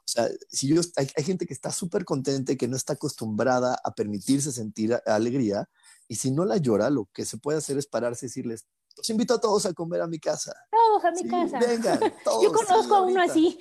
O 0.10 0.12
sea, 0.12 0.30
si 0.50 0.68
yo, 0.68 0.82
hay, 0.96 1.24
gente 1.24 1.46
que 1.46 1.54
está 1.54 1.72
súper 1.72 2.04
contenta 2.04 2.52
y 2.52 2.58
que 2.58 2.68
no 2.68 2.76
está 2.76 2.94
acostumbrada 2.94 3.80
a 3.84 3.94
permitirse 3.94 4.52
sentir 4.52 5.00
alegría, 5.06 5.70
y 6.08 6.16
si 6.16 6.32
no 6.32 6.46
la 6.46 6.58
llora, 6.58 6.90
lo 6.90 7.08
que 7.14 7.26
se 7.26 7.38
puede 7.38 7.60
hacer 7.60 7.78
es 7.78 7.86
pararse 7.86 8.26
y 8.26 8.30
decirles, 8.30 8.66
los 8.98 9.08
invito 9.12 9.36
a 9.36 9.40
todos 9.40 9.68
a 9.68 9.74
comer 9.74 10.02
a 10.02 10.08
mi 10.08 10.18
casa. 10.18 10.52
Todos 10.72 11.06
a 11.06 11.12
mi 11.12 11.30
casa. 11.30 11.60
Vengan, 11.60 12.00
todos. 12.24 12.44
Yo 12.44 12.52
conozco 12.52 12.96
a 12.96 13.02
uno 13.04 13.22
así. 13.22 13.60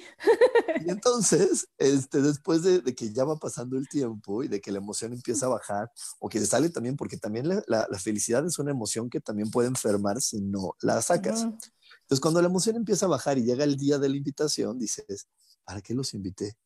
Y 0.84 0.90
entonces, 0.90 1.68
este, 1.76 2.22
después 2.22 2.62
de, 2.62 2.82
que 2.94 3.12
ya 3.12 3.24
va 3.24 3.36
pasando 3.36 3.76
el 3.76 3.86
tiempo 3.86 4.42
y 4.42 4.48
de 4.48 4.62
que 4.62 4.72
la 4.72 4.78
emoción 4.78 5.12
empieza 5.12 5.46
a 5.46 5.50
bajar, 5.50 5.92
o 6.18 6.30
que 6.30 6.40
sale 6.46 6.70
también, 6.70 6.96
porque 6.96 7.18
también 7.18 7.46
la, 7.46 7.62
la, 7.66 7.98
felicidad 7.98 8.44
es 8.46 8.58
una 8.58 8.70
emoción 8.70 9.10
que 9.10 9.20
también 9.20 9.50
puede 9.50 9.68
enfermar 9.68 10.22
si 10.22 10.40
no 10.40 10.74
la 10.80 11.02
sacas. 11.02 11.42
Entonces, 11.42 12.20
cuando 12.22 12.40
la 12.40 12.48
emoción 12.48 12.76
empieza 12.76 13.04
a 13.04 13.10
bajar 13.10 13.36
y 13.36 13.44
llega 13.44 13.64
el 13.64 13.76
día 13.76 13.98
de 13.98 14.08
la 14.08 14.16
invitación, 14.16 14.78
dices, 14.78 15.28
¿para 15.68 15.82
qué 15.82 15.92
los 15.92 16.14
invité? 16.14 16.56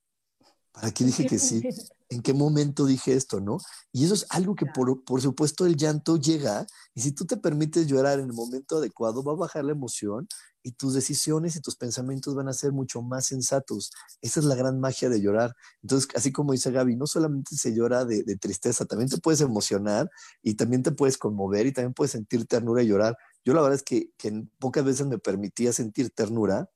¿Para 0.71 0.93
qué 0.93 1.05
dije 1.05 1.27
que 1.27 1.41
sí? 1.41 1.61
¿En 2.09 2.23
qué 2.23 2.33
momento 2.33 2.87
dije 2.87 3.15
esto, 3.15 3.41
no? 3.41 3.59
Y 3.91 4.05
eso 4.05 4.15
es 4.15 4.27
algo 4.29 4.55
que 4.55 4.67
por, 4.67 5.03
por, 5.03 5.21
supuesto 5.21 5.67
el 5.67 5.77
llanto 5.77 6.19
llega 6.19 6.67
y 6.95 7.01
si 7.01 7.11
tú 7.11 7.25
te 7.25 7.37
permites 7.37 7.89
llorar 7.89 8.21
en 8.21 8.27
el 8.27 8.33
momento 8.33 8.77
adecuado, 8.77 9.25
va 9.25 9.33
a 9.33 9.37
bajar 9.37 9.65
la 9.65 9.73
emoción 9.73 10.29
y 10.63 10.73
tus 10.73 10.95
decisiones 10.95 11.57
y 11.57 11.61
tus 11.61 11.75
pensamientos 11.75 12.37
van 12.37 12.49
a 12.49 12.53
ser 12.53 12.71
mucho 12.71 13.03
más 13.03 13.27
sensatos. 13.27 13.91
Esa 14.21 14.39
es 14.39 14.47
la 14.47 14.55
gran 14.55 14.79
magia 14.79 15.09
de 15.09 15.21
llorar. 15.21 15.57
Entonces, 15.83 16.09
así 16.15 16.31
como 16.31 16.53
dice 16.53 16.71
Gaby, 16.71 16.95
no 16.95 17.07
solamente 17.07 17.57
se 17.57 17.75
llora 17.75 18.05
de, 18.05 18.23
de 18.23 18.37
tristeza, 18.37 18.85
también 18.85 19.09
te 19.11 19.19
puedes 19.19 19.41
emocionar 19.41 20.11
y 20.43 20.55
también 20.55 20.85
te 20.85 20.93
puedes 20.93 21.19
conmover 21.19 21.67
y 21.67 21.73
también 21.73 21.95
puedes 21.95 22.13
sentir 22.13 22.47
ternura 22.47 22.83
y 22.83 22.87
llorar. 22.87 23.17
Yo 23.45 23.53
la 23.55 23.63
verdad 23.63 23.77
es 23.77 23.83
que, 23.83 24.13
que 24.17 24.47
pocas 24.61 24.85
veces 24.85 25.07
me 25.09 25.19
permitía 25.19 25.73
sentir 25.73 26.11
ternura 26.11 26.71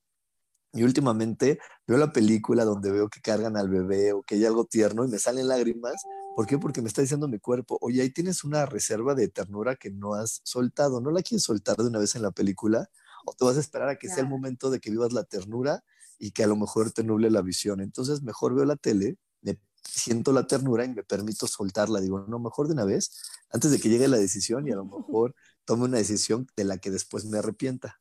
y 0.77 0.85
últimamente 0.85 1.59
veo 1.87 1.99
la 1.99 2.13
película 2.13 2.65
donde 2.65 2.93
veo 2.93 3.09
que 3.09 3.21
cargan 3.21 3.57
al 3.57 3.69
bebé 3.69 4.13
o 4.13 4.23
que 4.23 4.35
hay 4.35 4.45
algo 4.45 4.67
tierno 4.67 5.05
y 5.05 5.09
me 5.09 5.19
salen 5.19 5.49
lágrimas. 5.49 5.95
¿Por 6.37 6.47
qué? 6.47 6.59
Porque 6.59 6.83
me 6.83 6.89
está 6.89 7.01
diciendo 7.01 7.29
mi 7.29 7.39
cuerpo, 7.39 7.79
oye, 7.81 8.03
ahí 8.03 8.11
tienes 8.11 8.45
una 8.45 8.67
reserva 8.67 9.15
de 9.15 9.29
ternura 9.29 9.77
que 9.77 9.91
no 9.91 10.15
has 10.15 10.41
soltado. 10.45 11.01
¿No 11.01 11.11
la 11.11 11.23
quieres 11.23 11.45
soltar 11.45 11.77
de 11.77 11.87
una 11.87 11.99
vez 11.99 12.15
en 12.15 12.23
la 12.23 12.31
película? 12.31 12.91
¿O 13.25 13.33
te 13.33 13.45
vas 13.45 13.57
a 13.57 13.61
esperar 13.61 13.89
a 13.89 13.97
que 13.97 14.09
sea 14.09 14.19
el 14.19 14.29
momento 14.29 14.71
de 14.71 14.79
que 14.79 14.91
vivas 14.91 15.13
la 15.13 15.25
ternura 15.25 15.83
y 16.19 16.33
que 16.33 16.45
a 16.45 16.47
lo 16.47 16.57
mejor 16.57 16.93
te 16.93 17.03
nuble 17.03 17.31
la 17.31 17.41
visión? 17.41 17.81
Entonces, 17.81 18.23
mejor 18.23 18.55
veo 18.55 18.67
la 18.67 18.77
tele, 18.77 19.17
me 19.41 19.59
siento 19.83 20.33
la 20.33 20.47
ternura 20.47 20.85
y 20.85 20.93
me 20.93 21.03
permito 21.03 21.47
soltarla. 21.47 22.01
Digo, 22.01 22.27
no, 22.29 22.39
mejor 22.39 22.67
de 22.67 22.75
una 22.75 22.85
vez, 22.85 23.23
antes 23.51 23.71
de 23.71 23.81
que 23.81 23.89
llegue 23.89 24.07
la 24.09 24.19
decisión 24.19 24.69
y 24.69 24.73
a 24.73 24.77
lo 24.77 24.85
mejor 24.85 25.35
tome 25.65 25.85
una 25.85 25.97
decisión 25.97 26.47
de 26.55 26.65
la 26.65 26.79
que 26.79 26.91
después 26.91 27.25
me 27.25 27.39
arrepienta. 27.39 27.99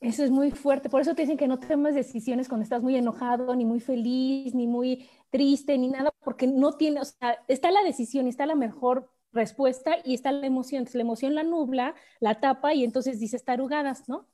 Eso 0.00 0.22
es 0.22 0.30
muy 0.30 0.52
fuerte. 0.52 0.88
Por 0.88 1.00
eso 1.00 1.14
te 1.14 1.22
dicen 1.22 1.36
que 1.36 1.48
no 1.48 1.58
tomes 1.58 1.94
decisiones 1.94 2.48
cuando 2.48 2.62
estás 2.62 2.82
muy 2.82 2.96
enojado, 2.96 3.54
ni 3.56 3.64
muy 3.64 3.80
feliz, 3.80 4.54
ni 4.54 4.68
muy 4.68 5.08
triste, 5.30 5.76
ni 5.76 5.88
nada, 5.88 6.12
porque 6.22 6.46
no 6.46 6.72
tiene, 6.74 7.00
o 7.00 7.04
sea, 7.04 7.44
está 7.48 7.70
la 7.70 7.82
decisión 7.82 8.26
y 8.26 8.30
está 8.30 8.46
la 8.46 8.54
mejor 8.54 9.10
respuesta 9.32 9.96
y 10.04 10.14
está 10.14 10.30
la 10.30 10.46
emoción. 10.46 10.80
Entonces, 10.80 10.96
la 10.96 11.02
emoción 11.02 11.34
la 11.34 11.42
nubla, 11.42 11.94
la 12.20 12.40
tapa 12.40 12.74
y 12.74 12.84
entonces 12.84 13.18
dices 13.18 13.44
tarugadas, 13.44 14.08
¿no? 14.08 14.28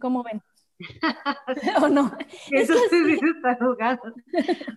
¿Cómo 0.00 0.22
ven? 0.22 0.42
¿O 1.82 1.88
no? 1.88 2.12
Eso 2.50 2.74
sí 2.90 3.04
dice 3.04 3.26
tarugadas. 3.42 4.12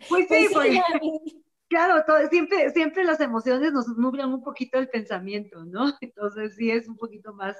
Pues 0.07 0.27
sí, 0.29 0.47
pues, 0.53 0.79
claro, 1.67 2.03
siempre, 2.29 2.69
siempre 2.71 3.03
las 3.03 3.19
emociones 3.19 3.73
nos 3.73 3.87
nublan 3.89 4.33
un 4.33 4.41
poquito 4.41 4.79
el 4.79 4.87
pensamiento, 4.87 5.65
¿no? 5.65 5.93
Entonces 5.99 6.55
sí 6.55 6.71
es 6.71 6.87
un 6.87 6.95
poquito 6.95 7.33
más, 7.33 7.57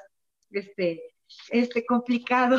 este, 0.51 1.12
este, 1.49 1.85
complicado. 1.85 2.57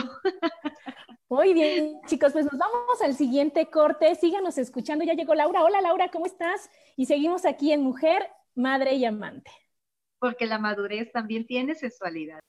Muy 1.28 1.52
bien, 1.54 2.00
chicos, 2.06 2.32
pues 2.32 2.44
nos 2.44 2.58
vamos 2.58 3.02
al 3.02 3.14
siguiente 3.14 3.68
corte. 3.70 4.14
Síganos 4.14 4.58
escuchando. 4.58 5.04
Ya 5.04 5.14
llegó 5.14 5.34
Laura. 5.34 5.64
Hola, 5.64 5.80
Laura, 5.80 6.08
¿cómo 6.10 6.26
estás? 6.26 6.70
Y 6.96 7.06
seguimos 7.06 7.44
aquí 7.44 7.72
en 7.72 7.82
Mujer, 7.82 8.28
Madre 8.54 8.94
y 8.94 9.04
Amante. 9.04 9.50
Porque 10.18 10.46
la 10.46 10.58
madurez 10.58 11.10
también 11.12 11.46
tiene 11.46 11.74
sexualidad. 11.74 12.40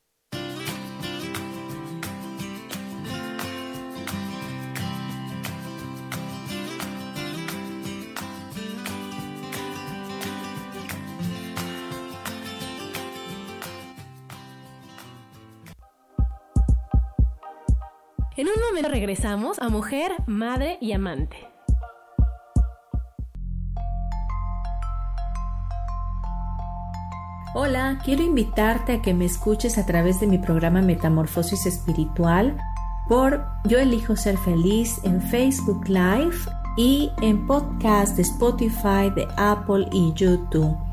En 18.38 18.48
un 18.48 18.54
momento 18.68 18.90
regresamos 18.90 19.60
a 19.60 19.70
mujer, 19.70 20.12
madre 20.28 20.78
y 20.82 20.92
amante. 20.92 21.38
Hola, 27.54 28.02
quiero 28.04 28.24
invitarte 28.24 28.92
a 28.92 29.02
que 29.02 29.14
me 29.14 29.24
escuches 29.24 29.78
a 29.78 29.86
través 29.86 30.20
de 30.20 30.28
mi 30.28 30.38
programa 30.38 30.82
Metamorfosis 30.82 31.66
Espiritual 31.66 32.58
por 33.08 33.46
Yo 33.64 33.80
elijo 33.80 34.18
ser 34.18 34.38
feliz 34.38 35.00
en 35.06 35.22
Facebook 35.22 35.88
Live 35.88 36.36
y 36.76 37.12
en 37.22 37.48
podcast 37.48 38.18
de 38.18 38.24
Spotify, 38.24 39.10
de 39.16 39.26
Apple 39.38 39.88
y 39.94 40.12
YouTube. 40.14 40.85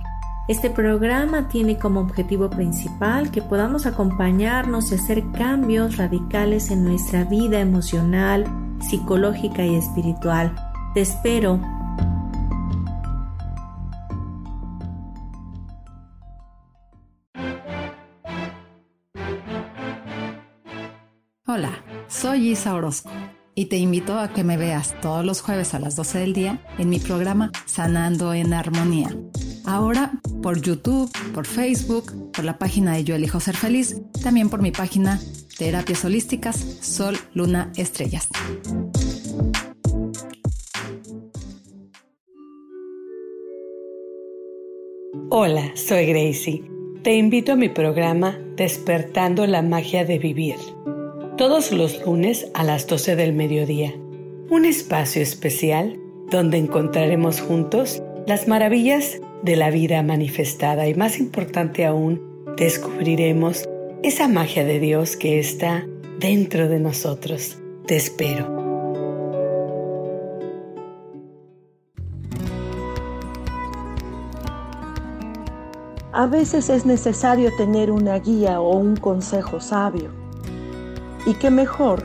Este 0.53 0.69
programa 0.69 1.49
tiene 1.49 1.79
como 1.79 2.01
objetivo 2.01 2.51
principal 2.51 3.31
que 3.31 3.41
podamos 3.41 3.87
acompañarnos 3.87 4.93
y 4.93 4.97
hacer 4.97 5.23
cambios 5.33 5.97
radicales 5.97 6.71
en 6.71 6.85
nuestra 6.85 7.25
vida 7.25 7.59
emocional, 7.59 8.45
psicológica 8.79 9.65
y 9.65 9.77
espiritual. 9.77 10.55
Te 10.93 11.01
espero. 11.01 11.59
Hola, 21.47 21.83
soy 22.09 22.51
Isa 22.51 22.75
Orozco 22.75 23.11
y 23.55 23.67
te 23.67 23.79
invito 23.79 24.19
a 24.19 24.29
que 24.29 24.45
me 24.45 24.59
veas 24.59 24.95
todos 25.01 25.25
los 25.25 25.41
jueves 25.41 25.73
a 25.73 25.79
las 25.79 25.97
12 25.97 26.19
del 26.19 26.35
día 26.35 26.61
en 26.77 26.91
mi 26.91 26.99
programa 26.99 27.51
Sanando 27.65 28.35
en 28.35 28.53
Armonía. 28.53 29.17
Ahora 29.65 30.13
por 30.43 30.61
YouTube, 30.61 31.11
por 31.33 31.47
Facebook, 31.47 32.33
por 32.33 32.45
la 32.45 32.59
página 32.59 32.95
de 32.95 33.05
Yo 33.05 33.15
Elijo 33.15 33.41
Ser 33.41 33.57
Feliz, 33.57 34.01
también 34.23 34.51
por 34.51 34.63
mi 34.63 34.71
página 34.71 35.21
Terapias 35.59 36.05
Holísticas 36.05 36.57
Sol, 36.81 37.17
Luna, 37.35 37.73
Estrellas. 37.77 38.29
Hola, 45.31 45.73
soy 45.75 46.07
Gracie. 46.07 46.65
Te 47.03 47.17
invito 47.17 47.53
a 47.53 47.57
mi 47.57 47.69
programa 47.69 48.39
Despertando 48.57 49.47
la 49.47 49.63
Magia 49.63 50.05
de 50.05 50.19
Vivir 50.19 50.57
todos 51.37 51.73
los 51.73 52.05
lunes 52.07 52.47
a 52.55 52.63
las 52.63 52.87
12 52.87 53.17
del 53.17 53.33
mediodía. 53.33 53.93
Un 54.51 54.65
espacio 54.65 55.23
especial 55.23 55.99
donde 56.31 56.59
encontraremos 56.59 57.41
juntos 57.41 58.03
las 58.27 58.47
maravillas 58.47 59.21
de 59.43 59.57
la 59.57 59.71
vida 59.71 60.03
manifestada 60.03 60.89
y 60.89 60.95
más 60.95 61.19
importante 61.19 61.85
aún, 61.85 62.21
descubriremos 62.57 63.69
esa 64.03 64.29
magia 64.29 64.65
de 64.65 64.79
Dios 64.79 65.17
que 65.17 65.39
está 65.39 65.87
dentro 66.19 66.69
de 66.69 66.79
nosotros. 66.79 67.59
Te 67.87 67.97
espero. 67.97 68.63
A 76.15 76.27
veces 76.27 76.69
es 76.69 76.85
necesario 76.85 77.51
tener 77.57 77.91
una 77.91 78.19
guía 78.19 78.61
o 78.61 78.77
un 78.77 78.97
consejo 78.97 79.61
sabio 79.61 80.11
y 81.27 81.35
qué 81.35 81.51
mejor 81.51 82.05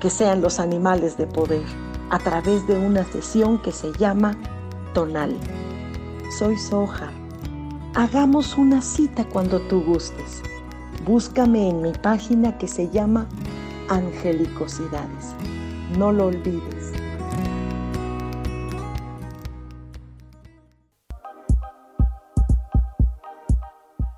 que 0.00 0.10
sean 0.10 0.40
los 0.40 0.60
animales 0.60 1.16
de 1.16 1.26
poder 1.26 1.64
a 2.10 2.18
través 2.18 2.66
de 2.66 2.78
una 2.78 3.04
sesión 3.04 3.60
que 3.60 3.72
se 3.72 3.92
llama 3.98 4.38
Tonal. 4.94 5.36
Soy 6.30 6.56
Soja. 6.56 7.10
Hagamos 7.96 8.56
una 8.56 8.80
cita 8.80 9.24
cuando 9.24 9.60
tú 9.62 9.82
gustes. 9.82 10.42
Búscame 11.04 11.68
en 11.68 11.82
mi 11.82 11.92
página 11.92 12.56
que 12.56 12.68
se 12.68 12.88
llama 12.88 13.28
Angelicosidades. 13.88 15.34
No 15.98 16.12
lo 16.12 16.26
olvides. 16.26 16.92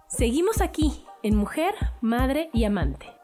Seguimos 0.06 0.60
aquí 0.60 1.06
en 1.22 1.34
Mujer, 1.34 1.74
Madre 2.02 2.50
y 2.52 2.64
Amante. 2.64 3.21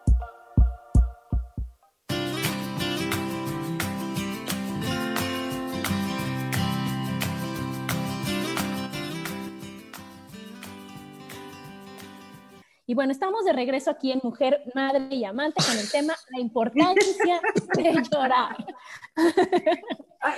Y 12.89 12.95
bueno, 12.95 13.13
estamos 13.13 13.45
de 13.45 13.53
regreso 13.53 13.91
aquí 13.91 14.13
en 14.13 14.21
Mujer, 14.23 14.63
Madre 14.75 15.09
y 15.11 15.23
Amante 15.23 15.63
con 15.63 15.77
el 15.77 15.91
tema 15.91 16.17
la 16.31 16.41
importancia 16.41 17.39
de 17.75 18.03
llorar. 18.11 18.57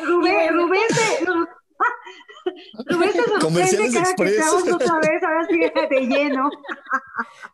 Rubén, 0.03 0.53
Rubén, 0.55 0.83
se, 0.89 1.25
Rubén 2.89 3.13
se 3.13 3.23
sorprende 3.23 3.93
cada 3.93 4.15
que 4.17 4.25
estamos 4.31 4.73
otra 4.73 4.99
vez, 4.99 5.23
ahora 5.23 5.47
sí 5.49 5.59
de 5.61 6.07
lleno. 6.09 6.51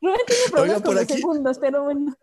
Rubén 0.00 0.20
tiene 0.26 0.50
problemas 0.50 0.82
por 0.82 0.98
aquí, 0.98 1.12
segundos, 1.12 1.58
pero 1.58 1.84
bueno. 1.84 2.16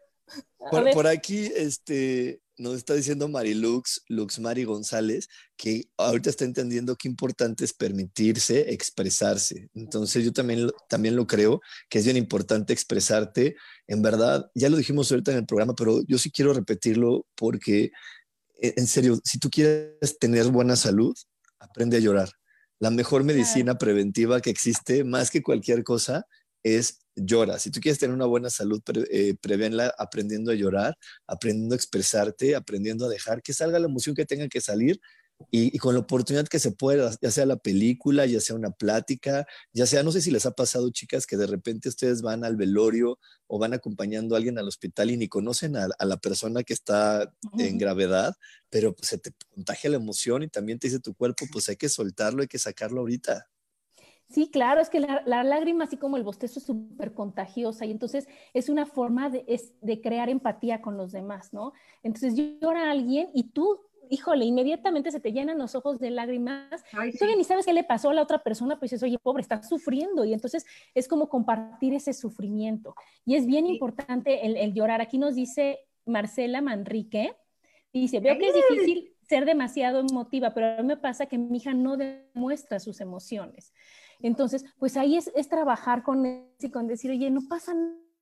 Por, 0.71 0.91
por, 0.93 1.05
aquí, 1.05 1.51
este, 1.55 2.41
nos 2.58 2.76
está 2.76 2.93
diciendo 2.93 3.28
Marilux, 3.28 4.04
Lux 4.08 4.39
Mari 4.39 4.64
González, 4.64 5.28
que 5.58 5.86
ahorita 5.97 6.30
está 6.30 6.45
entendiendo 6.45 6.95
qué 6.95 7.08
importante 7.08 7.66
es 7.66 7.74
permitirse 7.74 8.74
expresarse. 8.74 9.70
Entonces 9.74 10.24
yo 10.24 10.32
también, 10.32 10.70
también 10.89 11.16
lo 11.16 11.26
creo, 11.28 11.62
que 11.89 11.99
es 11.99 12.06
bien 12.06 12.18
importante 12.18 12.74
expresarte. 12.74 13.56
En 13.88 14.01
verdad, 14.01 14.49
ya 14.54 14.70
lo 14.70 14.78
dijimos 14.78 15.12
ahorita 15.12 15.32
en 15.32 15.38
el 15.39 15.45
programa, 15.45 15.74
pero 15.76 16.01
yo 16.08 16.18
sí 16.18 16.32
quiero 16.32 16.54
repetirlo 16.54 17.26
porque, 17.36 17.91
e, 18.62 18.74
en 18.78 18.88
serio, 18.88 19.20
si 19.24 19.39
tú 19.39 19.49
quieres 19.49 20.20
tener 20.20 20.47
buena 20.47 20.76
salud, 20.76 21.16
aprende 21.60 21.97
a 21.97 22.01
llorar. 22.01 22.30
La 22.80 22.89
mejor 22.89 23.24
medicina 23.24 23.78
preventiva 23.78 24.41
que 24.41 24.49
existe, 24.49 25.04
más 25.04 25.32
que 25.32 25.41
cualquier 25.41 25.84
cosa, 25.84 26.26
es 26.64 27.03
llora. 27.16 27.59
Si 27.59 27.72
tú 27.72 27.80
quieres 27.80 27.99
tener 27.99 28.14
una 28.14 28.26
buena 28.26 28.49
salud, 28.49 28.82
eh, 29.11 29.36
prevenla 29.41 29.93
aprendiendo 29.97 30.51
a 30.51 30.55
llorar, 30.55 30.97
aprendiendo 31.28 31.76
a 31.76 31.78
expresarte, 31.78 32.55
aprendiendo 32.55 33.05
a 33.05 33.09
dejar 33.09 33.41
que 33.41 33.53
salga 33.53 33.80
la 33.80 33.88
emoción 33.88 34.16
que 34.16 34.26
tenga 34.26 34.47
que 34.47 34.61
salir 34.61 34.99
y, 35.51 35.78
con 35.78 35.93
la 35.93 36.01
oportunidad 36.01 36.47
que 36.47 36.59
se 36.59 36.72
pueda, 36.72 37.11
ya 37.22 37.32
sea 37.32 37.45
la 37.45 37.57
película, 37.57 38.26
ya 38.26 38.39
sea 38.39 38.55
una 38.55 38.72
plática, 38.72 39.45
ya 39.74 39.86
sea, 39.86 40.03
no 40.03 40.11
sé 40.11 40.22
si 40.22 40.32
les 40.32 40.45
ha 40.45 40.51
pasado, 40.51 40.89
chicas, 40.91 41.26
que 41.26 41.38
de 41.38 41.47
repente 41.47 41.89
ustedes 41.89 42.22
van 42.22 42.43
al 42.43 42.55
velorio 42.55 43.20
o 43.47 43.59
van 43.59 43.74
acompañando 43.74 44.36
a 44.36 44.38
alguien 44.38 44.57
al 44.57 44.68
hospital 44.68 45.11
y 45.11 45.18
ni 45.18 45.28
conocen 45.28 45.76
a, 45.76 45.88
la 45.99 46.18
persona 46.18 46.64
que 46.64 46.74
está 46.74 47.34
en 47.57 47.78
gravedad, 47.78 48.36
pero 48.70 48.95
pues, 48.95 49.09
se 49.09 49.18
te 49.18 49.32
contagia 49.53 49.89
la 49.89 49.97
emoción 49.97 50.43
y 50.43 50.47
también 50.47 50.80
te 50.80 50.88
dice 50.88 50.99
tu 50.99 51.14
cuerpo, 51.14 51.45
pues 51.51 51.70
hay 51.70 51.76
que 51.76 51.89
soltarlo, 51.89 52.41
hay 52.41 52.47
que 52.47 52.59
sacarlo 52.59 53.01
ahorita. 53.01 53.47
Sí, 54.34 54.49
claro, 54.49 54.81
es 54.81 54.89
que 54.89 54.99
la, 54.99 55.43
lágrima, 55.43 55.84
así 55.84 55.95
como 55.95 56.17
el 56.17 56.23
bostezo, 56.23 56.57
es 56.57 56.65
súper 56.65 57.13
contagiosa 57.13 57.86
y 57.86 57.91
entonces 57.91 58.27
es 58.55 58.67
una 58.67 58.88
forma 58.88 59.29
de, 59.29 59.45
de, 59.79 60.01
crear 60.01 60.27
empatía 60.27 60.81
con 60.81 60.97
los 60.97 61.11
demás, 61.11 61.53
¿no? 61.53 61.71
Entonces 62.01 62.34
llora 62.59 62.89
alguien 62.89 63.29
y 63.36 63.43
tú, 63.43 63.79
híjole, 64.09 64.45
inmediatamente 64.45 65.11
se 65.11 65.19
te 65.19 65.34
llenan 65.34 65.59
los 65.59 65.75
ojos 65.75 65.99
de 65.99 66.09
lágrimas. 66.09 66.84
y 67.07 67.15
Tú 67.15 67.25
ni 67.27 67.43
sabes 67.43 67.67
qué 67.67 67.73
le 67.73 67.84
pasó 67.84 68.09
a 68.09 68.15
la 68.15 68.23
otra 68.23 68.41
persona, 68.41 68.79
pues 68.79 68.89
dices, 68.89 69.03
oye, 69.03 69.19
pobre, 69.19 69.41
está 69.41 69.61
sufriendo. 69.61 70.25
Y 70.25 70.34
entonces 70.34 70.65
es 70.95 71.07
como 71.07 71.29
compartir 71.29 71.93
ese 71.93 72.11
sufrimiento. 72.13 72.95
Y 73.25 73.36
es 73.36 73.45
bien 73.45 73.67
importante 73.67 74.47
el, 74.47 74.57
el, 74.57 74.73
llorar. 74.73 74.99
Aquí 74.99 75.19
nos 75.19 75.36
dice 75.36 75.77
Marcela 76.07 76.59
Manrique, 76.59 77.36
dice, 77.93 78.19
veo 78.19 78.39
que 78.39 78.47
es 78.47 78.55
difícil 78.55 79.13
ser 79.29 79.45
demasiado 79.45 79.99
emotiva, 79.99 80.55
pero 80.55 80.79
a 80.79 80.81
mí 80.81 80.88
me 80.88 80.97
pasa 80.97 81.27
que 81.27 81.38
mi 81.38 81.57
hija 81.57 81.75
no 81.75 81.97
demuestra 81.97 82.79
sus 82.79 82.99
emociones. 82.99 83.73
Entonces, 84.24 84.65
pues 84.80 84.97
ahí 84.97 85.17
es, 85.17 85.32
trabajar 85.49 86.01
con 86.01 86.26
y 86.59 86.71
con 86.71 86.88
decir, 86.88 87.11
oye, 87.11 87.30
no 87.30 87.41
pasa 87.47 87.76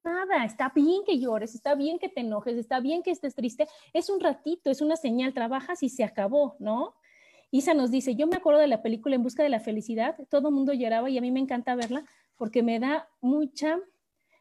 nada, 0.03 0.43
está 0.43 0.71
bien 0.75 1.03
que 1.05 1.19
llores, 1.19 1.53
está 1.55 1.75
bien 1.75 1.99
que 1.99 2.09
te 2.09 2.21
enojes, 2.21 2.57
está 2.57 2.79
bien 2.79 3.03
que 3.03 3.11
estés 3.11 3.35
triste, 3.35 3.67
es 3.93 4.09
un 4.09 4.19
ratito, 4.19 4.71
es 4.71 4.81
una 4.81 4.95
señal, 4.95 5.33
trabajas 5.33 5.83
y 5.83 5.89
se 5.89 6.03
acabó, 6.03 6.55
¿no? 6.59 6.95
Isa 7.51 7.75
nos 7.75 7.91
dice, 7.91 8.15
yo 8.15 8.25
me 8.27 8.37
acuerdo 8.37 8.59
de 8.59 8.67
la 8.67 8.81
película 8.81 9.15
En 9.15 9.23
Busca 9.23 9.43
de 9.43 9.49
la 9.49 9.59
Felicidad, 9.59 10.17
todo 10.29 10.49
el 10.49 10.55
mundo 10.55 10.73
lloraba 10.73 11.09
y 11.09 11.17
a 11.17 11.21
mí 11.21 11.31
me 11.31 11.39
encanta 11.39 11.75
verla 11.75 12.03
porque 12.35 12.63
me 12.63 12.79
da 12.79 13.07
mucha 13.21 13.79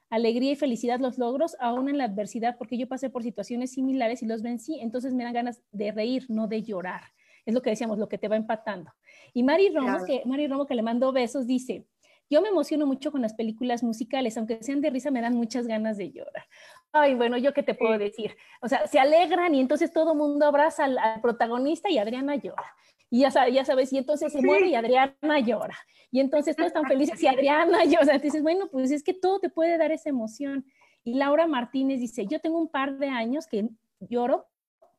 alegría 0.08 0.52
y 0.52 0.56
felicidad 0.56 0.98
los 0.98 1.18
logros, 1.18 1.56
aún 1.60 1.90
en 1.90 1.98
la 1.98 2.04
adversidad, 2.04 2.56
porque 2.56 2.78
yo 2.78 2.88
pasé 2.88 3.10
por 3.10 3.22
situaciones 3.22 3.72
similares 3.72 4.22
y 4.22 4.26
los 4.26 4.40
vencí, 4.42 4.80
entonces 4.80 5.12
me 5.12 5.24
dan 5.24 5.34
ganas 5.34 5.62
de 5.72 5.92
reír, 5.92 6.24
no 6.30 6.48
de 6.48 6.62
llorar. 6.62 7.02
Es 7.50 7.54
lo 7.54 7.62
que 7.62 7.70
decíamos, 7.70 7.98
lo 7.98 8.08
que 8.08 8.16
te 8.16 8.28
va 8.28 8.36
empatando. 8.36 8.92
Y 9.34 9.42
Mari 9.42 9.70
Romo, 9.70 10.04
que, 10.06 10.22
Mari 10.24 10.46
Romo, 10.46 10.66
que 10.66 10.76
le 10.76 10.82
mando 10.82 11.10
besos, 11.10 11.48
dice, 11.48 11.84
yo 12.30 12.40
me 12.40 12.48
emociono 12.48 12.86
mucho 12.86 13.10
con 13.10 13.22
las 13.22 13.34
películas 13.34 13.82
musicales, 13.82 14.38
aunque 14.38 14.62
sean 14.62 14.80
de 14.80 14.90
risa, 14.90 15.10
me 15.10 15.20
dan 15.20 15.34
muchas 15.34 15.66
ganas 15.66 15.96
de 15.96 16.12
llorar. 16.12 16.44
Ay, 16.92 17.14
bueno, 17.16 17.36
yo 17.36 17.52
qué 17.52 17.64
te 17.64 17.74
puedo 17.74 17.98
decir. 17.98 18.36
O 18.62 18.68
sea, 18.68 18.86
se 18.86 19.00
alegran 19.00 19.52
y 19.56 19.60
entonces 19.60 19.92
todo 19.92 20.14
mundo 20.14 20.46
abraza 20.46 20.84
al, 20.84 21.20
protagonista 21.20 21.90
y 21.90 21.98
Adriana 21.98 22.36
llora. 22.36 22.72
Y 23.10 23.22
ya, 23.22 23.48
ya 23.48 23.64
sabes, 23.64 23.92
y 23.92 23.98
entonces 23.98 24.32
se 24.32 24.40
muere 24.42 24.68
y 24.68 24.76
Adriana 24.76 25.40
llora. 25.40 25.76
Y 26.12 26.20
entonces 26.20 26.54
todos 26.54 26.68
están 26.68 26.86
felices 26.86 27.20
y 27.20 27.26
Adriana 27.26 27.84
llora. 27.84 28.02
O 28.02 28.04
sea, 28.04 28.18
dices, 28.18 28.42
bueno, 28.42 28.68
pues 28.70 28.92
es 28.92 29.02
que 29.02 29.12
todo 29.12 29.40
te 29.40 29.50
puede 29.50 29.76
dar 29.76 29.90
esa 29.90 30.08
emoción. 30.08 30.64
Y 31.02 31.14
Laura 31.14 31.48
Martínez 31.48 31.98
dice, 31.98 32.26
yo 32.26 32.38
tengo 32.38 32.58
un 32.58 32.68
par 32.68 32.98
de 32.98 33.08
años 33.08 33.48
que 33.48 33.68
lloro 33.98 34.46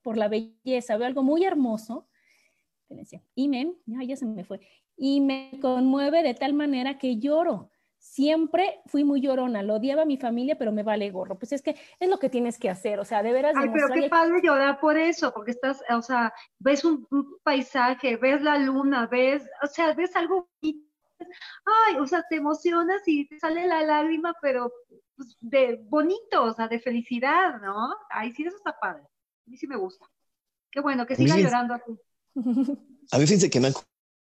por 0.01 0.17
la 0.17 0.27
belleza, 0.27 0.97
veo 0.97 1.07
algo 1.07 1.23
muy 1.23 1.45
hermoso 1.45 2.09
y 3.35 3.47
me, 3.47 3.73
ya 4.05 4.15
se 4.15 4.25
me 4.25 4.43
fue, 4.43 4.59
y 4.95 5.21
me 5.21 5.59
conmueve 5.61 6.23
de 6.23 6.33
tal 6.33 6.53
manera 6.53 6.97
que 6.97 7.17
lloro. 7.17 7.69
Siempre 7.97 8.81
fui 8.87 9.03
muy 9.03 9.21
llorona, 9.21 9.61
lo 9.61 9.75
odiaba 9.75 10.01
a 10.01 10.05
mi 10.05 10.17
familia, 10.17 10.57
pero 10.57 10.71
me 10.71 10.81
vale 10.81 11.11
gorro. 11.11 11.37
Pues 11.37 11.51
es 11.51 11.61
que 11.61 11.75
es 11.99 12.09
lo 12.09 12.17
que 12.17 12.31
tienes 12.31 12.57
que 12.57 12.67
hacer, 12.67 12.99
o 12.99 13.05
sea, 13.05 13.21
de 13.21 13.31
veras. 13.31 13.53
Ay, 13.55 13.69
pero 13.71 13.87
qué 13.89 14.09
padre 14.09 14.41
llorar 14.43 14.79
por 14.79 14.97
eso, 14.97 15.31
porque 15.31 15.51
estás, 15.51 15.83
o 15.87 16.01
sea, 16.01 16.33
ves 16.57 16.83
un, 16.83 17.07
paisaje, 17.43 18.17
ves 18.17 18.41
la 18.41 18.57
luna, 18.57 19.05
ves, 19.05 19.47
o 19.63 19.67
sea, 19.67 19.93
ves 19.93 20.15
algo 20.15 20.49
ay, 20.65 21.97
o 21.99 22.07
sea, 22.07 22.23
te 22.27 22.37
emocionas 22.37 23.01
y 23.05 23.27
te 23.27 23.39
sale 23.39 23.67
la 23.67 23.83
lágrima, 23.83 24.33
pero 24.41 24.73
pues, 25.15 25.37
de 25.39 25.79
bonito, 25.83 26.43
o 26.43 26.53
sea, 26.53 26.67
de 26.67 26.79
felicidad, 26.79 27.61
¿no? 27.61 27.95
Ay, 28.09 28.31
sí, 28.31 28.43
eso 28.43 28.57
está 28.57 28.77
padre. 28.79 29.03
A 29.03 29.49
mí 29.49 29.57
sí 29.57 29.67
me 29.67 29.77
gusta. 29.77 30.07
Qué 30.71 30.81
bueno, 30.81 31.05
que 31.05 31.15
siga 31.15 31.37
llorando 31.37 31.75
así. 31.75 31.99
A 33.11 33.17
mí 33.17 33.25
fíjense 33.25 33.49
que 33.49 33.59
me 33.59 33.67
han 33.67 33.73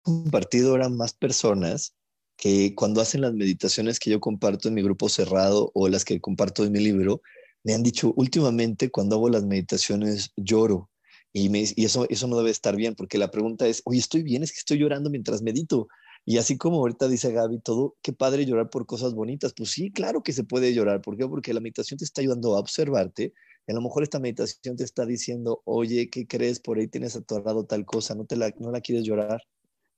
compartido 0.02 0.70
ahora 0.70 0.88
más 0.88 1.12
personas 1.12 1.94
que 2.36 2.74
cuando 2.74 3.00
hacen 3.00 3.20
las 3.20 3.34
meditaciones 3.34 3.98
que 3.98 4.10
yo 4.10 4.20
comparto 4.20 4.68
en 4.68 4.74
mi 4.74 4.82
grupo 4.82 5.08
cerrado 5.08 5.70
o 5.74 5.88
las 5.88 6.04
que 6.04 6.20
comparto 6.20 6.64
en 6.64 6.72
mi 6.72 6.80
libro, 6.80 7.20
me 7.64 7.74
han 7.74 7.82
dicho 7.82 8.14
últimamente 8.16 8.90
cuando 8.90 9.16
hago 9.16 9.28
las 9.28 9.44
meditaciones 9.44 10.30
lloro. 10.36 10.90
Y, 11.32 11.48
me, 11.50 11.64
y 11.76 11.84
eso, 11.84 12.06
eso 12.08 12.26
no 12.26 12.36
debe 12.38 12.50
estar 12.50 12.74
bien, 12.74 12.94
porque 12.94 13.18
la 13.18 13.30
pregunta 13.30 13.66
es, 13.66 13.82
oye, 13.84 13.98
estoy 13.98 14.22
bien, 14.22 14.42
es 14.42 14.52
que 14.52 14.58
estoy 14.58 14.78
llorando 14.78 15.10
mientras 15.10 15.42
medito. 15.42 15.88
Y 16.24 16.38
así 16.38 16.58
como 16.58 16.78
ahorita 16.78 17.08
dice 17.08 17.32
Gaby, 17.32 17.60
todo, 17.60 17.96
qué 18.02 18.12
padre 18.12 18.46
llorar 18.46 18.70
por 18.70 18.86
cosas 18.86 19.14
bonitas. 19.14 19.52
Pues 19.54 19.70
sí, 19.70 19.90
claro 19.90 20.22
que 20.22 20.32
se 20.32 20.44
puede 20.44 20.74
llorar. 20.74 21.02
¿Por 21.02 21.16
qué? 21.16 21.26
Porque 21.26 21.54
la 21.54 21.60
meditación 21.60 21.98
te 21.98 22.04
está 22.04 22.20
ayudando 22.20 22.56
a 22.56 22.60
observarte. 22.60 23.32
Y 23.66 23.72
a 23.72 23.74
lo 23.74 23.82
mejor 23.82 24.02
esta 24.02 24.18
meditación 24.18 24.76
te 24.76 24.84
está 24.84 25.06
diciendo, 25.06 25.62
oye, 25.64 26.10
¿qué 26.10 26.26
crees? 26.26 26.60
Por 26.60 26.78
ahí 26.78 26.88
tienes 26.88 27.16
atorado 27.16 27.64
tal 27.64 27.84
cosa, 27.86 28.14
no, 28.14 28.24
te 28.26 28.36
la, 28.36 28.52
no 28.58 28.70
la 28.72 28.80
quieres 28.80 29.04
llorar, 29.04 29.42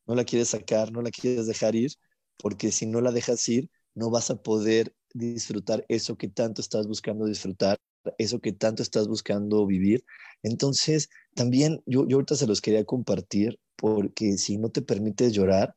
no 0.06 0.14
la 0.14 0.24
quieres 0.24 0.48
sacar, 0.50 0.92
no 0.92 1.02
la 1.02 1.10
quieres 1.10 1.46
dejar 1.46 1.74
ir, 1.76 1.92
porque 2.38 2.72
si 2.72 2.86
no 2.86 3.00
la 3.00 3.12
dejas 3.12 3.48
ir, 3.48 3.70
no 3.94 4.10
vas 4.10 4.30
a 4.30 4.36
poder 4.42 4.94
disfrutar 5.14 5.84
eso 5.88 6.16
que 6.16 6.28
tanto 6.28 6.60
estás 6.60 6.86
buscando 6.86 7.26
disfrutar, 7.26 7.78
eso 8.18 8.40
que 8.40 8.52
tanto 8.52 8.82
estás 8.82 9.08
buscando 9.08 9.66
vivir. 9.66 10.04
Entonces, 10.42 11.08
también 11.34 11.82
yo, 11.86 12.06
yo 12.08 12.16
ahorita 12.16 12.34
se 12.36 12.46
los 12.46 12.60
quería 12.60 12.84
compartir, 12.84 13.58
porque 13.76 14.38
si 14.38 14.58
no 14.58 14.70
te 14.70 14.82
permites 14.82 15.32
llorar, 15.32 15.76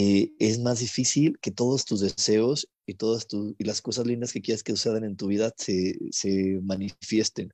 eh, 0.00 0.32
es 0.38 0.60
más 0.60 0.78
difícil 0.78 1.40
que 1.40 1.50
todos 1.50 1.84
tus 1.84 1.98
deseos 1.98 2.68
y 2.86 2.94
todas 2.94 3.26
tus, 3.26 3.56
y 3.58 3.64
las 3.64 3.82
cosas 3.82 4.06
lindas 4.06 4.32
que 4.32 4.40
quieras 4.40 4.62
que 4.62 4.70
sucedan 4.70 5.02
en 5.02 5.16
tu 5.16 5.26
vida 5.26 5.52
se, 5.56 5.98
se 6.12 6.60
manifiesten. 6.62 7.52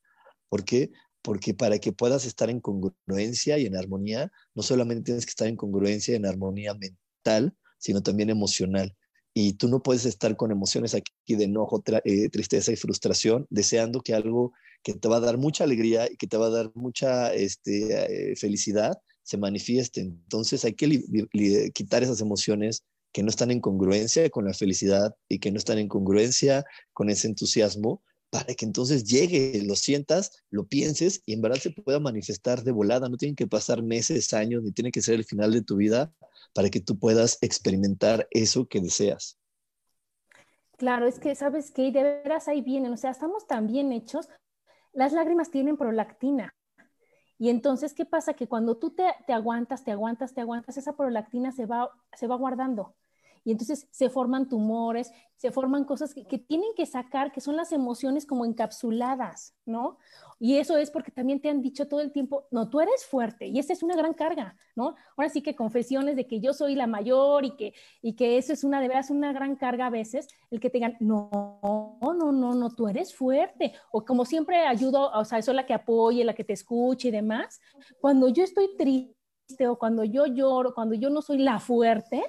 ¿Por 0.50 0.62
qué? 0.66 0.90
Porque 1.22 1.54
para 1.54 1.78
que 1.78 1.92
puedas 1.92 2.26
estar 2.26 2.50
en 2.50 2.60
congruencia 2.60 3.56
y 3.56 3.64
en 3.64 3.78
armonía, 3.78 4.30
no 4.54 4.62
solamente 4.62 5.04
tienes 5.04 5.24
que 5.24 5.30
estar 5.30 5.48
en 5.48 5.56
congruencia 5.56 6.12
y 6.12 6.16
en 6.16 6.26
armonía 6.26 6.74
mental, 6.74 7.56
sino 7.78 8.02
también 8.02 8.28
emocional. 8.28 8.94
Y 9.32 9.54
tú 9.54 9.68
no 9.68 9.82
puedes 9.82 10.04
estar 10.04 10.36
con 10.36 10.50
emociones 10.50 10.94
aquí 10.94 11.36
de 11.36 11.44
enojo, 11.44 11.82
eh, 12.04 12.28
tristeza 12.28 12.72
y 12.72 12.76
frustración, 12.76 13.46
deseando 13.48 14.02
que 14.02 14.12
algo 14.12 14.52
que 14.82 14.92
te 14.92 15.08
va 15.08 15.16
a 15.16 15.20
dar 15.20 15.38
mucha 15.38 15.64
alegría 15.64 16.12
y 16.12 16.18
que 16.18 16.26
te 16.26 16.36
va 16.36 16.48
a 16.48 16.50
dar 16.50 16.70
mucha 16.74 17.32
este, 17.32 18.32
eh, 18.32 18.36
felicidad, 18.36 18.98
se 19.24 19.36
manifieste. 19.36 20.00
Entonces 20.00 20.64
hay 20.64 20.74
que 20.74 21.02
quitar 21.72 22.04
esas 22.04 22.20
emociones 22.20 22.84
que 23.12 23.22
no 23.22 23.30
están 23.30 23.50
en 23.50 23.60
congruencia 23.60 24.28
con 24.30 24.44
la 24.44 24.54
felicidad 24.54 25.14
y 25.28 25.38
que 25.38 25.50
no 25.50 25.58
están 25.58 25.78
en 25.78 25.88
congruencia 25.88 26.64
con 26.92 27.10
ese 27.10 27.28
entusiasmo 27.28 28.02
para 28.30 28.52
que 28.54 28.64
entonces 28.64 29.04
llegue, 29.04 29.62
lo 29.64 29.76
sientas, 29.76 30.42
lo 30.50 30.66
pienses 30.66 31.22
y 31.24 31.34
en 31.34 31.40
verdad 31.40 31.58
se 31.58 31.70
pueda 31.70 32.00
manifestar 32.00 32.64
de 32.64 32.72
volada. 32.72 33.08
No 33.08 33.16
tienen 33.16 33.36
que 33.36 33.46
pasar 33.46 33.82
meses, 33.82 34.32
años, 34.32 34.64
ni 34.64 34.72
tiene 34.72 34.90
que 34.90 35.02
ser 35.02 35.14
el 35.14 35.24
final 35.24 35.52
de 35.52 35.62
tu 35.62 35.76
vida 35.76 36.12
para 36.52 36.68
que 36.68 36.80
tú 36.80 36.98
puedas 36.98 37.38
experimentar 37.42 38.26
eso 38.32 38.66
que 38.66 38.80
deseas. 38.80 39.38
Claro, 40.76 41.06
es 41.06 41.20
que 41.20 41.36
sabes 41.36 41.70
que 41.70 41.92
de 41.92 42.02
veras 42.02 42.48
ahí 42.48 42.60
vienen, 42.60 42.92
o 42.92 42.96
sea, 42.96 43.12
estamos 43.12 43.46
tan 43.46 43.68
bien 43.68 43.92
hechos. 43.92 44.28
Las 44.92 45.12
lágrimas 45.12 45.52
tienen 45.52 45.76
prolactina. 45.76 46.52
Y 47.38 47.50
entonces, 47.50 47.94
¿qué 47.94 48.04
pasa? 48.04 48.34
Que 48.34 48.48
cuando 48.48 48.76
tú 48.76 48.90
te, 48.90 49.04
aguantas, 49.32 49.84
te 49.84 49.92
aguantas, 49.92 50.34
te 50.34 50.40
aguantas, 50.40 50.76
esa 50.76 50.96
prolactina 50.96 51.52
se 51.52 51.66
va, 51.66 51.90
se 52.12 52.26
va 52.26 52.36
guardando. 52.36 52.94
Y 53.44 53.52
entonces 53.52 53.86
se 53.90 54.08
forman 54.08 54.48
tumores, 54.48 55.12
se 55.36 55.50
forman 55.50 55.84
cosas 55.84 56.14
que, 56.14 56.38
tienen 56.38 56.70
que 56.74 56.86
sacar, 56.86 57.30
que 57.30 57.42
son 57.42 57.56
las 57.56 57.72
emociones 57.72 58.24
como 58.24 58.46
encapsuladas, 58.46 59.54
¿no? 59.66 59.98
Y 60.40 60.56
eso 60.56 60.78
es 60.78 60.90
porque 60.90 61.10
también 61.10 61.40
te 61.40 61.50
han 61.50 61.60
dicho 61.60 61.86
todo 61.86 62.00
el 62.00 62.12
tiempo, 62.12 62.46
no, 62.50 62.70
tú 62.70 62.80
eres 62.80 63.04
fuerte 63.04 63.46
y 63.46 63.58
esa 63.58 63.74
es 63.74 63.82
una 63.82 63.96
gran 63.96 64.14
carga, 64.14 64.56
¿no? 64.74 64.94
Ahora 65.16 65.28
sí 65.28 65.42
que 65.42 65.54
confesiones 65.54 66.16
de 66.16 66.26
que 66.26 66.40
yo 66.40 66.54
soy 66.54 66.74
la 66.74 66.86
mayor 66.86 67.44
y 67.44 67.56
que, 67.56 67.74
y 68.00 68.14
que 68.14 68.38
eso 68.38 68.52
es 68.54 68.64
una, 68.64 68.80
de 68.80 68.88
veras, 68.88 69.10
una 69.10 69.32
gran 69.32 69.56
carga 69.56 69.86
a 69.86 69.90
veces, 69.90 70.28
el 70.50 70.60
que 70.60 70.70
te 70.70 70.78
digan, 70.78 70.96
no, 71.00 71.98
no, 72.00 72.32
no, 72.32 72.54
no, 72.54 72.70
tú 72.70 72.88
eres 72.88 73.14
fuerte. 73.14 73.74
O 73.92 74.04
como 74.04 74.24
siempre 74.24 74.66
ayudo, 74.66 75.10
o 75.12 75.24
sea, 75.24 75.42
soy 75.42 75.54
la 75.54 75.66
que 75.66 75.74
apoye, 75.74 76.24
la 76.24 76.34
que 76.34 76.44
te 76.44 76.52
escuche 76.52 77.08
y 77.08 77.10
demás. 77.10 77.60
Cuando 78.00 78.28
yo 78.28 78.44
estoy 78.44 78.76
triste 78.76 79.68
o 79.68 79.78
cuando 79.78 80.04
yo 80.04 80.26
lloro, 80.26 80.74
cuando 80.74 80.94
yo 80.94 81.10
no 81.10 81.20
soy 81.22 81.38
la 81.38 81.58
fuerte, 81.58 82.24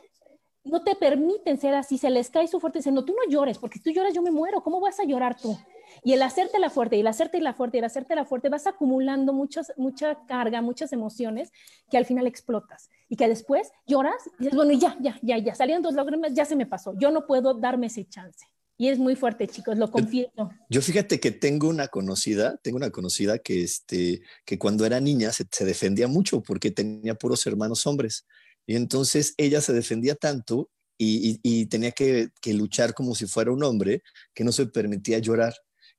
no 0.66 0.84
te 0.84 0.96
permiten 0.96 1.60
ser 1.60 1.76
así, 1.76 1.98
se 1.98 2.10
les 2.10 2.30
cae 2.30 2.48
su 2.48 2.60
fuerte, 2.60 2.80
dicen, 2.80 2.96
no, 2.96 3.06
tú 3.06 3.14
no 3.14 3.32
llores, 3.32 3.60
porque 3.60 3.78
si 3.78 3.84
tú 3.84 3.92
lloras 3.92 4.14
yo 4.14 4.22
me 4.22 4.32
muero, 4.32 4.62
¿cómo 4.62 4.82
vas 4.82 5.00
a 5.00 5.06
llorar 5.06 5.38
tú? 5.40 5.58
Y 6.04 6.14
el 6.14 6.22
hacerte 6.24 6.60
la 6.60 6.70
fuerte, 6.70 6.98
y 6.98 7.02
el 7.02 7.08
hacerte 7.08 7.40
la 7.40 7.54
fuerte, 7.54 7.78
y 7.78 7.80
el 7.80 7.86
hacerte 7.86 8.16
la 8.16 8.26
fuerte, 8.26 8.50
vas 8.50 8.68
acumulando 8.68 9.32
muchas, 9.32 9.72
mucha 9.78 10.26
carga, 10.26 10.62
muchas 10.62 10.92
emociones 10.92 11.52
que 11.90 11.98
al 11.98 12.06
final 12.06 12.28
explotas. 12.28 12.90
Y 13.08 13.16
que 13.16 13.28
después 13.28 13.72
lloras 13.86 14.16
y 14.40 14.46
dices, 14.46 14.56
bueno, 14.56 14.74
ya, 14.74 14.98
ya, 15.00 15.20
ya, 15.22 15.38
ya, 15.38 15.54
salieron 15.54 15.84
dos 15.84 15.94
lágrimas, 15.94 16.34
ya 16.34 16.46
se 16.46 16.56
me 16.56 16.66
pasó. 16.66 16.94
Yo 16.98 17.12
no 17.12 17.28
puedo 17.28 17.54
darme 17.54 17.88
ese 17.88 18.06
chance. 18.06 18.46
Y 18.78 18.90
es 18.90 19.00
muy 19.00 19.16
fuerte, 19.16 19.48
chicos, 19.48 19.78
lo 19.78 19.90
confieso. 19.90 20.52
Yo 20.70 20.82
fíjate 20.82 21.20
que 21.20 21.32
tengo 21.32 21.70
una 21.70 21.88
conocida, 21.88 22.58
tengo 22.58 22.76
una 22.76 22.90
conocida 22.90 23.38
que, 23.38 23.64
este, 23.64 24.22
que 24.44 24.60
cuando 24.60 24.86
era 24.86 25.00
niña 25.00 25.32
se, 25.32 25.46
defendía 25.64 26.08
mucho 26.08 26.42
porque 26.42 26.72
tenía 26.72 27.16
puros 27.16 27.46
hermanos 27.48 27.88
hombres. 27.88 28.26
Y 28.68 28.76
entonces 28.76 29.34
ella 29.38 29.62
se 29.62 29.74
defendía 29.74 30.16
tanto 30.16 30.70
y, 30.98 31.66
tenía 31.68 31.92
que, 31.92 32.30
luchar 32.54 32.94
como 32.94 33.16
si 33.16 33.28
fuera 33.28 33.52
un 33.52 33.64
hombre 33.64 34.02
que 34.34 34.44
no 34.44 34.52
se 34.52 34.66
permitía 34.68 35.20
llorar. 35.20 35.54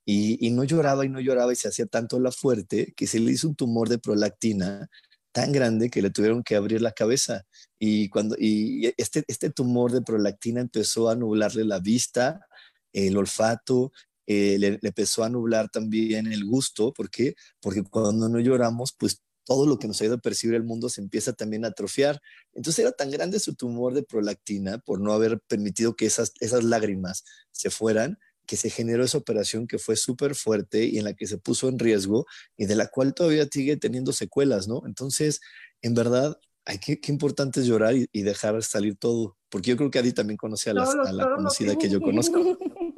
Y, 0.04 0.50
no 0.50 0.64
lloraba 0.64 1.04
y 1.04 1.08
no 1.08 1.20
lloraba 1.20 1.52
y 1.52 1.56
se 1.56 1.68
hacía 1.68 1.86
tanto 1.86 2.20
la 2.20 2.32
fuerte 2.32 2.94
que 2.96 3.06
se 3.06 3.20
le 3.20 3.32
hizo 3.32 3.48
un 3.48 3.56
tumor 3.56 3.88
de 3.88 3.98
prolactina 3.98 4.88
tan 5.32 5.52
grande 5.52 5.90
que 5.90 6.00
le 6.00 6.10
tuvieron 6.10 6.42
que 6.42 6.56
abrir 6.56 6.80
la 6.80 6.92
cabeza. 6.92 7.44
Y, 7.78 8.08
cuando, 8.08 8.36
y 8.38 8.92
este, 8.96 9.24
este 9.28 9.50
tumor 9.50 9.92
de 9.92 10.02
prolactina 10.02 10.60
empezó 10.60 11.10
a 11.10 11.16
nublarle 11.16 11.64
la 11.64 11.80
vista, 11.80 12.46
el 12.92 13.16
olfato, 13.16 13.92
eh, 14.26 14.56
le, 14.58 14.78
empezó 14.82 15.24
a 15.24 15.28
nublar 15.28 15.68
también 15.68 16.26
el 16.26 16.44
gusto. 16.44 16.92
¿Por 16.92 17.10
qué? 17.10 17.34
Porque 17.60 17.82
cuando 17.82 18.28
no 18.28 18.40
lloramos, 18.40 18.94
pues 18.98 19.22
todo 19.46 19.64
lo 19.66 19.78
que 19.78 19.86
nos 19.86 20.02
ayuda 20.02 20.16
a 20.16 20.18
percibir 20.18 20.56
el 20.56 20.64
mundo 20.64 20.90
se 20.90 21.00
empieza 21.00 21.32
también 21.32 21.64
a 21.64 21.68
atrofiar. 21.68 22.20
Entonces 22.52 22.80
era 22.80 22.92
tan 22.92 23.10
grande 23.10 23.38
su 23.38 23.54
tumor 23.54 23.94
de 23.94 24.02
prolactina 24.02 24.78
por 24.78 25.00
no 25.00 25.12
haber 25.12 25.40
permitido 25.40 25.94
que 25.94 26.04
esas, 26.04 26.32
esas 26.40 26.64
lágrimas 26.64 27.24
se 27.52 27.70
fueran, 27.70 28.18
que 28.44 28.56
se 28.56 28.70
generó 28.70 29.04
esa 29.04 29.18
operación 29.18 29.68
que 29.68 29.78
fue 29.78 29.96
súper 29.96 30.34
fuerte 30.34 30.84
y 30.84 30.98
en 30.98 31.04
la 31.04 31.14
que 31.14 31.26
se 31.26 31.38
puso 31.38 31.68
en 31.68 31.78
riesgo 31.78 32.26
y 32.56 32.66
de 32.66 32.74
la 32.74 32.88
cual 32.88 33.14
todavía 33.14 33.46
sigue 33.50 33.76
teniendo 33.76 34.12
secuelas, 34.12 34.66
¿no? 34.66 34.82
Entonces, 34.84 35.40
en 35.80 35.94
verdad, 35.94 36.38
hay 36.64 36.78
que, 36.78 37.00
qué 37.00 37.12
importante 37.12 37.60
es 37.60 37.66
llorar 37.66 37.94
y, 37.94 38.22
dejar 38.22 38.60
salir 38.64 38.96
todo, 38.96 39.36
porque 39.48 39.70
yo 39.70 39.76
creo 39.76 39.90
que 39.90 40.00
Adi 40.00 40.12
también 40.12 40.36
conoce 40.36 40.70
a, 40.70 40.72
a 40.72 41.12
la 41.12 41.30
conocida 41.36 41.76
que 41.76 41.88
yo 41.88 42.00
conozco. 42.00 42.58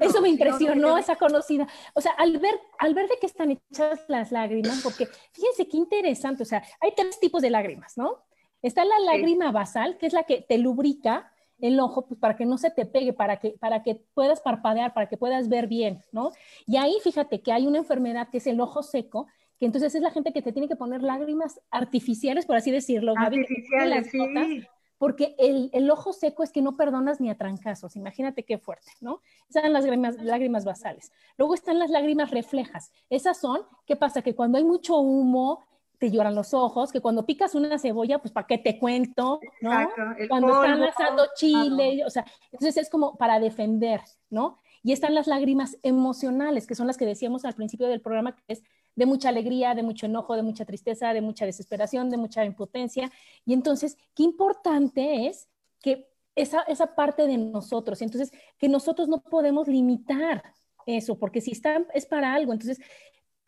Eso 0.00 0.20
me 0.20 0.28
impresionó, 0.28 0.98
esa 0.98 1.16
conocida. 1.16 1.66
O 1.94 2.00
sea, 2.00 2.12
al 2.12 2.38
ver, 2.38 2.54
al 2.78 2.94
ver 2.94 3.08
de 3.08 3.18
qué 3.20 3.26
están 3.26 3.50
hechas 3.52 4.00
las 4.08 4.32
lágrimas, 4.32 4.80
porque 4.82 5.06
fíjense 5.32 5.68
qué 5.68 5.76
interesante, 5.76 6.42
o 6.42 6.46
sea, 6.46 6.62
hay 6.80 6.92
tres 6.96 7.18
tipos 7.20 7.42
de 7.42 7.50
lágrimas, 7.50 7.96
¿no? 7.96 8.24
Está 8.62 8.84
la 8.84 8.98
lágrima 9.00 9.52
basal, 9.52 9.96
que 9.98 10.06
es 10.06 10.12
la 10.12 10.24
que 10.24 10.40
te 10.42 10.58
lubrica, 10.58 11.32
el 11.60 11.78
ojo 11.80 12.06
pues, 12.06 12.20
para 12.20 12.36
que 12.36 12.44
no 12.44 12.58
se 12.58 12.70
te 12.70 12.86
pegue, 12.86 13.12
para 13.12 13.38
que, 13.38 13.50
para 13.50 13.82
que 13.82 14.02
puedas 14.14 14.40
parpadear, 14.40 14.92
para 14.92 15.08
que 15.08 15.16
puedas 15.16 15.48
ver 15.48 15.68
bien, 15.68 16.02
¿no? 16.12 16.32
Y 16.66 16.76
ahí 16.76 16.96
fíjate 17.02 17.40
que 17.40 17.52
hay 17.52 17.66
una 17.66 17.78
enfermedad 17.78 18.28
que 18.30 18.38
es 18.38 18.46
el 18.46 18.60
ojo 18.60 18.82
seco, 18.82 19.26
que 19.58 19.66
entonces 19.66 19.94
es 19.94 20.02
la 20.02 20.10
gente 20.10 20.32
que 20.32 20.42
te 20.42 20.52
tiene 20.52 20.68
que 20.68 20.76
poner 20.76 21.02
lágrimas 21.02 21.60
artificiales, 21.70 22.44
por 22.44 22.56
así 22.56 22.70
decirlo, 22.70 23.14
artificiales, 23.16 24.10
sí. 24.10 24.66
Porque 24.98 25.34
el, 25.38 25.70
el, 25.72 25.90
ojo 25.90 26.12
seco 26.12 26.42
es 26.42 26.52
que 26.52 26.62
no 26.62 26.76
perdonas 26.76 27.20
ni 27.20 27.30
a 27.30 27.36
trancazos, 27.36 27.96
imagínate 27.96 28.44
qué 28.44 28.58
fuerte, 28.58 28.92
¿no? 29.00 29.20
Esas 29.48 29.62
son 29.62 29.72
las 29.72 29.84
lágrimas, 29.84 30.16
lágrimas 30.22 30.64
basales. 30.64 31.12
Luego 31.36 31.54
están 31.54 31.78
las 31.78 31.90
lágrimas 31.90 32.30
reflejas. 32.30 32.92
Esas 33.10 33.38
son, 33.38 33.62
¿qué 33.86 33.96
pasa? 33.96 34.22
Que 34.22 34.34
cuando 34.34 34.58
hay 34.58 34.64
mucho 34.64 34.96
humo, 34.96 35.60
te 35.98 36.10
lloran 36.10 36.34
los 36.34 36.54
ojos, 36.54 36.92
que 36.92 37.00
cuando 37.00 37.26
picas 37.26 37.54
una 37.54 37.78
cebolla, 37.78 38.18
pues 38.18 38.32
para 38.32 38.46
qué 38.46 38.58
te 38.58 38.78
cuento, 38.78 39.40
¿no? 39.60 39.88
cuando 40.28 40.62
están 40.62 40.82
asando 40.82 41.26
chile, 41.34 42.02
o 42.04 42.10
sea, 42.10 42.24
entonces 42.52 42.76
es 42.76 42.90
como 42.90 43.16
para 43.16 43.40
defender, 43.40 44.00
¿no? 44.30 44.58
Y 44.82 44.92
están 44.92 45.14
las 45.14 45.26
lágrimas 45.26 45.78
emocionales, 45.82 46.66
que 46.66 46.74
son 46.74 46.86
las 46.86 46.96
que 46.96 47.06
decíamos 47.06 47.44
al 47.44 47.54
principio 47.54 47.88
del 47.88 48.00
programa, 48.00 48.36
que 48.36 48.42
es 48.48 48.62
de 48.96 49.06
mucha 49.06 49.28
alegría, 49.28 49.74
de 49.74 49.82
mucho 49.82 50.06
enojo, 50.06 50.34
de 50.34 50.42
mucha 50.42 50.64
tristeza, 50.64 51.12
de 51.12 51.20
mucha 51.20 51.46
desesperación, 51.46 52.10
de 52.10 52.16
mucha 52.16 52.44
impotencia. 52.44 53.12
Y 53.44 53.52
entonces, 53.52 53.96
qué 54.14 54.24
importante 54.24 55.26
es 55.28 55.48
que 55.80 56.08
esa, 56.34 56.62
esa 56.62 56.94
parte 56.94 57.26
de 57.26 57.38
nosotros, 57.38 58.02
entonces, 58.02 58.32
que 58.58 58.68
nosotros 58.68 59.08
no 59.08 59.22
podemos 59.22 59.68
limitar 59.68 60.42
eso, 60.86 61.18
porque 61.18 61.40
si 61.40 61.52
está, 61.52 61.84
es 61.94 62.06
para 62.06 62.34
algo. 62.34 62.52
Entonces, 62.52 62.80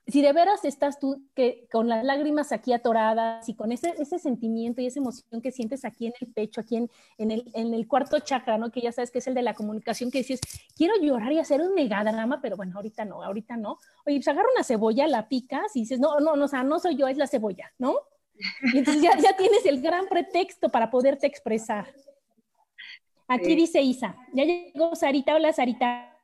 si 0.09 0.22
de 0.22 0.32
veras 0.32 0.64
estás 0.64 0.98
tú 0.98 1.22
que, 1.34 1.68
con 1.70 1.88
las 1.88 2.02
lágrimas 2.02 2.50
aquí 2.50 2.72
atoradas 2.72 3.46
y 3.48 3.54
con 3.54 3.72
ese, 3.72 3.94
ese 3.98 4.18
sentimiento 4.18 4.80
y 4.80 4.86
esa 4.86 5.00
emoción 5.00 5.42
que 5.42 5.52
sientes 5.52 5.84
aquí 5.84 6.06
en 6.06 6.14
el 6.20 6.32
pecho, 6.32 6.62
aquí 6.62 6.76
en, 6.76 6.90
en, 7.18 7.30
el, 7.30 7.50
en 7.54 7.74
el 7.74 7.86
cuarto 7.86 8.18
chakra, 8.18 8.56
¿no? 8.56 8.70
Que 8.70 8.80
ya 8.80 8.90
sabes 8.90 9.11
que 9.11 9.18
es 9.18 9.26
el 9.26 9.34
de 9.34 9.42
la 9.42 9.52
comunicación, 9.52 10.11
que 10.11 10.18
dices, 10.18 10.40
quiero 10.74 10.94
llorar 11.00 11.30
y 11.32 11.38
hacer 11.38 11.61
un 11.61 11.74
megadrama, 11.74 12.40
pero 12.40 12.56
bueno, 12.56 12.76
ahorita 12.76 13.04
no, 13.04 13.22
ahorita 13.22 13.59
no. 13.59 13.78
Oye, 14.06 14.16
pues 14.16 14.28
agarra 14.28 14.48
una 14.54 14.64
cebolla, 14.64 15.06
la 15.06 15.28
picas 15.28 15.76
y 15.76 15.80
dices, 15.80 16.00
no, 16.00 16.18
no, 16.20 16.36
no, 16.36 16.46
o 16.46 16.48
sea, 16.48 16.62
no 16.62 16.78
soy 16.78 16.96
yo, 16.96 17.06
es 17.06 17.18
la 17.18 17.26
cebolla, 17.26 17.70
¿no? 17.78 17.96
Y 18.72 18.78
entonces 18.78 19.02
ya, 19.02 19.16
ya 19.18 19.36
tienes 19.36 19.66
el 19.66 19.82
gran 19.82 20.06
pretexto 20.06 20.70
para 20.70 20.90
poderte 20.90 21.26
expresar. 21.26 21.86
Aquí 23.26 23.54
dice 23.54 23.82
Isa, 23.82 24.16
ya 24.32 24.44
llegó 24.44 24.94
Sarita, 24.94 25.34
hola 25.34 25.52
Sarita. 25.52 26.18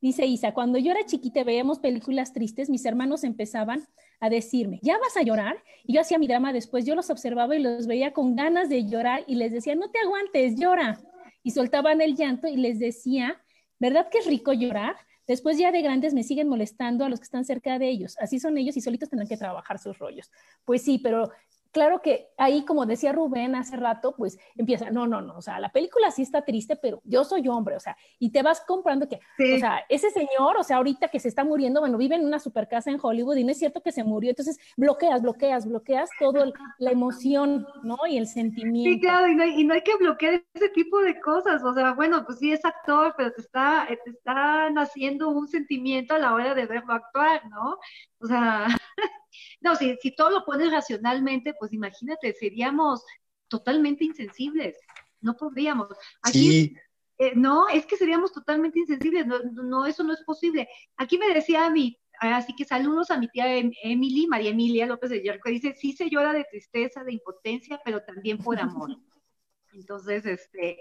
Dice 0.00 0.26
Isa, 0.26 0.52
cuando 0.52 0.78
yo 0.78 0.90
era 0.90 1.06
chiquita 1.06 1.42
veíamos 1.42 1.78
películas 1.78 2.32
tristes, 2.32 2.68
mis 2.68 2.84
hermanos 2.84 3.24
empezaban 3.24 3.86
a 4.20 4.28
decirme, 4.28 4.78
¿ya 4.82 4.98
vas 4.98 5.16
a 5.16 5.22
llorar? 5.22 5.56
Y 5.84 5.94
yo 5.94 6.00
hacía 6.00 6.18
mi 6.18 6.26
drama 6.26 6.52
después, 6.52 6.84
yo 6.84 6.94
los 6.94 7.10
observaba 7.10 7.56
y 7.56 7.62
los 7.62 7.86
veía 7.86 8.12
con 8.12 8.36
ganas 8.36 8.68
de 8.68 8.86
llorar 8.86 9.24
y 9.26 9.36
les 9.36 9.52
decía, 9.52 9.74
no 9.74 9.90
te 9.90 9.98
aguantes, 9.98 10.56
llora. 10.56 11.00
Y 11.42 11.52
soltaban 11.52 12.00
el 12.00 12.14
llanto 12.16 12.48
y 12.48 12.56
les 12.56 12.78
decía, 12.78 13.40
¿verdad 13.78 14.08
que 14.10 14.18
es 14.18 14.26
rico 14.26 14.52
llorar? 14.52 14.96
Después 15.26 15.58
ya 15.58 15.72
de 15.72 15.82
grandes 15.82 16.14
me 16.14 16.22
siguen 16.22 16.48
molestando 16.48 17.04
a 17.04 17.08
los 17.08 17.18
que 17.18 17.24
están 17.24 17.44
cerca 17.44 17.78
de 17.78 17.88
ellos. 17.88 18.16
Así 18.20 18.38
son 18.38 18.56
ellos 18.58 18.76
y 18.76 18.80
solitos 18.80 19.08
tendrán 19.08 19.28
que 19.28 19.36
trabajar 19.36 19.78
sus 19.78 19.98
rollos. 19.98 20.30
Pues 20.64 20.82
sí, 20.82 20.98
pero 20.98 21.32
claro 21.76 22.00
que 22.00 22.30
ahí, 22.38 22.64
como 22.64 22.86
decía 22.86 23.12
Rubén 23.12 23.54
hace 23.54 23.76
rato, 23.76 24.14
pues 24.16 24.38
empieza, 24.56 24.88
no, 24.90 25.06
no, 25.06 25.20
no, 25.20 25.36
o 25.36 25.42
sea, 25.42 25.60
la 25.60 25.68
película 25.68 26.10
sí 26.10 26.22
está 26.22 26.42
triste, 26.42 26.74
pero 26.74 27.02
yo 27.04 27.22
soy 27.22 27.46
hombre, 27.48 27.76
o 27.76 27.80
sea, 27.80 27.98
y 28.18 28.30
te 28.30 28.42
vas 28.42 28.62
comprando 28.62 29.06
que, 29.06 29.16
o 29.16 29.58
sea, 29.58 29.84
ese 29.90 30.08
señor, 30.08 30.56
o 30.56 30.62
sea, 30.62 30.78
ahorita 30.78 31.08
que 31.08 31.20
se 31.20 31.28
está 31.28 31.44
muriendo, 31.44 31.80
bueno, 31.80 31.98
vive 31.98 32.14
en 32.14 32.24
una 32.24 32.38
super 32.38 32.66
casa 32.66 32.90
en 32.90 32.98
Hollywood 33.00 33.36
y 33.36 33.44
no 33.44 33.50
es 33.50 33.58
cierto 33.58 33.82
que 33.82 33.92
se 33.92 34.04
murió, 34.04 34.30
entonces 34.30 34.58
bloqueas, 34.78 35.20
bloqueas, 35.20 35.66
bloqueas 35.66 36.08
todo 36.18 36.50
la 36.78 36.90
emoción, 36.90 37.66
¿no? 37.82 37.98
Y 38.08 38.16
el 38.16 38.26
sentimiento. 38.26 38.90
Sí, 38.90 38.98
claro, 38.98 39.28
y 39.28 39.34
no, 39.34 39.42
hay, 39.42 39.60
y 39.60 39.64
no, 39.64 39.74
hay, 39.74 39.82
que 39.82 39.98
bloquear 39.98 40.42
ese 40.54 40.70
tipo 40.70 40.98
de 41.00 41.20
cosas, 41.20 41.62
o 41.62 41.74
sea, 41.74 41.92
bueno, 41.92 42.24
pues 42.24 42.38
sí 42.38 42.52
es 42.54 42.64
actor, 42.64 43.12
pero 43.18 43.32
te 43.32 43.42
está, 43.42 43.86
te 44.02 44.10
está 44.12 44.70
naciendo 44.70 45.28
un 45.28 45.46
sentimiento 45.46 46.14
a 46.14 46.18
la 46.18 46.32
hora 46.32 46.54
de 46.54 46.64
verlo 46.64 46.94
actuar, 46.94 47.46
¿no? 47.50 47.76
O 48.22 48.26
sea, 48.26 48.66
no, 49.60 49.74
si, 49.76 49.96
si 50.00 50.14
todo 50.14 50.30
lo 50.30 50.44
pones 50.44 50.70
racionalmente, 50.70 51.54
pues 51.58 51.72
imagínate, 51.72 52.32
seríamos 52.34 53.04
totalmente 53.48 54.04
insensibles, 54.04 54.76
no 55.20 55.36
podríamos. 55.36 55.88
Aquí, 56.22 56.76
eh, 57.18 57.32
no, 57.34 57.68
es 57.68 57.86
que 57.86 57.96
seríamos 57.96 58.32
totalmente 58.32 58.78
insensibles, 58.78 59.26
no, 59.26 59.38
no, 59.40 59.86
eso 59.86 60.02
no 60.04 60.12
es 60.12 60.22
posible. 60.22 60.68
Aquí 60.96 61.18
me 61.18 61.32
decía 61.32 61.66
a 61.66 61.70
mí, 61.70 61.98
así 62.20 62.54
que 62.54 62.64
saludos 62.64 63.10
a 63.10 63.18
mi 63.18 63.28
tía 63.28 63.56
em, 63.56 63.72
Emily, 63.82 64.26
María 64.26 64.50
Emilia 64.50 64.86
López 64.86 65.10
de 65.10 65.22
Yerco, 65.22 65.48
dice, 65.48 65.74
sí 65.74 65.92
se 65.92 66.10
llora 66.10 66.32
de 66.32 66.44
tristeza, 66.44 67.04
de 67.04 67.12
impotencia, 67.12 67.80
pero 67.84 68.02
también 68.02 68.38
por 68.38 68.58
amor. 68.58 68.90
Entonces, 69.72 70.24
este, 70.24 70.80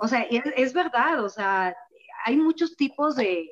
o 0.00 0.08
sea, 0.08 0.22
es, 0.22 0.42
es 0.56 0.72
verdad, 0.72 1.24
o 1.24 1.28
sea, 1.28 1.74
hay 2.24 2.36
muchos 2.36 2.76
tipos 2.76 3.16
de, 3.16 3.48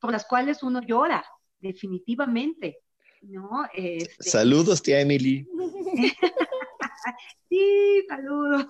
por 0.00 0.12
las 0.12 0.24
cuales 0.26 0.62
uno 0.62 0.80
llora, 0.80 1.24
definitivamente. 1.58 2.78
¿No? 3.22 3.66
Este... 3.74 4.30
Saludos, 4.30 4.82
tía 4.82 5.00
Emily. 5.00 5.46
sí, 7.48 8.04
saludos. 8.08 8.66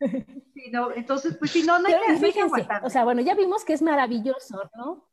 sí, 0.00 0.70
no, 0.70 0.92
entonces, 0.92 1.36
pues 1.38 1.50
si 1.50 1.62
no, 1.62 1.78
no 1.78 1.88
hay, 1.88 1.94
que, 1.94 2.20
no 2.20 2.26
hay 2.26 2.32
que 2.32 2.86
O 2.86 2.90
sea, 2.90 3.04
bueno, 3.04 3.20
ya 3.22 3.34
vimos 3.34 3.64
que 3.64 3.72
es 3.72 3.82
maravilloso, 3.82 4.70
¿no? 4.76 5.08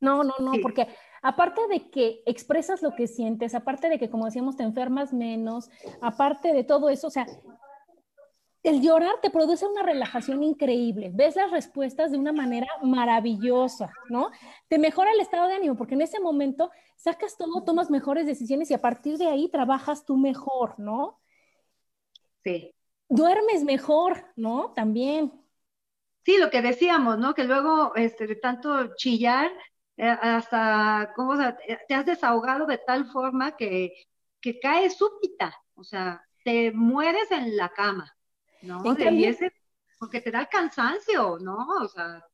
No, 0.00 0.22
no, 0.22 0.34
no, 0.38 0.52
sí. 0.52 0.60
porque 0.60 0.86
aparte 1.22 1.66
de 1.68 1.90
que 1.90 2.22
expresas 2.24 2.82
lo 2.82 2.94
que 2.94 3.08
sientes, 3.08 3.54
aparte 3.54 3.88
de 3.88 3.98
que, 3.98 4.10
como 4.10 4.26
decíamos, 4.26 4.56
te 4.56 4.62
enfermas 4.62 5.12
menos, 5.12 5.70
aparte 6.00 6.52
de 6.52 6.62
todo 6.62 6.88
eso, 6.88 7.08
o 7.08 7.10
sea, 7.10 7.26
el 8.62 8.82
llorar 8.82 9.20
te 9.22 9.30
produce 9.30 9.66
una 9.66 9.82
relajación 9.82 10.42
increíble. 10.42 11.10
Ves 11.12 11.36
las 11.36 11.50
respuestas 11.50 12.10
de 12.10 12.18
una 12.18 12.32
manera 12.32 12.66
maravillosa, 12.82 13.92
¿no? 14.08 14.30
Te 14.68 14.78
mejora 14.78 15.12
el 15.12 15.20
estado 15.20 15.48
de 15.48 15.54
ánimo 15.54 15.76
porque 15.76 15.94
en 15.94 16.02
ese 16.02 16.20
momento 16.20 16.70
sacas 16.96 17.36
todo, 17.36 17.62
tomas 17.64 17.90
mejores 17.90 18.26
decisiones 18.26 18.70
y 18.70 18.74
a 18.74 18.80
partir 18.80 19.16
de 19.16 19.28
ahí 19.28 19.48
trabajas 19.48 20.04
tú 20.04 20.16
mejor, 20.16 20.78
¿no? 20.78 21.20
Sí. 22.44 22.74
Duermes 23.08 23.64
mejor, 23.64 24.24
¿no? 24.36 24.72
También. 24.74 25.32
Sí, 26.24 26.36
lo 26.38 26.50
que 26.50 26.60
decíamos, 26.60 27.18
¿no? 27.18 27.34
Que 27.34 27.44
luego 27.44 27.94
este, 27.94 28.26
de 28.26 28.36
tanto 28.36 28.94
chillar, 28.96 29.50
eh, 29.96 30.08
hasta, 30.08 31.12
¿cómo 31.16 31.36
se, 31.36 31.56
te 31.86 31.94
has 31.94 32.04
desahogado 32.04 32.66
de 32.66 32.78
tal 32.78 33.06
forma 33.06 33.56
que, 33.56 33.92
que 34.40 34.58
caes 34.60 34.96
súbita, 34.96 35.54
o 35.74 35.84
sea, 35.84 36.24
te 36.44 36.72
mueres 36.72 37.30
en 37.30 37.56
la 37.56 37.70
cama. 37.70 38.17
¿No? 38.62 38.82
De 38.82 39.04
cambio, 39.04 39.28
ese, 39.28 39.52
porque 39.98 40.20
te 40.20 40.30
da 40.30 40.46
cansancio, 40.46 41.38
¿no? 41.38 41.66
O 41.82 41.88
sea. 41.88 42.24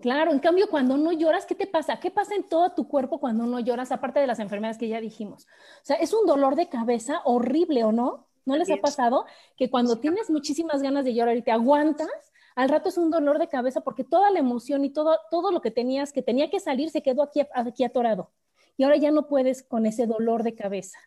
Claro, 0.00 0.32
en 0.32 0.38
cambio, 0.40 0.68
cuando 0.68 0.96
no 0.96 1.12
lloras, 1.12 1.46
¿qué 1.46 1.54
te 1.54 1.66
pasa? 1.66 2.00
¿Qué 2.00 2.10
pasa 2.10 2.34
en 2.34 2.48
todo 2.48 2.72
tu 2.72 2.88
cuerpo 2.88 3.20
cuando 3.20 3.46
no 3.46 3.60
lloras, 3.60 3.92
aparte 3.92 4.20
de 4.20 4.26
las 4.26 4.38
enfermedades 4.38 4.78
que 4.78 4.88
ya 4.88 5.00
dijimos? 5.00 5.46
O 5.46 5.84
sea, 5.84 5.96
es 5.96 6.12
un 6.12 6.26
dolor 6.26 6.56
de 6.56 6.68
cabeza 6.68 7.22
horrible, 7.24 7.84
¿o 7.84 7.92
no? 7.92 8.26
¿No 8.44 8.56
les 8.56 8.70
ha 8.70 8.76
pasado 8.76 9.24
que 9.56 9.70
cuando 9.70 9.98
tienes 10.00 10.28
muchísimas 10.28 10.82
ganas 10.82 11.04
de 11.04 11.14
llorar 11.14 11.36
y 11.36 11.42
te 11.42 11.52
aguantas, 11.52 12.10
al 12.54 12.68
rato 12.68 12.88
es 12.88 12.98
un 12.98 13.10
dolor 13.10 13.38
de 13.38 13.48
cabeza 13.48 13.80
porque 13.80 14.04
toda 14.04 14.30
la 14.30 14.38
emoción 14.38 14.84
y 14.84 14.90
todo, 14.90 15.18
todo 15.30 15.50
lo 15.50 15.60
que 15.60 15.70
tenías, 15.70 16.12
que 16.12 16.22
tenía 16.22 16.50
que 16.50 16.60
salir, 16.60 16.90
se 16.90 17.02
quedó 17.02 17.22
aquí, 17.22 17.40
aquí 17.54 17.84
atorado. 17.84 18.30
Y 18.76 18.84
ahora 18.84 18.96
ya 18.96 19.10
no 19.10 19.26
puedes 19.26 19.62
con 19.62 19.86
ese 19.86 20.06
dolor 20.06 20.42
de 20.42 20.54
cabeza, 20.54 20.98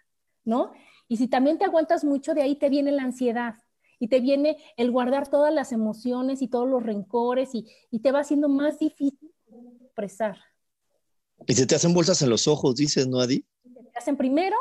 ¿no? 0.43 0.72
Y 1.08 1.18
si 1.18 1.28
también 1.28 1.58
te 1.58 1.66
aguantas 1.66 2.03
mucho, 2.03 2.34
de 2.34 2.41
ahí 2.41 2.55
te 2.55 2.70
viene 2.70 2.91
la 2.91 3.03
ansiedad 3.03 3.55
y 3.99 4.08
te 4.08 4.20
viene 4.20 4.58
el 4.76 4.91
guardar 4.91 5.30
todas 5.30 5.53
las 5.53 5.72
emociones 5.72 6.41
y 6.41 6.47
todos 6.47 6.68
los 6.68 6.84
rencores 6.84 7.55
y, 7.55 7.66
y 7.89 7.99
te 7.99 8.12
va 8.12 8.20
haciendo 8.20 8.49
más 8.49 8.80
difícil 8.80 9.34
expresar. 9.82 10.38
Y 11.45 11.53
se 11.53 11.66
te 11.66 11.76
hacen 11.76 11.93
bolsas 11.93 12.22
en 12.22 12.30
los 12.30 12.47
ojos, 12.47 12.76
dices, 12.76 13.08
¿no, 13.08 13.20
Adi? 13.20 13.45
Se 13.64 13.84
te 13.84 13.97
hacen 13.97 14.18
primero, 14.18 14.55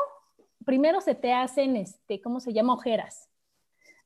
primero 0.64 1.01
se 1.01 1.14
te 1.14 1.32
hacen, 1.32 1.76
este, 1.76 2.20
¿cómo 2.20 2.40
se 2.40 2.53
llama? 2.53 2.74
Ojeras, 2.74 3.28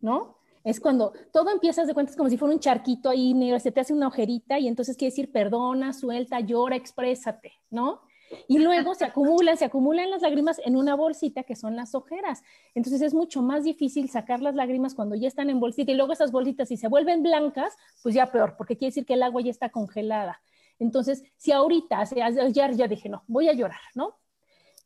¿no? 0.01 0.39
Es 0.63 0.79
cuando 0.79 1.13
todo 1.33 1.51
empiezas 1.51 1.87
de 1.87 1.95
cuentas 1.95 2.17
como 2.17 2.29
si 2.29 2.37
fuera 2.37 2.55
un 2.55 2.61
charquito 2.61 3.09
ahí 3.09 3.33
negro, 3.33 3.59
se 3.59 3.73
te 3.73 3.81
hace 3.81 3.95
una 3.95 4.09
ojerita 4.09 4.59
y 4.59 4.69
entonces 4.69 4.97
quiere 4.97 5.11
decir 5.11 5.33
perdona, 5.33 5.93
suelta, 5.93 6.41
llora, 6.41 6.77
exprésate, 6.77 7.53
¿no? 7.71 8.03
Y 8.49 8.59
luego 8.59 8.95
se 8.95 9.05
acumulan, 9.05 9.57
se 9.57 9.65
acumulan 9.65 10.11
las 10.11 10.23
lágrimas 10.23 10.61
en 10.65 10.77
una 10.77 10.95
bolsita 10.95 11.43
que 11.43 11.57
son 11.57 11.77
las 11.77 11.95
ojeras. 11.95 12.43
Entonces 12.75 13.03
es 13.03 13.15
mucho 13.15 13.43
más 13.43 13.65
difícil 13.65 14.09
sacar 14.09 14.41
las 14.41 14.55
lágrimas 14.55 14.95
cuando 14.95 15.17
ya 15.17 15.29
están 15.29 15.51
en 15.51 15.61
bolsita 15.61 15.93
y 15.93 15.97
luego 15.97 16.13
esas 16.13 16.31
bolsitas 16.31 16.69
si 16.69 16.77
se 16.77 16.89
vuelven 16.89 17.23
blancas, 17.23 17.77
pues 18.03 18.15
ya 18.15 18.31
peor, 18.31 18.57
porque 18.57 18.77
quiere 18.77 18.91
decir 18.91 19.07
que 19.07 19.15
el 19.15 19.23
agua 19.23 19.43
ya 19.43 19.51
está 19.51 19.71
congelada. 19.71 20.41
Entonces, 20.79 21.23
si 21.37 21.53
ahorita, 21.53 22.01
ayer 22.01 22.75
ya 22.75 22.89
dije, 22.89 23.09
no, 23.09 23.23
voy 23.27 23.49
a 23.49 23.53
llorar, 23.53 23.81
¿no? 23.95 24.21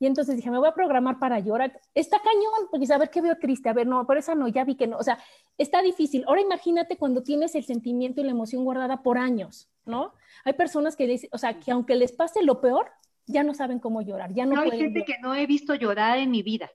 Y 0.01 0.07
entonces 0.07 0.37
dije, 0.37 0.51
me 0.51 0.59
voy 0.59 0.69
a 0.69 0.75
programar 0.75 1.19
para 1.19 1.39
llorar. 1.39 1.81
Está 1.95 2.19
cañón, 2.19 2.69
porque 2.71 2.93
a 2.93 2.99
ver 2.99 3.11
qué 3.11 3.21
veo 3.21 3.39
triste, 3.39 3.69
a 3.69 3.73
ver, 3.73 3.87
no, 3.87 4.05
por 4.07 4.19
eso 4.19 4.35
no, 4.35 4.49
ya 4.49 4.65
vi 4.65 4.75
que 4.75 4.87
no. 4.87 4.99
O 4.99 5.03
sea, 5.03 5.19
está 5.57 5.83
difícil. 5.83 6.25
Ahora 6.27 6.41
imagínate 6.41 6.97
cuando 6.97 7.23
tienes 7.23 7.55
el 7.55 7.65
sentimiento 7.65 8.21
y 8.21 8.25
la 8.25 8.33
emoción 8.33 8.65
guardada 8.65 9.03
por 9.03 9.19
años, 9.19 9.71
¿no? 9.85 10.13
Hay 10.45 10.55
personas 10.55 10.97
que 10.97 11.07
dicen, 11.07 11.31
o 11.33 11.39
sea, 11.39 11.61
que 11.61 11.71
aunque 11.71 11.95
les 11.95 12.13
pase 12.13 12.43
lo 12.43 12.61
peor, 12.61 12.91
ya 13.27 13.43
no 13.43 13.55
saben 13.55 13.79
cómo 13.79 14.03
llorar, 14.03 14.33
ya 14.35 14.47
no, 14.47 14.55
no 14.55 14.61
hay 14.61 14.69
pueden 14.69 14.85
gente 14.87 15.01
llorar. 15.01 15.17
que 15.17 15.23
no 15.23 15.35
he 15.35 15.47
visto 15.47 15.75
llorar 15.75 16.19
en 16.19 16.31
mi 16.31 16.43
vida. 16.43 16.71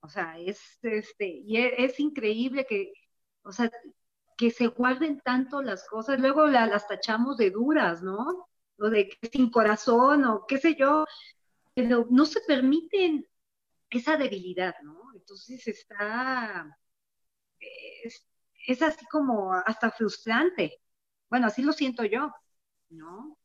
O 0.00 0.08
sea, 0.08 0.38
es 0.38 0.60
este, 0.82 1.26
y 1.26 1.56
es, 1.58 1.72
es, 1.76 2.00
increíble 2.00 2.66
que, 2.68 2.92
o 3.42 3.52
sea, 3.52 3.70
que 4.36 4.50
se 4.50 4.68
guarden 4.68 5.20
tanto 5.20 5.62
las 5.62 5.86
cosas, 5.88 6.20
luego 6.20 6.46
la, 6.46 6.66
las 6.66 6.86
tachamos 6.86 7.36
de 7.36 7.50
duras, 7.50 8.02
¿no? 8.02 8.48
O 8.78 8.90
de 8.90 9.18
sin 9.32 9.50
corazón, 9.50 10.24
o 10.24 10.46
qué 10.46 10.58
sé 10.58 10.76
yo, 10.76 11.04
pero 11.74 12.06
no 12.10 12.24
se 12.26 12.40
permiten 12.42 13.26
esa 13.90 14.16
debilidad, 14.16 14.74
¿no? 14.82 15.12
Entonces 15.14 15.66
está, 15.66 16.78
es, 17.58 18.26
es 18.66 18.82
así 18.82 19.04
como 19.06 19.52
hasta 19.54 19.90
frustrante. 19.90 20.80
Bueno, 21.30 21.46
así 21.48 21.62
lo 21.62 21.72
siento 21.72 22.04
yo, 22.04 22.32
¿no? 22.90 23.37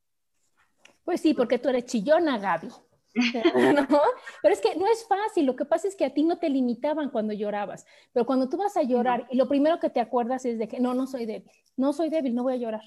Pues 1.04 1.22
sí, 1.22 1.34
porque 1.34 1.60
tú 1.60 1.70
eres 1.70 1.86
chillona, 1.86 2.38
Gaby. 2.38 2.70
¿No? 3.90 4.02
Pero 4.42 4.54
es 4.54 4.60
que 4.60 4.76
no 4.76 4.88
es 4.88 5.06
fácil, 5.08 5.46
lo 5.46 5.56
que 5.56 5.66
pasa 5.66 5.88
es 5.88 5.96
que 5.96 6.06
a 6.06 6.14
ti 6.14 6.24
no 6.24 6.40
te 6.40 6.50
limitaban 6.50 7.12
cuando 7.12 7.34
llorabas, 7.34 7.86
pero 8.12 8.26
cuando 8.26 8.50
tú 8.50 8.58
vas 8.58 8.76
a 8.76 8.82
llorar 8.82 9.28
y 9.30 9.38
lo 9.38 9.48
primero 9.48 9.80
que 9.80 9.92
te 9.92 10.00
acuerdas 10.00 10.46
es 10.46 10.58
de 10.58 10.68
que 10.68 10.80
no, 10.80 10.96
no 10.96 11.06
soy 11.06 11.26
débil, 11.28 11.52
no 11.78 11.94
soy 11.94 12.10
débil, 12.10 12.34
no 12.34 12.44
voy 12.44 12.54
a 12.54 12.58
llorar. 12.58 12.82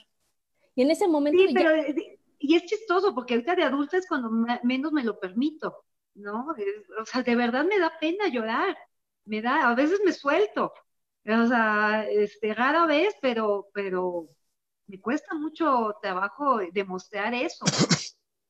Y 0.75 0.83
en 0.83 0.91
ese 0.91 1.07
momento... 1.07 1.41
Sí, 1.47 1.55
pero, 1.55 1.77
ya... 1.77 1.95
y 2.41 2.57
es 2.57 2.65
chistoso 2.65 3.15
porque 3.15 3.35
ahorita 3.35 3.55
de 3.55 3.63
adulta 3.63 3.99
es 3.99 4.09
cuando 4.09 4.31
menos 4.65 4.91
me 4.91 5.05
lo 5.05 5.21
permito, 5.21 5.85
¿no? 6.15 6.49
O 7.01 7.07
sea, 7.07 7.23
de 7.23 7.37
verdad 7.37 7.65
me 7.65 7.79
da 7.79 7.93
pena 8.01 8.27
llorar, 8.27 8.77
me 9.27 9.41
da, 9.43 9.69
a 9.69 9.75
veces 9.77 10.01
me 10.05 10.13
suelto, 10.13 10.73
o 11.25 11.47
sea, 11.47 12.05
este, 12.09 12.53
rara 12.55 12.87
vez, 12.87 13.15
pero, 13.21 13.69
pero 13.73 14.29
me 14.87 15.01
cuesta 15.01 15.35
mucho 15.35 15.95
trabajo 16.01 16.61
demostrar 16.73 17.35
eso. 17.35 17.65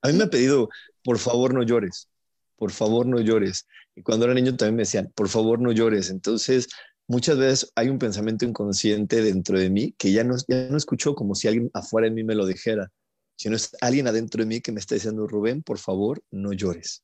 A 0.02 0.08
mí 0.08 0.14
me 0.14 0.24
ha 0.24 0.30
pedido, 0.30 0.68
por 1.02 1.18
favor 1.18 1.54
no 1.54 1.62
llores, 1.62 2.08
por 2.56 2.70
favor 2.70 3.06
no 3.06 3.20
llores. 3.20 3.66
Y 3.94 4.02
cuando 4.02 4.26
era 4.26 4.34
niño 4.34 4.56
también 4.56 4.76
me 4.76 4.82
decían, 4.82 5.10
por 5.14 5.28
favor 5.28 5.58
no 5.60 5.72
llores. 5.72 6.10
Entonces, 6.10 6.68
muchas 7.08 7.38
veces 7.38 7.72
hay 7.74 7.88
un 7.88 7.98
pensamiento 7.98 8.44
inconsciente 8.44 9.22
dentro 9.22 9.58
de 9.58 9.70
mí 9.70 9.94
que 9.98 10.12
ya 10.12 10.22
no, 10.22 10.36
ya 10.46 10.68
no 10.68 10.76
escucho 10.76 11.14
como 11.14 11.34
si 11.34 11.48
alguien 11.48 11.70
afuera 11.74 12.06
de 12.06 12.14
mí 12.14 12.22
me 12.24 12.34
lo 12.34 12.46
dijera, 12.46 12.90
sino 13.36 13.56
es 13.56 13.76
alguien 13.80 14.06
adentro 14.06 14.42
de 14.42 14.46
mí 14.46 14.60
que 14.60 14.72
me 14.72 14.80
está 14.80 14.94
diciendo, 14.94 15.26
Rubén, 15.26 15.62
por 15.62 15.78
favor 15.78 16.22
no 16.30 16.52
llores. 16.52 17.02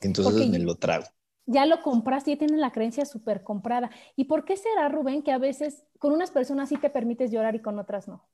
Entonces 0.00 0.48
me 0.48 0.58
lo 0.58 0.76
trago 0.76 1.06
ya 1.46 1.66
lo 1.66 1.82
compraste, 1.82 2.32
ya 2.32 2.38
tienes 2.38 2.58
la 2.58 2.72
creencia 2.72 3.04
súper 3.04 3.42
comprada. 3.42 3.90
¿Y 4.16 4.24
por 4.24 4.44
qué 4.44 4.56
será, 4.56 4.88
Rubén, 4.88 5.22
que 5.22 5.32
a 5.32 5.38
veces 5.38 5.84
con 5.98 6.12
unas 6.12 6.30
personas 6.30 6.68
sí 6.68 6.76
te 6.76 6.90
permites 6.90 7.30
llorar 7.30 7.54
y 7.54 7.62
con 7.62 7.78
otras 7.78 8.08
no? 8.08 8.24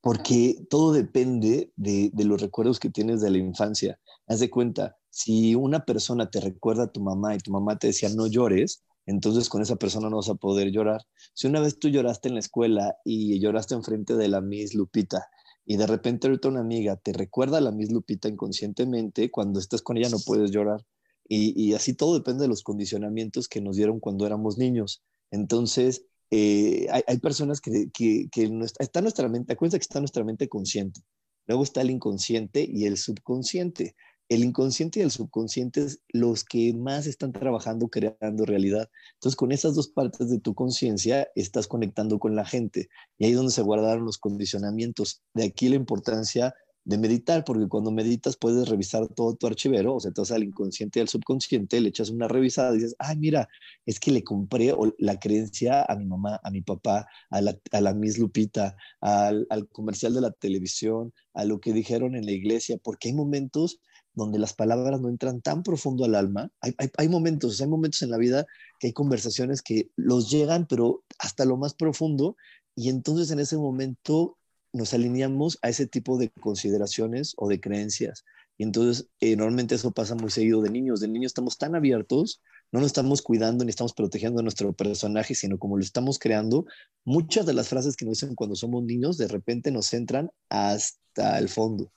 Porque 0.00 0.66
todo 0.70 0.92
depende 0.92 1.72
de, 1.76 2.10
los 2.24 2.40
recuerdos 2.40 2.80
que 2.80 2.90
tienes 2.90 3.20
de 3.20 3.30
la 3.30 3.38
infancia. 3.38 3.98
Haz 4.26 4.40
de 4.40 4.50
cuenta, 4.50 4.96
si 5.10 5.54
una 5.54 5.84
persona 5.84 6.30
te 6.30 6.40
recuerda 6.40 6.84
a 6.84 6.92
tu 6.92 7.00
mamá 7.00 7.34
y 7.34 7.38
tu 7.38 7.50
mamá 7.50 7.78
te 7.78 7.88
decía 7.88 8.08
no 8.08 8.26
llores, 8.26 8.82
entonces 9.06 9.48
con 9.48 9.62
esa 9.62 9.76
persona 9.76 10.10
no 10.10 10.16
vas 10.16 10.28
a 10.28 10.34
poder 10.34 10.70
llorar. 10.70 11.02
Si 11.34 11.46
una 11.46 11.60
vez 11.60 11.78
tú 11.78 11.88
lloraste 11.88 12.28
en 12.28 12.34
la 12.34 12.40
escuela 12.40 12.96
y 13.04 13.38
lloraste 13.40 13.74
enfrente 13.74 14.16
de 14.16 14.28
la 14.28 14.40
Miss 14.40 14.74
Lupita 14.74 15.28
y 15.64 15.76
de 15.76 15.86
repente 15.86 16.26
ahorita 16.26 16.48
una 16.48 16.60
amiga 16.60 16.96
te 16.96 17.12
recuerda 17.12 17.58
a 17.58 17.60
la 17.60 17.70
Miss 17.70 17.90
Lupita 17.92 18.28
inconscientemente, 18.28 19.30
cuando 19.30 19.60
estás 19.60 19.82
con 19.82 19.96
ella 19.96 20.08
no 20.08 20.18
puedes 20.24 20.50
llorar. 20.50 20.84
Y, 21.28 21.74
así 21.74 21.92
todo 21.92 22.14
depende 22.14 22.42
de 22.42 22.48
los 22.48 22.62
condicionamientos 22.62 23.48
que 23.48 23.60
nos 23.60 23.76
dieron 23.76 24.00
cuando 24.00 24.26
éramos 24.26 24.56
niños. 24.56 25.02
Entonces, 25.30 26.06
eh, 26.30 26.86
hay, 26.90 27.18
personas 27.18 27.60
que, 27.60 27.90
que, 27.92 28.28
que 28.30 28.50
está 28.78 29.02
nuestra 29.02 29.28
mente, 29.28 29.52
acuérdense 29.52 29.78
que 29.78 29.82
está 29.82 30.00
nuestra 30.00 30.24
mente 30.24 30.48
consciente. 30.48 31.02
Luego 31.46 31.62
está 31.62 31.82
el 31.82 31.90
inconsciente 31.90 32.66
y 32.66 32.86
el 32.86 32.96
subconsciente 32.96 33.94
el 34.28 34.44
inconsciente 34.44 35.00
y 35.00 35.02
el 35.02 35.10
subconsciente 35.10 35.82
es 35.82 36.02
los 36.08 36.44
que 36.44 36.74
más 36.74 37.06
están 37.06 37.32
trabajando 37.32 37.88
creando 37.88 38.44
realidad. 38.44 38.90
Entonces, 39.14 39.36
con 39.36 39.52
esas 39.52 39.74
dos 39.74 39.88
partes 39.88 40.28
de 40.28 40.38
tu 40.38 40.54
conciencia, 40.54 41.28
estás 41.34 41.66
conectando 41.66 42.18
con 42.18 42.36
la 42.36 42.44
gente. 42.44 42.88
Y 43.16 43.24
ahí 43.24 43.30
es 43.30 43.36
donde 43.36 43.52
se 43.52 43.62
guardaron 43.62 44.04
los 44.04 44.18
condicionamientos. 44.18 45.22
De 45.32 45.44
aquí 45.44 45.68
la 45.68 45.76
importancia 45.76 46.54
de 46.88 46.96
meditar, 46.96 47.44
porque 47.44 47.68
cuando 47.68 47.90
meditas 47.90 48.38
puedes 48.38 48.66
revisar 48.66 49.06
todo 49.08 49.34
tu 49.36 49.46
archivero, 49.46 49.96
o 49.96 50.00
sea, 50.00 50.10
te 50.10 50.22
vas 50.22 50.30
al 50.30 50.42
inconsciente 50.42 50.98
y 50.98 51.02
al 51.02 51.08
subconsciente, 51.08 51.82
le 51.82 51.90
echas 51.90 52.08
una 52.08 52.28
revisada 52.28 52.72
y 52.72 52.76
dices, 52.78 52.96
ay, 52.98 53.18
mira, 53.18 53.46
es 53.84 54.00
que 54.00 54.10
le 54.10 54.24
compré 54.24 54.74
la 54.96 55.20
creencia 55.20 55.84
a 55.86 55.94
mi 55.96 56.06
mamá, 56.06 56.40
a 56.42 56.50
mi 56.50 56.62
papá, 56.62 57.06
a 57.28 57.42
la, 57.42 57.58
a 57.72 57.80
la 57.82 57.92
Miss 57.92 58.16
Lupita, 58.16 58.74
al, 59.02 59.46
al 59.50 59.68
comercial 59.68 60.14
de 60.14 60.22
la 60.22 60.30
televisión, 60.30 61.12
a 61.34 61.44
lo 61.44 61.60
que 61.60 61.74
dijeron 61.74 62.16
en 62.16 62.24
la 62.24 62.32
iglesia, 62.32 62.78
porque 62.82 63.08
hay 63.08 63.14
momentos 63.14 63.82
donde 64.14 64.38
las 64.38 64.54
palabras 64.54 64.98
no 64.98 65.10
entran 65.10 65.42
tan 65.42 65.62
profundo 65.62 66.06
al 66.06 66.14
alma. 66.14 66.50
Hay, 66.96 67.08
momentos, 67.10 67.60
hay 67.60 67.68
momentos 67.68 68.00
en 68.00 68.10
la 68.10 68.16
vida 68.16 68.46
que 68.80 68.86
hay 68.86 68.92
conversaciones 68.94 69.60
que 69.60 69.90
los 69.94 70.30
llegan, 70.30 70.66
pero 70.66 71.04
hasta 71.18 71.44
lo 71.44 71.58
más 71.58 71.74
profundo, 71.74 72.34
y 72.74 72.88
entonces 72.88 73.30
en 73.30 73.40
ese 73.40 73.58
momento 73.58 74.37
nos 74.72 74.94
alineamos 74.94 75.58
a 75.62 75.68
ese 75.68 75.86
tipo 75.86 76.18
de 76.18 76.30
consideraciones 76.30 77.34
o 77.36 77.48
de 77.48 77.60
creencias. 77.60 78.24
Y 78.56 78.64
entonces 78.64 79.08
eh, 79.20 79.36
normalmente 79.36 79.76
eso 79.76 79.92
pasa 79.92 80.14
muy 80.14 80.30
seguido 80.30 80.62
de 80.62 80.70
niños. 80.70 81.00
De 81.00 81.08
niños 81.08 81.30
estamos 81.30 81.58
tan 81.58 81.74
abiertos, 81.74 82.42
no 82.72 82.80
nos 82.80 82.88
estamos 82.88 83.22
cuidando 83.22 83.64
ni 83.64 83.70
estamos 83.70 83.94
protegiendo 83.94 84.40
a 84.40 84.42
nuestro 84.42 84.72
personaje, 84.72 85.34
sino 85.34 85.58
como 85.58 85.76
lo 85.76 85.82
estamos 85.82 86.18
creando, 86.18 86.66
muchas 87.04 87.46
de 87.46 87.54
las 87.54 87.68
frases 87.68 87.96
que 87.96 88.04
nos 88.04 88.20
dicen 88.20 88.34
cuando 88.34 88.56
somos 88.56 88.82
niños 88.82 89.16
de 89.16 89.28
repente 89.28 89.70
nos 89.70 89.92
entran 89.94 90.30
hasta 90.48 91.38
el 91.38 91.48
fondo. 91.48 91.90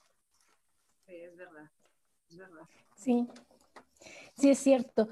Sí, 2.96 3.26
sí 4.38 4.50
es 4.50 4.58
cierto. 4.58 5.08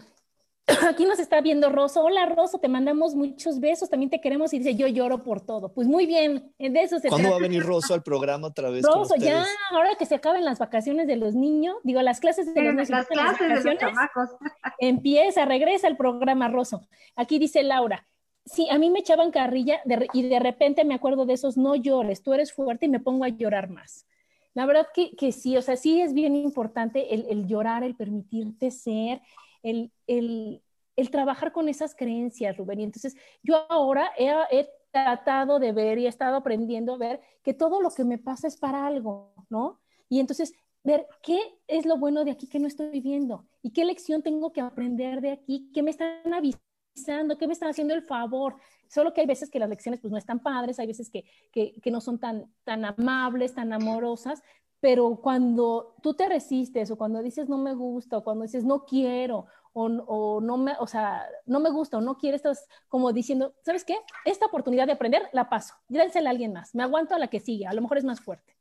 Aquí 0.89 1.05
nos 1.05 1.18
está 1.18 1.41
viendo 1.41 1.70
Rosso. 1.70 2.03
Hola 2.03 2.26
Rosso, 2.26 2.59
te 2.59 2.68
mandamos 2.68 3.14
muchos 3.14 3.61
besos, 3.61 3.91
también 3.91 4.11
te 4.11 4.20
queremos 4.20 4.53
y 4.53 4.59
dice 4.59 4.74
yo 4.74 4.87
lloro 4.87 5.22
por 5.22 5.41
todo. 5.41 5.72
Pues 5.72 5.87
muy 5.89 6.07
bien, 6.07 6.53
de 6.59 6.83
eso 6.83 6.99
se 6.99 7.09
¿Cuándo 7.09 7.31
va 7.31 7.37
a 7.37 7.41
venir 7.41 7.62
Rosso 7.62 7.95
al 7.95 8.03
programa 8.03 8.49
otra 8.49 8.70
vez? 8.70 8.85
Rosso, 8.85 9.16
ya, 9.16 9.45
ahora 9.70 9.91
que 9.99 10.07
se 10.07 10.14
acaben 10.14 10.45
las 10.45 10.59
vacaciones 10.59 11.07
de 11.07 11.16
los 11.16 11.35
niños, 11.35 11.76
digo, 11.83 12.01
las 12.03 12.20
clases 12.20 12.53
de 12.55 12.62
los 12.62 12.74
niños. 12.74 12.91
Las 12.91 13.07
clases 13.07 13.64
de 13.64 13.70
los 13.70 13.78
chamacos. 13.78 14.31
Empieza, 14.78 15.45
regresa 15.45 15.89
el 15.89 15.97
programa 15.97 16.49
Rosso. 16.49 16.87
Aquí 17.16 17.39
dice 17.39 17.62
Laura, 17.62 18.07
sí, 18.45 18.68
a 18.70 18.78
mí 18.78 18.91
me 18.91 19.01
echaban 19.01 19.31
carrilla 19.31 19.81
y 20.12 20.28
de 20.28 20.39
repente 20.39 20.85
me 20.85 20.95
acuerdo 20.95 21.26
de 21.26 21.35
esos, 21.35 21.57
no 21.57 21.74
llores, 21.74 22.22
tú 22.22 22.33
eres 22.33 22.53
fuerte 22.53 22.87
y 22.87 22.89
me 22.89 23.01
pongo 23.01 23.24
a 23.24 23.28
llorar 23.28 23.68
más. 23.70 24.07
La 24.55 24.66
verdad 24.66 24.89
que, 24.93 25.14
que, 25.14 25.31
sí, 25.31 25.57
o 25.57 25.62
sea, 25.62 25.76
sí 25.76 26.01
es 26.01 26.12
bien 26.12 26.35
importante 26.35 27.14
el, 27.14 27.26
el 27.31 27.47
llorar, 27.47 27.85
el 27.85 27.95
permitirte 27.95 28.72
ser, 28.72 29.20
el, 29.62 29.93
el, 30.09 30.61
el, 30.97 31.11
trabajar 31.11 31.53
con 31.53 31.68
esas 31.68 31.95
creencias, 31.95 32.57
Rubén. 32.57 32.80
Y 32.80 32.84
entonces 32.84 33.16
yo 33.43 33.66
ahora 33.70 34.11
he, 34.18 34.68
tratado 34.93 35.61
de 35.61 35.70
ver 35.70 35.99
y 35.99 36.07
he 36.07 36.09
estado 36.09 36.34
aprendiendo 36.34 36.95
a 36.95 36.99
ver 36.99 37.20
que 37.45 37.55
todo 37.55 37.80
lo 37.80 37.91
que 37.91 38.03
me 38.03 38.18
pasa 38.18 38.49
es 38.49 38.57
para 38.57 38.88
algo, 38.88 39.32
¿no? 39.49 39.78
Y 40.09 40.18
entonces 40.18 40.53
ver 40.82 41.07
qué 41.22 41.38
es 41.68 41.86
lo 41.86 41.97
bueno 41.97 42.24
de 42.24 42.32
aquí 42.32 42.49
que 42.49 42.59
no 42.59 42.66
estoy 42.66 43.01
viendo 43.01 43.47
y 43.62 43.70
qué 43.70 43.84
lección 43.84 44.22
tengo 44.22 44.53
que 44.53 44.61
aprender 44.61 45.20
de 45.20 45.30
aquí, 45.30 45.70
qué 45.72 45.84
me 45.84 45.93
están 45.93 46.34
avisando, 46.34 47.38
qué 47.38 47.47
me 47.47 47.53
están 47.53 47.68
haciendo 47.68 47.95
el 47.95 48.03
favor. 48.03 48.57
Solo 48.88 49.14
que 49.14 49.20
hay 49.20 49.28
veces 49.28 49.49
que 49.49 49.61
las 49.61 49.68
lecciones 49.68 50.01
pues 50.01 50.11
no 50.11 50.18
están 50.18 50.41
padres, 50.41 50.80
hay 50.80 50.88
veces 50.88 51.09
que, 51.09 51.24
que, 51.53 51.80
que 51.80 51.91
no 51.93 52.01
son 52.01 52.18
tan, 52.18 52.53
tan 52.64 52.84
amables, 52.84 53.55
tan 53.55 53.72
amorosas, 53.72 54.43
pero 54.80 55.20
cuando 55.22 55.95
tú 56.03 56.14
te 56.14 56.28
resistes 56.28 56.91
o 56.91 56.97
cuando 56.97 57.22
dices 57.22 57.49
no 57.49 57.59
me 57.59 57.74
gusta 57.74 58.18
o 58.18 58.24
cuando 58.24 58.43
dices 58.43 58.64
no 58.64 58.84
quiero 58.84 59.47
o, 59.73 59.87
o, 59.87 60.41
no 60.41 60.57
me, 60.57 60.75
o 60.79 60.87
sea, 60.87 61.27
no 61.47 61.61
me 61.61 61.71
gusta 61.71 61.99
o 61.99 62.01
no 62.01 62.16
quiero, 62.16 62.37
estás 62.37 62.66
como 62.89 63.12
diciendo, 63.12 63.55
¿sabes 63.62 63.85
qué? 63.85 63.97
Esta 64.25 64.47
oportunidad 64.47 64.87
de 64.87 64.93
aprender 64.93 65.23
la 65.33 65.49
paso, 65.49 65.75
dénsela 65.89 66.31
a 66.31 66.33
alguien 66.33 66.53
más, 66.53 66.75
me 66.75 66.83
aguanto 66.83 67.14
a 67.14 67.18
la 67.18 67.29
que 67.29 67.41
sigue, 67.41 67.66
a 67.66 67.73
lo 67.73 67.83
mejor 67.83 67.99
es 67.99 68.05
más 68.05 68.21
fuerte. 68.21 68.57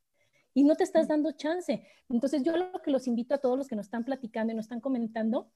Y 0.54 0.64
no 0.64 0.76
te 0.76 0.84
estás 0.84 1.08
dando 1.08 1.32
chance. 1.34 1.86
Entonces 2.10 2.44
yo 2.44 2.58
lo 2.58 2.82
que 2.82 2.92
los 2.92 3.08
invito 3.08 3.36
a 3.36 3.38
todos 3.38 3.58
los 3.58 3.68
que 3.68 3.76
nos 3.76 3.86
están 3.86 4.04
platicando 4.04 4.52
y 4.52 4.56
nos 4.56 4.66
están 4.66 4.82
comentando 4.82 5.52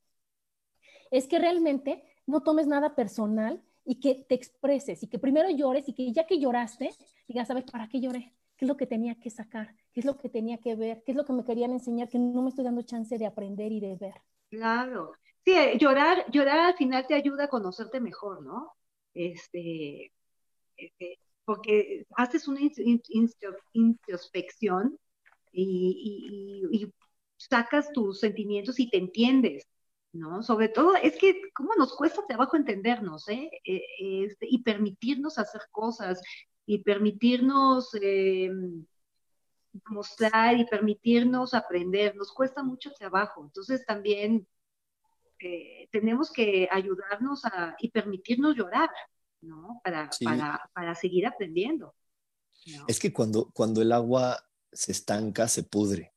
es 1.11 1.27
que 1.27 1.39
realmente 1.39 2.03
no 2.25 2.41
tomes 2.41 2.67
nada 2.67 2.95
personal 2.95 3.61
y 3.85 3.99
que 3.99 4.25
te 4.27 4.35
expreses 4.35 5.03
y 5.03 5.07
que 5.07 5.19
primero 5.19 5.49
llores 5.49 5.87
y 5.89 5.93
que 5.93 6.11
ya 6.11 6.25
que 6.25 6.39
lloraste, 6.39 6.91
digas, 7.27 7.47
¿sabes 7.47 7.65
para 7.69 7.87
qué 7.87 7.99
lloré? 7.99 8.33
¿Qué 8.55 8.65
es 8.65 8.69
lo 8.69 8.77
que 8.77 8.87
tenía 8.87 9.15
que 9.15 9.29
sacar? 9.29 9.75
¿Qué 9.91 9.99
es 9.99 10.05
lo 10.05 10.17
que 10.17 10.29
tenía 10.29 10.57
que 10.57 10.75
ver? 10.75 11.03
¿Qué 11.03 11.11
es 11.11 11.17
lo 11.17 11.25
que 11.25 11.33
me 11.33 11.43
querían 11.43 11.71
enseñar 11.71 12.07
que 12.07 12.19
no 12.19 12.41
me 12.41 12.49
estoy 12.49 12.63
dando 12.63 12.81
chance 12.83 13.17
de 13.17 13.25
aprender 13.25 13.71
y 13.71 13.79
de 13.79 13.95
ver? 13.95 14.21
Claro. 14.49 15.11
Sí, 15.45 15.51
eh, 15.51 15.77
llorar, 15.77 16.25
llorar 16.31 16.59
al 16.59 16.77
final 16.77 17.05
te 17.07 17.15
ayuda 17.15 17.45
a 17.45 17.49
conocerte 17.49 17.99
mejor, 17.99 18.43
¿no? 18.43 18.73
Este, 19.13 20.11
este 20.77 21.19
porque 21.45 22.05
haces 22.15 22.47
una 22.47 22.61
introspección 23.73 24.97
y, 25.51 26.91
sacas 27.37 27.91
tus 27.91 28.21
sentimientos 28.21 28.79
y 28.79 28.89
te 28.89 28.97
entiendes. 28.97 29.67
¿no? 30.13 30.43
Sobre 30.43 30.69
todo, 30.69 30.95
es 30.95 31.17
que 31.17 31.41
cómo 31.53 31.71
nos 31.77 31.95
cuesta 31.95 32.25
trabajo 32.27 32.55
entendernos, 32.55 33.27
¿eh? 33.29 33.49
eh 33.65 33.81
este, 33.99 34.47
y 34.49 34.63
permitirnos 34.63 35.37
hacer 35.39 35.61
cosas, 35.71 36.21
y 36.65 36.79
permitirnos 36.83 37.89
eh, 38.01 38.51
mostrar 39.87 40.57
y 40.57 40.65
permitirnos 40.65 41.53
aprender, 41.53 42.15
nos 42.15 42.31
cuesta 42.31 42.63
mucho 42.63 42.91
trabajo. 42.93 43.43
Entonces 43.43 43.85
también 43.85 44.47
eh, 45.43 45.89
tenemos 45.91 46.31
que 46.31 46.67
ayudarnos 46.71 47.45
a, 47.45 47.75
y 47.79 47.89
permitirnos 47.89 48.55
llorar, 48.55 48.89
¿no? 49.41 49.81
Para, 49.83 50.09
para, 50.23 50.69
para 50.73 50.95
seguir 50.95 51.27
aprendiendo. 51.27 51.93
Es 52.87 52.99
que 52.99 53.11
cuando, 53.11 53.51
cuando 53.53 53.81
el 53.81 53.91
agua 53.91 54.39
se 54.71 54.91
estanca, 54.91 55.47
se 55.47 55.63
pudre. 55.63 56.13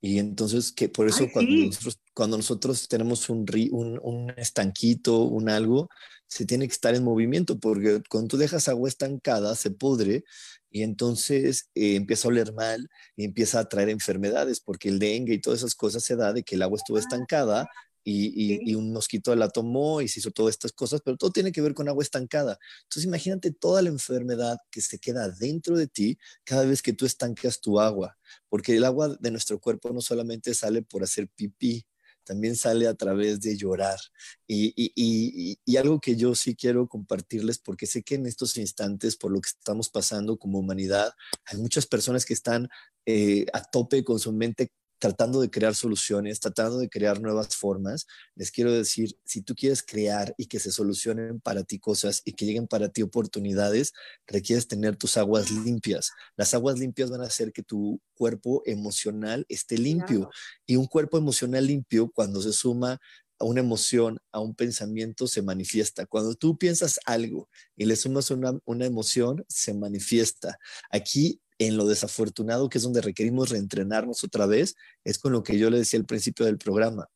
Y 0.00 0.18
entonces, 0.18 0.72
que 0.72 0.88
por 0.88 1.06
eso 1.06 1.26
cuando, 1.32 1.52
nosotros, 1.52 2.00
cuando 2.14 2.36
nosotros 2.36 2.88
tenemos 2.88 3.28
un, 3.28 3.46
un, 3.72 4.00
un, 4.02 4.30
estanquito, 4.36 5.22
un 5.22 5.48
algo, 5.48 5.88
se 6.26 6.46
tiene 6.46 6.66
que 6.66 6.72
estar 6.72 6.94
en 6.94 7.04
movimiento, 7.04 7.58
porque 7.58 8.02
cuando 8.08 8.28
tú 8.28 8.36
dejas 8.36 8.68
agua 8.68 8.88
estancada, 8.88 9.54
se 9.54 9.70
pudre 9.70 10.24
y 10.70 10.82
entonces 10.82 11.70
eh, 11.74 11.96
empieza 11.96 12.28
a 12.28 12.30
oler 12.30 12.52
mal 12.52 12.88
y 13.16 13.24
empieza 13.24 13.60
a 13.60 13.68
traer 13.68 13.88
enfermedades, 13.88 14.60
porque 14.60 14.88
el 14.88 14.98
dengue 14.98 15.34
y 15.34 15.40
todas 15.40 15.60
esas 15.60 15.74
cosas 15.74 16.04
se 16.04 16.16
da 16.16 16.32
de 16.32 16.42
que 16.42 16.56
el 16.56 16.62
agua 16.62 16.76
estuvo 16.76 16.96
ah, 16.96 17.00
estancada 17.00 17.68
y, 18.08 18.74
un 18.74 18.92
mosquito 18.92 19.34
la 19.34 19.48
tomó 19.50 20.00
y 20.00 20.08
se 20.08 20.20
hizo 20.20 20.30
todas 20.30 20.54
estas 20.54 20.72
cosas, 20.72 21.00
pero 21.04 21.16
todo 21.16 21.32
tiene 21.32 21.50
que 21.50 21.60
ver 21.60 21.74
con 21.74 21.88
agua 21.88 22.04
estancada. 22.04 22.58
Entonces 22.84 23.04
imagínate 23.04 23.50
toda 23.50 23.82
la 23.82 23.88
enfermedad 23.88 24.58
que 24.70 24.80
se 24.80 24.98
queda 24.98 25.28
dentro 25.28 25.76
de 25.76 25.88
ti 25.88 26.18
cada 26.44 26.64
vez 26.64 26.82
que 26.82 26.92
tú 26.92 27.04
estancas 27.04 27.60
tu 27.60 27.80
agua, 27.80 28.16
porque 28.48 28.76
el 28.76 28.84
agua 28.84 29.16
de 29.18 29.30
nuestro 29.30 29.58
cuerpo 29.60 29.90
no 29.92 30.00
solamente 30.00 30.54
sale 30.54 30.82
por 30.82 31.02
hacer 31.02 31.28
pipí, 31.34 31.84
también 32.22 32.56
sale 32.56 32.86
a 32.86 32.94
través 32.94 33.40
de 33.40 33.56
llorar. 33.56 33.98
Y, 34.46 34.72
y, 34.76 35.58
y, 35.64 35.76
algo 35.76 36.00
que 36.00 36.16
yo 36.16 36.34
sí 36.34 36.56
quiero 36.56 36.88
compartirles, 36.88 37.58
porque 37.58 37.86
sé 37.86 38.02
que 38.02 38.16
en 38.16 38.26
estos 38.26 38.56
instantes, 38.56 39.16
por 39.16 39.32
lo 39.32 39.40
que 39.40 39.48
estamos 39.48 39.88
pasando 39.88 40.36
como 40.36 40.58
humanidad, 40.58 41.12
hay 41.46 41.58
muchas 41.58 41.86
personas 41.86 42.24
que 42.24 42.34
están 42.34 42.68
eh, 43.06 43.46
a 43.52 43.62
tope 43.62 44.02
con 44.04 44.18
su 44.18 44.32
mente 44.32 44.72
tratando 44.98 45.40
de 45.40 45.50
crear 45.50 45.74
soluciones, 45.74 46.40
tratando 46.40 46.78
de 46.78 46.88
crear 46.88 47.20
nuevas 47.20 47.54
formas. 47.54 48.06
Les 48.34 48.50
quiero 48.50 48.72
decir, 48.72 49.16
si 49.24 49.42
tú 49.42 49.54
quieres 49.54 49.82
crear 49.82 50.34
y 50.38 50.46
que 50.46 50.58
se 50.58 50.72
solucionen 50.72 51.40
para 51.40 51.64
ti 51.64 51.78
cosas 51.78 52.22
y 52.24 52.32
que 52.32 52.46
lleguen 52.46 52.66
para 52.66 52.88
ti 52.88 53.02
oportunidades, 53.02 53.92
requieres 54.26 54.68
tener 54.68 54.96
tus 54.96 55.16
aguas 55.16 55.50
limpias. 55.50 56.12
Las 56.36 56.54
aguas 56.54 56.78
limpias 56.78 57.10
van 57.10 57.20
a 57.22 57.26
hacer 57.26 57.52
que 57.52 57.62
tu 57.62 58.00
cuerpo 58.14 58.62
emocional 58.64 59.44
esté 59.48 59.78
limpio. 59.78 60.30
Y 60.66 60.76
un 60.76 60.86
cuerpo 60.86 61.18
emocional 61.18 61.66
limpio, 61.66 62.10
cuando 62.10 62.40
se 62.40 62.52
suma 62.52 63.00
a 63.38 63.44
una 63.44 63.60
emoción, 63.60 64.18
a 64.32 64.40
un 64.40 64.54
pensamiento, 64.54 65.26
se 65.26 65.42
manifiesta. 65.42 66.06
Cuando 66.06 66.34
tú 66.34 66.56
piensas 66.56 66.98
algo 67.04 67.48
y 67.76 67.84
le 67.84 67.96
sumas 67.96 68.30
una, 68.30 68.58
una 68.64 68.86
emoción, 68.86 69.44
se 69.48 69.74
manifiesta. 69.74 70.58
Aquí 70.90 71.40
en 71.58 71.76
lo 71.76 71.86
desafortunado, 71.86 72.68
que 72.68 72.78
es 72.78 72.84
donde 72.84 73.00
requerimos 73.00 73.50
reentrenarnos 73.50 74.24
otra 74.24 74.46
vez, 74.46 74.74
es 75.04 75.18
con 75.18 75.32
lo 75.32 75.42
que 75.42 75.58
yo 75.58 75.70
le 75.70 75.78
decía 75.78 75.98
al 75.98 76.06
principio 76.06 76.46
del 76.46 76.58
programa. 76.58 77.08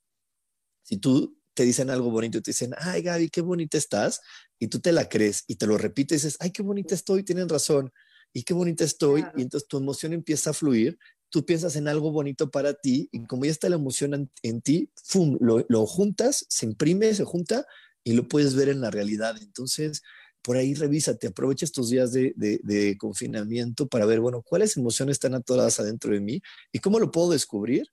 Si 0.83 0.97
tú 0.97 1.37
te 1.55 1.65
dicen 1.65 1.91
algo 1.91 2.11
bonito 2.11 2.39
y 2.39 2.43
te 2.43 2.51
dicen, 2.51 2.73
ay 2.79 3.03
Gaby, 3.03 3.29
qué 3.29 3.41
bonita 3.43 3.77
estás, 3.77 4.21
y 4.59 4.69
tú 4.69 4.81
te 4.81 4.93
la 4.93 5.09
crees 5.09 5.45
y 5.47 5.57
te 5.57 5.67
lo 5.67 5.79
repites 5.79 6.23
y 6.23 6.27
dices, 6.27 6.37
ay, 6.41 6.51
qué 6.53 6.63
bonita 6.63 6.95
estoy, 6.95 7.23
tienen 7.23 7.49
razón, 7.49 7.93
y 8.33 8.45
qué 8.45 8.55
bonita 8.55 8.85
estoy, 8.85 9.25
y 9.37 9.43
entonces 9.43 9.69
tu 9.69 9.77
emoción 9.77 10.13
empieza 10.13 10.51
a 10.51 10.53
fluir, 10.53 10.99
tú 11.31 11.45
piensas 11.45 11.77
en 11.77 11.89
algo 11.89 12.11
bonito 12.11 12.51
para 12.51 12.75
ti, 12.75 13.09
y 13.13 13.25
como 13.27 13.45
ya 13.45 13.51
está 13.51 13.69
la 13.69 13.77
emoción 13.77 14.31
en, 14.43 14.61
ti, 14.63 14.91
¡fum! 15.05 15.37
Lo, 15.41 15.65
lo 15.69 15.87
juntas, 15.87 16.47
se 16.49 16.67
imprime, 16.67 17.13
se 17.15 17.25
junta, 17.25 17.67
y 18.05 18.15
lo 18.15 18.29
puedes 18.29 18.55
ver 18.55 18.69
en 18.69 18.81
la 18.81 18.91
realidad. 18.91 19.37
Entonces, 19.41 20.03
por 20.43 20.57
ahí 20.57 20.75
revísate, 20.75 21.29
aprovecha 21.29 21.65
estos 21.65 21.91
días 21.91 22.13
de, 22.13 22.97
confinamiento 22.99 23.87
para 23.87 24.07
ver, 24.07 24.21
bueno, 24.21 24.43
cuáles 24.43 24.77
emociones 24.77 25.15
están 25.15 25.35
atoradas 25.35 25.81
adentro 25.81 26.13
de 26.13 26.21
mí 26.21 26.41
y 26.73 26.79
cómo 26.79 26.99
lo 26.99 27.11
puedo 27.11 27.31
descubrir 27.31 27.87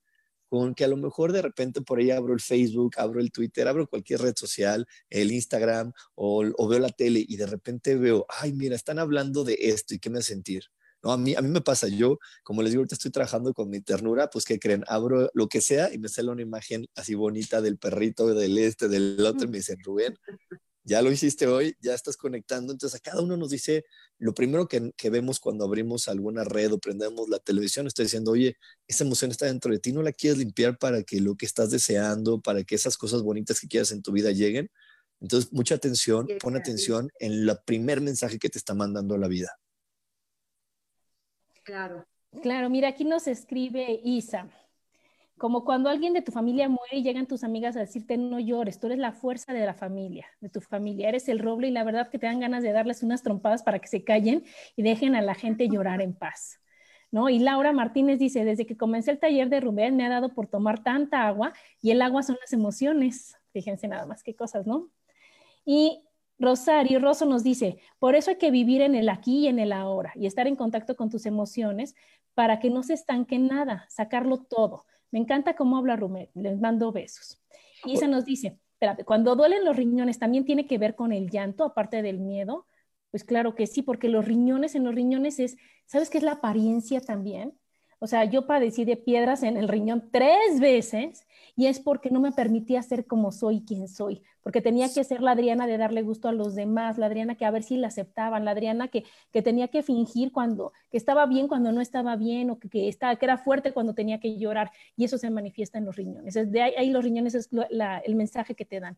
con 0.50 0.74
que 0.74 0.86
a 0.86 0.88
lo 0.88 0.96
mejor 0.96 1.34
de 1.34 1.42
repente 1.42 1.82
por 1.82 2.00
ahí 2.00 2.10
abro 2.10 2.34
el 2.34 2.40
Facebook, 2.40 2.94
abro 2.98 3.20
el 3.20 3.32
Twitter, 3.32 3.68
abro 3.68 3.88
cualquier 3.88 4.22
red 4.22 4.34
social, 4.36 4.86
el 5.10 5.32
Instagram 5.32 5.92
o, 6.16 6.68
veo 6.70 6.80
la 6.80 6.90
tele 6.90 7.24
y 7.28 7.36
de 7.36 7.48
repente 7.48 7.96
veo, 7.96 8.26
ay, 8.30 8.54
mira, 8.54 8.76
están 8.76 8.98
hablando 9.00 9.44
de 9.44 9.58
esto 9.60 9.94
y 9.94 10.00
qué 10.00 10.10
me 10.10 10.20
hace 10.20 10.34
sentir. 10.34 10.64
No, 11.04 11.12
a 11.12 11.18
mí, 11.18 11.36
a 11.36 11.42
mí 11.42 11.50
me 11.50 11.62
pasa, 11.62 11.88
yo, 11.88 12.18
como 12.44 12.64
les 12.64 12.72
digo, 12.72 12.82
ahorita 12.82 12.96
estoy 12.96 13.12
trabajando 13.12 13.54
con 13.54 13.70
mi 13.70 13.82
ternura, 13.82 14.30
pues 14.30 14.46
¿qué 14.46 14.58
creen? 14.58 14.84
Abro 14.88 15.30
lo 15.34 15.48
que 15.48 15.62
sea 15.62 15.94
y 15.94 16.00
me 16.00 16.10
sale 16.10 16.32
una 16.32 16.42
imagen 16.42 16.88
así 16.96 17.14
bonita 17.14 17.62
del 17.62 17.78
perrito, 17.78 18.34
del 18.34 18.58
este, 18.58 18.88
del 18.88 19.24
otro, 19.26 19.46
y 19.48 19.52
me 19.52 19.58
dicen, 19.58 19.78
Rubén, 19.84 20.16
ya 20.88 21.02
lo 21.02 21.12
hiciste 21.12 21.48
hoy, 21.48 21.76
ya 21.82 21.94
estás 21.94 22.16
conectando. 22.16 22.72
Entonces, 22.72 22.98
a 22.98 23.04
cada 23.04 23.22
uno 23.22 23.36
nos 23.36 23.50
dice, 23.50 23.84
lo 24.20 24.34
primero 24.34 24.70
que, 24.70 25.10
vemos 25.10 25.38
cuando 25.42 25.66
abrimos 25.66 26.08
alguna 26.08 26.46
red 26.46 26.72
o 26.72 26.80
prendemos 26.80 27.28
la 27.28 27.40
televisión, 27.40 27.88
está 27.88 28.04
diciendo, 28.04 28.32
oye, 28.32 28.56
esa 28.88 29.04
emoción 29.04 29.30
está 29.30 29.48
dentro 29.48 29.70
de 29.74 29.80
ti, 29.80 29.92
no 29.92 30.02
la 30.02 30.14
quieres 30.14 30.40
limpiar 30.40 30.78
para 30.78 31.04
que 31.04 31.20
lo 31.20 31.36
que 31.36 31.46
estás 31.46 31.72
deseando, 31.72 32.40
para 32.40 32.64
que 32.64 32.76
esas 32.76 32.96
cosas 32.96 33.22
bonitas 33.22 33.60
que 33.60 33.68
quieras 33.68 33.92
en 33.92 34.02
tu 34.02 34.14
vida 34.14 34.32
lleguen. 34.32 34.72
Entonces, 35.20 35.52
mucha 35.52 35.76
atención, 35.76 36.26
pon 36.40 36.56
atención 36.56 37.10
en 37.20 37.34
el 37.34 37.52
primer 37.66 38.00
mensaje 38.00 38.40
que 38.40 38.50
te 38.50 38.58
está 38.58 38.74
mandando 38.74 39.18
la 39.18 39.28
vida. 39.28 39.60
Claro. 41.64 42.08
Claro, 42.42 42.70
mira, 42.70 42.88
aquí 42.88 43.04
nos 43.04 43.28
escribe 43.28 44.00
Isa. 44.06 44.50
Como 45.38 45.64
cuando 45.64 45.90
alguien 45.90 46.14
de 46.14 46.22
tu 46.24 46.32
familia 46.32 46.68
muere 46.68 46.98
y 46.98 47.04
llegan 47.04 47.28
tus 47.28 47.44
amigas 47.44 47.76
a 47.76 47.80
decirte 47.80 48.18
no 48.18 48.40
llores, 48.40 48.80
tú 48.80 48.88
eres 48.88 48.98
la 48.98 49.12
fuerza 49.12 49.54
de 49.54 49.66
la 49.66 49.76
familia, 49.76 50.26
de 50.42 50.50
tu 50.50 50.62
familia, 50.62 51.10
eres 51.10 51.30
el 51.30 51.40
roble 51.40 51.68
y 51.68 51.72
la 51.72 51.84
verdad 51.84 52.10
que 52.10 52.18
te 52.18 52.26
dan 52.26 52.40
ganas 52.40 52.64
de 52.64 52.72
darles 52.72 53.04
unas 53.04 53.22
trompadas 53.22 53.62
para 53.62 53.78
que 53.80 53.88
se 53.88 54.04
callen 54.04 54.44
y 54.76 54.82
dejen 54.82 55.16
a 55.16 55.22
la 55.22 55.36
gente 55.36 55.70
llorar 55.70 56.02
en 56.02 56.14
paz. 56.14 56.60
¿No? 57.10 57.30
Y 57.30 57.40
Laura 57.40 57.72
Martínez 57.72 58.20
dice, 58.20 58.44
desde 58.44 58.66
que 58.66 58.76
comencé 58.76 59.12
el 59.12 59.20
taller 59.20 59.48
de 59.48 59.62
Rubén 59.62 59.96
me 59.96 60.06
ha 60.06 60.10
dado 60.10 60.34
por 60.34 60.48
tomar 60.48 60.84
tanta 60.84 61.26
agua 61.26 61.54
y 61.82 61.92
el 61.92 62.02
agua 62.02 62.22
son 62.22 62.38
las 62.42 62.52
emociones. 62.52 63.38
Fíjense 63.54 63.88
nada 63.88 64.06
más 64.06 64.24
qué 64.24 64.36
cosas, 64.36 64.68
¿no? 64.68 64.90
Y 65.64 66.04
Rosario 66.40 67.00
Rosso 67.00 67.26
nos 67.26 67.44
dice, 67.44 67.80
por 68.00 68.16
eso 68.16 68.32
hay 68.32 68.38
que 68.38 68.52
vivir 68.52 68.82
en 68.82 68.94
el 68.96 69.10
aquí 69.10 69.40
y 69.40 69.48
en 69.48 69.60
el 69.60 69.72
ahora 69.72 70.12
y 70.16 70.28
estar 70.28 70.48
en 70.48 70.56
contacto 70.56 70.96
con 70.96 71.10
tus 71.10 71.26
emociones 71.26 71.96
para 72.34 72.60
que 72.60 72.70
no 72.70 72.84
se 72.84 72.94
estanque 72.94 73.40
nada, 73.40 73.86
sacarlo 73.90 74.38
todo. 74.44 74.86
Me 75.12 75.20
encanta 75.20 75.56
cómo 75.56 75.78
habla 75.78 75.96
Rumel, 75.96 76.30
les 76.34 76.60
mando 76.60 76.92
besos. 76.92 77.42
Y 77.86 77.98
se 77.98 78.08
nos 78.08 78.26
dice, 78.26 78.60
espérate, 78.74 79.04
cuando 79.04 79.36
duelen 79.36 79.66
los 79.66 79.76
riñones, 79.76 80.20
¿también 80.20 80.46
tiene 80.46 80.66
que 80.66 80.78
ver 80.78 80.96
con 80.96 81.12
el 81.12 81.30
llanto, 81.30 81.64
aparte 81.64 82.02
del 82.02 82.20
miedo? 82.20 82.68
Pues 83.12 83.24
claro 83.24 83.56
que 83.56 83.68
sí, 83.68 83.82
porque 83.82 84.10
los 84.10 84.26
riñones, 84.26 84.76
en 84.76 84.84
los 84.84 84.94
riñones 84.94 85.40
es, 85.40 85.58
¿sabes 85.86 86.10
qué 86.10 86.18
es 86.18 86.24
la 86.24 86.34
apariencia 86.34 87.02
también? 87.02 87.54
O 88.00 88.08
sea, 88.08 88.26
yo 88.26 88.46
padecí 88.46 88.86
de 88.86 88.98
piedras 88.98 89.44
en 89.44 89.58
el 89.58 89.68
riñón 89.68 90.10
tres 90.12 90.60
veces 90.60 91.27
y 91.58 91.66
es 91.66 91.80
porque 91.80 92.12
no 92.12 92.22
me 92.22 92.32
permitía 92.32 92.84
ser 92.84 93.08
como 93.08 93.32
soy 93.32 93.62
quien 93.66 93.88
soy, 93.88 94.22
porque 94.44 94.62
tenía 94.62 94.94
que 94.94 95.04
ser 95.04 95.22
la 95.22 95.32
Adriana 95.32 95.66
de 95.66 95.80
darle 95.80 96.04
gusto 96.04 96.30
a 96.30 96.32
los 96.32 96.54
demás, 96.54 97.00
la 97.00 97.08
Adriana 97.08 97.36
que 97.36 97.46
a 97.46 97.52
ver 97.52 97.64
si 97.64 97.78
la 97.78 97.88
aceptaban, 97.88 98.46
la 98.46 98.52
Adriana 98.52 98.90
que, 98.90 99.04
que 99.34 99.42
tenía 99.42 99.68
que 99.68 99.82
fingir 99.82 100.32
cuando, 100.32 100.72
que 100.92 100.98
estaba 100.98 101.26
bien 101.26 101.48
cuando 101.48 101.72
no 101.72 101.82
estaba 101.82 102.16
bien 102.16 102.52
o 102.52 102.60
que, 102.60 102.70
que, 102.70 102.88
estaba, 102.88 103.16
que 103.16 103.26
era 103.26 103.40
fuerte 103.40 103.74
cuando 103.74 103.96
tenía 103.96 104.20
que 104.20 104.38
llorar 104.38 104.72
y 104.96 105.06
eso 105.06 105.18
se 105.18 105.32
manifiesta 105.32 105.80
en 105.80 105.86
los 105.86 105.96
riñones. 105.96 106.36
De 106.36 106.62
ahí, 106.62 106.74
ahí 106.78 106.92
los 106.92 107.04
riñones 107.04 107.34
es 107.34 107.50
el 107.52 108.16
mensaje 108.16 108.54
que 108.54 108.64
te 108.64 108.80
dan. 108.80 108.96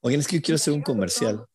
Oigan, 0.00 0.20
es 0.20 0.26
que 0.26 0.36
yo 0.36 0.42
quiero 0.42 0.56
hacer 0.56 0.72
un 0.72 0.82
comercial 0.82 1.46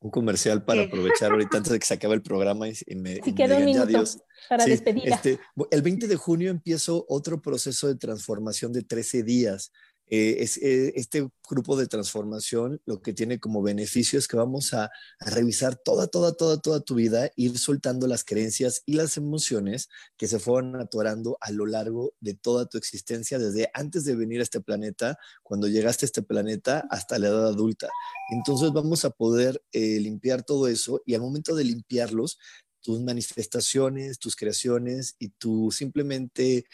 un 0.00 0.10
comercial 0.10 0.64
para 0.64 0.82
aprovechar 0.82 1.30
ahorita 1.30 1.58
antes 1.58 1.72
de 1.72 1.78
que 1.78 1.86
se 1.86 1.94
acabe 1.94 2.14
el 2.14 2.22
programa 2.22 2.66
y, 2.68 2.94
me, 2.96 3.16
sí, 3.16 3.34
quedó 3.34 3.58
un 3.58 3.66
minuto 3.66 4.02
para 4.48 4.64
despedir. 4.64 5.06
Este, 5.06 5.38
el 5.70 5.82
20 5.82 6.08
de 6.08 6.16
junio 6.16 6.50
empiezo 6.50 7.04
otro 7.08 7.42
proceso 7.42 7.86
de 7.86 7.96
transformación 7.96 8.72
de 8.72 8.82
13 8.82 9.22
días. 9.22 9.72
Eh, 10.10 10.42
es, 10.42 10.56
eh, 10.56 10.92
este 10.96 11.30
grupo 11.48 11.76
de 11.76 11.86
transformación 11.86 12.82
lo 12.84 13.00
que 13.00 13.12
tiene 13.12 13.38
como 13.38 13.62
beneficio 13.62 14.18
es 14.18 14.26
que 14.26 14.36
vamos 14.36 14.74
a, 14.74 14.90
revisar 15.20 15.76
toda, 15.76 16.08
toda, 16.08 16.32
toda, 16.32 16.60
toda 16.60 16.80
tu 16.80 16.96
vida, 16.96 17.30
ir 17.36 17.58
soltando 17.58 18.08
las 18.08 18.24
creencias 18.24 18.82
y 18.86 18.94
las 18.94 19.16
emociones 19.16 19.88
que 20.16 20.26
se 20.26 20.40
fueron 20.40 20.80
atorando 20.80 21.38
a 21.40 21.52
lo 21.52 21.66
largo 21.66 22.12
de 22.20 22.34
toda 22.34 22.66
tu 22.66 22.76
existencia, 22.76 23.38
desde 23.38 23.70
antes 23.72 24.04
de 24.04 24.16
venir 24.16 24.40
a 24.40 24.42
este 24.42 24.60
planeta, 24.60 25.16
cuando 25.44 25.68
llegaste 25.68 26.04
a 26.04 26.08
este 26.08 26.22
planeta, 26.22 26.86
hasta 26.90 27.18
la 27.18 27.28
edad 27.28 27.46
adulta. 27.46 27.88
Entonces 28.32 28.72
vamos 28.72 29.04
a 29.04 29.10
poder 29.10 29.62
eh, 29.72 30.00
limpiar 30.00 30.42
todo 30.42 30.66
eso 30.66 31.02
y 31.06 31.14
al 31.14 31.20
momento 31.20 31.54
de 31.54 31.64
limpiarlos, 31.64 32.38
tus 32.82 33.00
manifestaciones, 33.00 34.18
tus 34.18 34.34
creaciones 34.34 35.14
y 35.18 35.28
tu 35.28 35.70
simplemente 35.70 36.64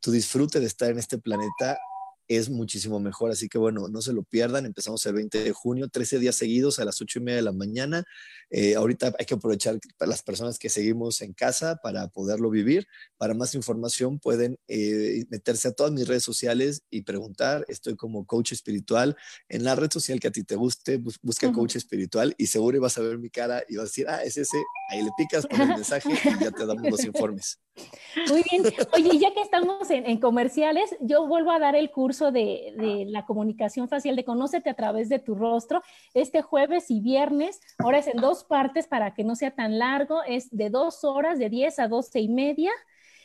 tu 0.00 0.10
disfrute 0.10 0.58
de 0.58 0.66
estar 0.66 0.90
en 0.90 0.98
este 0.98 1.18
planeta 1.18 1.78
es 2.30 2.48
muchísimo 2.48 3.00
mejor. 3.00 3.32
Así 3.32 3.48
que 3.48 3.58
bueno, 3.58 3.88
no 3.88 4.00
se 4.00 4.12
lo 4.12 4.22
pierdan. 4.22 4.64
Empezamos 4.64 5.04
el 5.04 5.14
20 5.14 5.42
de 5.42 5.50
junio, 5.50 5.88
13 5.88 6.20
días 6.20 6.36
seguidos 6.36 6.78
a 6.78 6.84
las 6.84 7.00
8 7.00 7.18
y 7.18 7.22
media 7.22 7.36
de 7.36 7.42
la 7.42 7.52
mañana. 7.52 8.04
Eh, 8.50 8.76
ahorita 8.76 9.12
hay 9.18 9.26
que 9.26 9.34
aprovechar 9.34 9.80
para 9.98 10.10
las 10.10 10.22
personas 10.22 10.56
que 10.56 10.68
seguimos 10.68 11.22
en 11.22 11.32
casa 11.32 11.80
para 11.82 12.06
poderlo 12.06 12.48
vivir. 12.48 12.86
Para 13.16 13.34
más 13.34 13.56
información 13.56 14.20
pueden 14.20 14.58
eh, 14.68 15.24
meterse 15.28 15.68
a 15.68 15.72
todas 15.72 15.92
mis 15.92 16.06
redes 16.06 16.22
sociales 16.22 16.84
y 16.88 17.02
preguntar. 17.02 17.64
Estoy 17.66 17.96
como 17.96 18.24
coach 18.24 18.52
espiritual 18.52 19.16
en 19.48 19.64
la 19.64 19.74
red 19.74 19.90
social 19.90 20.20
que 20.20 20.28
a 20.28 20.32
ti 20.32 20.44
te 20.44 20.54
guste. 20.54 20.98
busca 21.22 21.52
coach 21.52 21.74
espiritual 21.74 22.32
y 22.38 22.46
seguro 22.46 22.80
vas 22.80 22.96
a 22.96 23.00
ver 23.00 23.18
mi 23.18 23.30
cara 23.30 23.64
y 23.68 23.74
vas 23.74 23.82
a 23.82 23.86
decir, 23.86 24.08
ah, 24.08 24.22
es 24.22 24.36
ese. 24.36 24.62
Ahí 24.90 25.02
le 25.02 25.10
picas 25.18 25.46
con 25.46 25.60
el 25.60 25.68
mensaje 25.68 26.08
y 26.08 26.44
ya 26.44 26.52
te 26.52 26.64
damos 26.64 26.88
los 26.88 27.04
informes. 27.04 27.58
Muy 28.28 28.42
bien. 28.50 28.62
Oye, 28.94 29.18
ya 29.18 29.32
que 29.32 29.40
estamos 29.40 29.90
en, 29.90 30.18
comerciales, 30.18 30.96
yo 31.00 31.26
vuelvo 31.26 31.50
a 31.50 31.58
dar 31.58 31.76
el 31.76 31.90
curso 31.90 32.32
de, 32.32 33.06
la 33.08 33.24
comunicación 33.26 33.88
facial 33.88 34.16
de 34.16 34.24
Conócete 34.24 34.70
a 34.70 34.74
través 34.74 35.08
de 35.08 35.18
tu 35.18 35.34
rostro 35.34 35.82
este 36.14 36.42
jueves 36.42 36.90
y 36.90 37.00
viernes. 37.00 37.60
Ahora 37.78 37.98
es 37.98 38.06
en 38.06 38.20
dos 38.20 38.44
partes 38.44 38.86
para 38.86 39.14
que 39.14 39.24
no 39.24 39.36
sea 39.36 39.50
tan 39.52 39.78
largo. 39.78 40.22
Es 40.24 40.48
de 40.50 40.70
dos 40.70 41.04
horas, 41.04 41.38
de 41.38 41.48
10 41.48 41.78
a 41.78 41.88
12 41.88 42.20
y 42.20 42.28
media. 42.28 42.70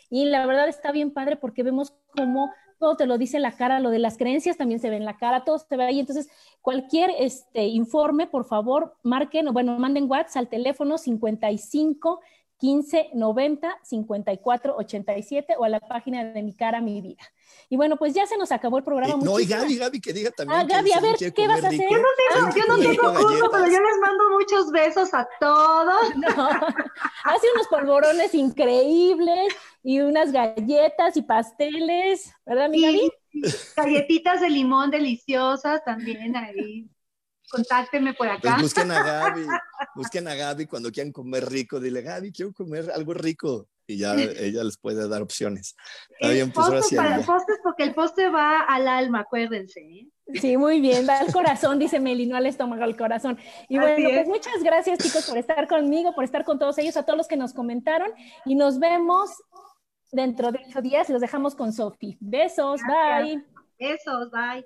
Y 0.10 0.26
la 0.26 0.46
verdad 0.46 0.68
está 0.68 0.92
bien 0.92 1.12
padre 1.12 1.36
porque 1.36 1.64
vemos 1.64 1.94
cómo 2.16 2.52
todo 2.80 2.98
te 2.98 3.06
lo 3.06 3.18
dice 3.18 3.40
la 3.40 3.54
cara, 3.54 3.80
lo 3.80 3.90
de 3.90 4.00
las 4.00 4.18
creencias 4.18 4.58
también 4.58 4.80
se 4.80 4.90
ve 4.90 4.98
en 4.98 5.06
la 5.06 5.18
cara, 5.18 5.44
todo 5.44 5.58
se 5.58 5.78
ve 5.78 5.86
ahí. 5.86 6.00
Entonces, 6.00 6.30
cualquier 6.62 7.12
este, 7.20 7.66
informe, 7.68 8.28
por 8.28 8.46
favor, 8.46 8.96
marquen, 9.04 9.48
o 9.48 9.54
bueno, 9.54 9.80
manden 9.80 10.10
WhatsApp 10.10 10.42
al 10.42 10.50
teléfono 10.50 10.98
55 10.98 12.20
15 12.66 13.12
90 13.14 13.78
54 13.84 14.76
87 14.76 15.54
o 15.60 15.66
a 15.66 15.70
la 15.70 15.80
página 15.80 16.24
de 16.24 16.42
Mi 16.42 16.52
Cara, 16.52 16.82
Mi 16.82 17.00
Vida. 17.00 17.22
Y 17.70 17.78
bueno, 17.78 17.96
pues 17.96 18.16
ya 18.16 18.26
se 18.26 18.38
nos 18.38 18.52
acabó 18.52 18.80
el 18.80 18.84
programa. 18.84 19.14
Eh, 19.14 19.18
no, 19.24 19.40
y 19.40 19.46
Gaby, 19.46 19.78
Gaby, 19.78 20.02
que 20.02 20.14
diga 20.14 20.32
también. 20.32 20.62
Ah, 20.62 20.64
Gaby, 20.64 20.92
a 20.94 21.00
ver, 21.00 21.16
¿qué 21.16 21.48
vas 21.48 21.64
a 21.64 21.68
hacer? 21.68 21.88
Yo 21.88 21.98
no 21.98 22.08
tengo, 22.18 22.56
yo 22.56 22.66
no 22.68 22.78
tengo 22.78 23.14
curso, 23.14 23.50
pero 23.52 23.66
yo 23.66 23.80
les 23.80 23.98
mando 24.02 24.30
muchos 24.32 24.72
besos 24.72 25.14
a 25.14 25.28
todos. 25.40 25.96
No, 26.16 26.50
hace 27.24 27.48
unos 27.54 27.68
polvorones 27.70 28.34
increíbles 28.34 29.54
y 29.84 30.00
unas 30.00 30.32
galletas 30.32 31.18
y 31.18 31.22
pasteles, 31.22 32.34
¿verdad, 32.46 32.70
mi 32.70 32.82
Gaby? 32.82 33.12
Galletitas 33.76 34.42
de 34.42 34.50
limón 34.50 34.90
deliciosas 34.90 35.84
también 35.84 36.36
ahí 36.36 36.90
contáctenme 37.50 38.14
por 38.14 38.28
acá. 38.28 38.40
Pues 38.42 38.62
busquen 38.64 38.92
a 38.92 39.04
Gaby, 39.04 39.46
busquen 39.96 40.28
a 40.28 40.36
Gaby 40.36 40.66
cuando 40.66 40.92
quieran 40.92 41.12
comer 41.12 41.50
rico, 41.50 41.80
dile, 41.80 42.02
Gaby, 42.02 42.32
quiero 42.32 42.54
comer 42.54 42.92
algo 42.92 43.14
rico. 43.14 43.68
Y 43.88 43.98
ya 43.98 44.16
ella 44.16 44.64
les 44.64 44.78
puede 44.78 45.08
dar 45.08 45.22
opciones. 45.22 45.76
Está 46.10 46.34
bien, 46.34 46.52
pues 46.52 46.92
para 46.96 47.22
postre 47.22 47.56
porque 47.62 47.84
el 47.84 47.94
postre 47.94 48.30
va 48.30 48.62
al 48.62 48.88
alma, 48.88 49.20
acuérdense. 49.20 49.80
¿eh? 49.80 50.08
Sí, 50.34 50.58
muy 50.58 50.82
bien, 50.82 51.08
va 51.08 51.20
al 51.20 51.32
corazón, 51.32 51.78
dice 51.78 52.00
Meli, 52.00 52.26
no 52.26 52.36
al 52.36 52.48
estómago, 52.48 52.84
al 52.84 52.98
corazón. 52.98 53.38
Y 53.70 53.78
bueno, 53.78 54.10
pues 54.12 54.28
muchas 54.28 54.64
gracias 54.64 54.98
chicos 54.98 55.28
por 55.28 55.38
estar 55.38 55.68
conmigo, 55.68 56.16
por 56.16 56.24
estar 56.24 56.44
con 56.44 56.58
todos 56.58 56.80
ellos, 56.80 56.98
a 56.98 57.04
todos 57.04 57.18
los 57.18 57.28
que 57.28 57.38
nos 57.38 57.54
comentaron 57.54 58.12
y 58.44 58.56
nos 58.56 58.80
vemos 58.80 59.30
dentro 60.12 60.52
de 60.52 60.62
ocho 60.68 60.82
días. 60.82 61.10
Los 61.10 61.22
dejamos 61.22 61.54
con 61.54 61.72
Sofi. 61.72 62.18
Besos, 62.20 62.82
bye. 62.88 63.46
Besos, 63.78 64.32
bye. 64.32 64.66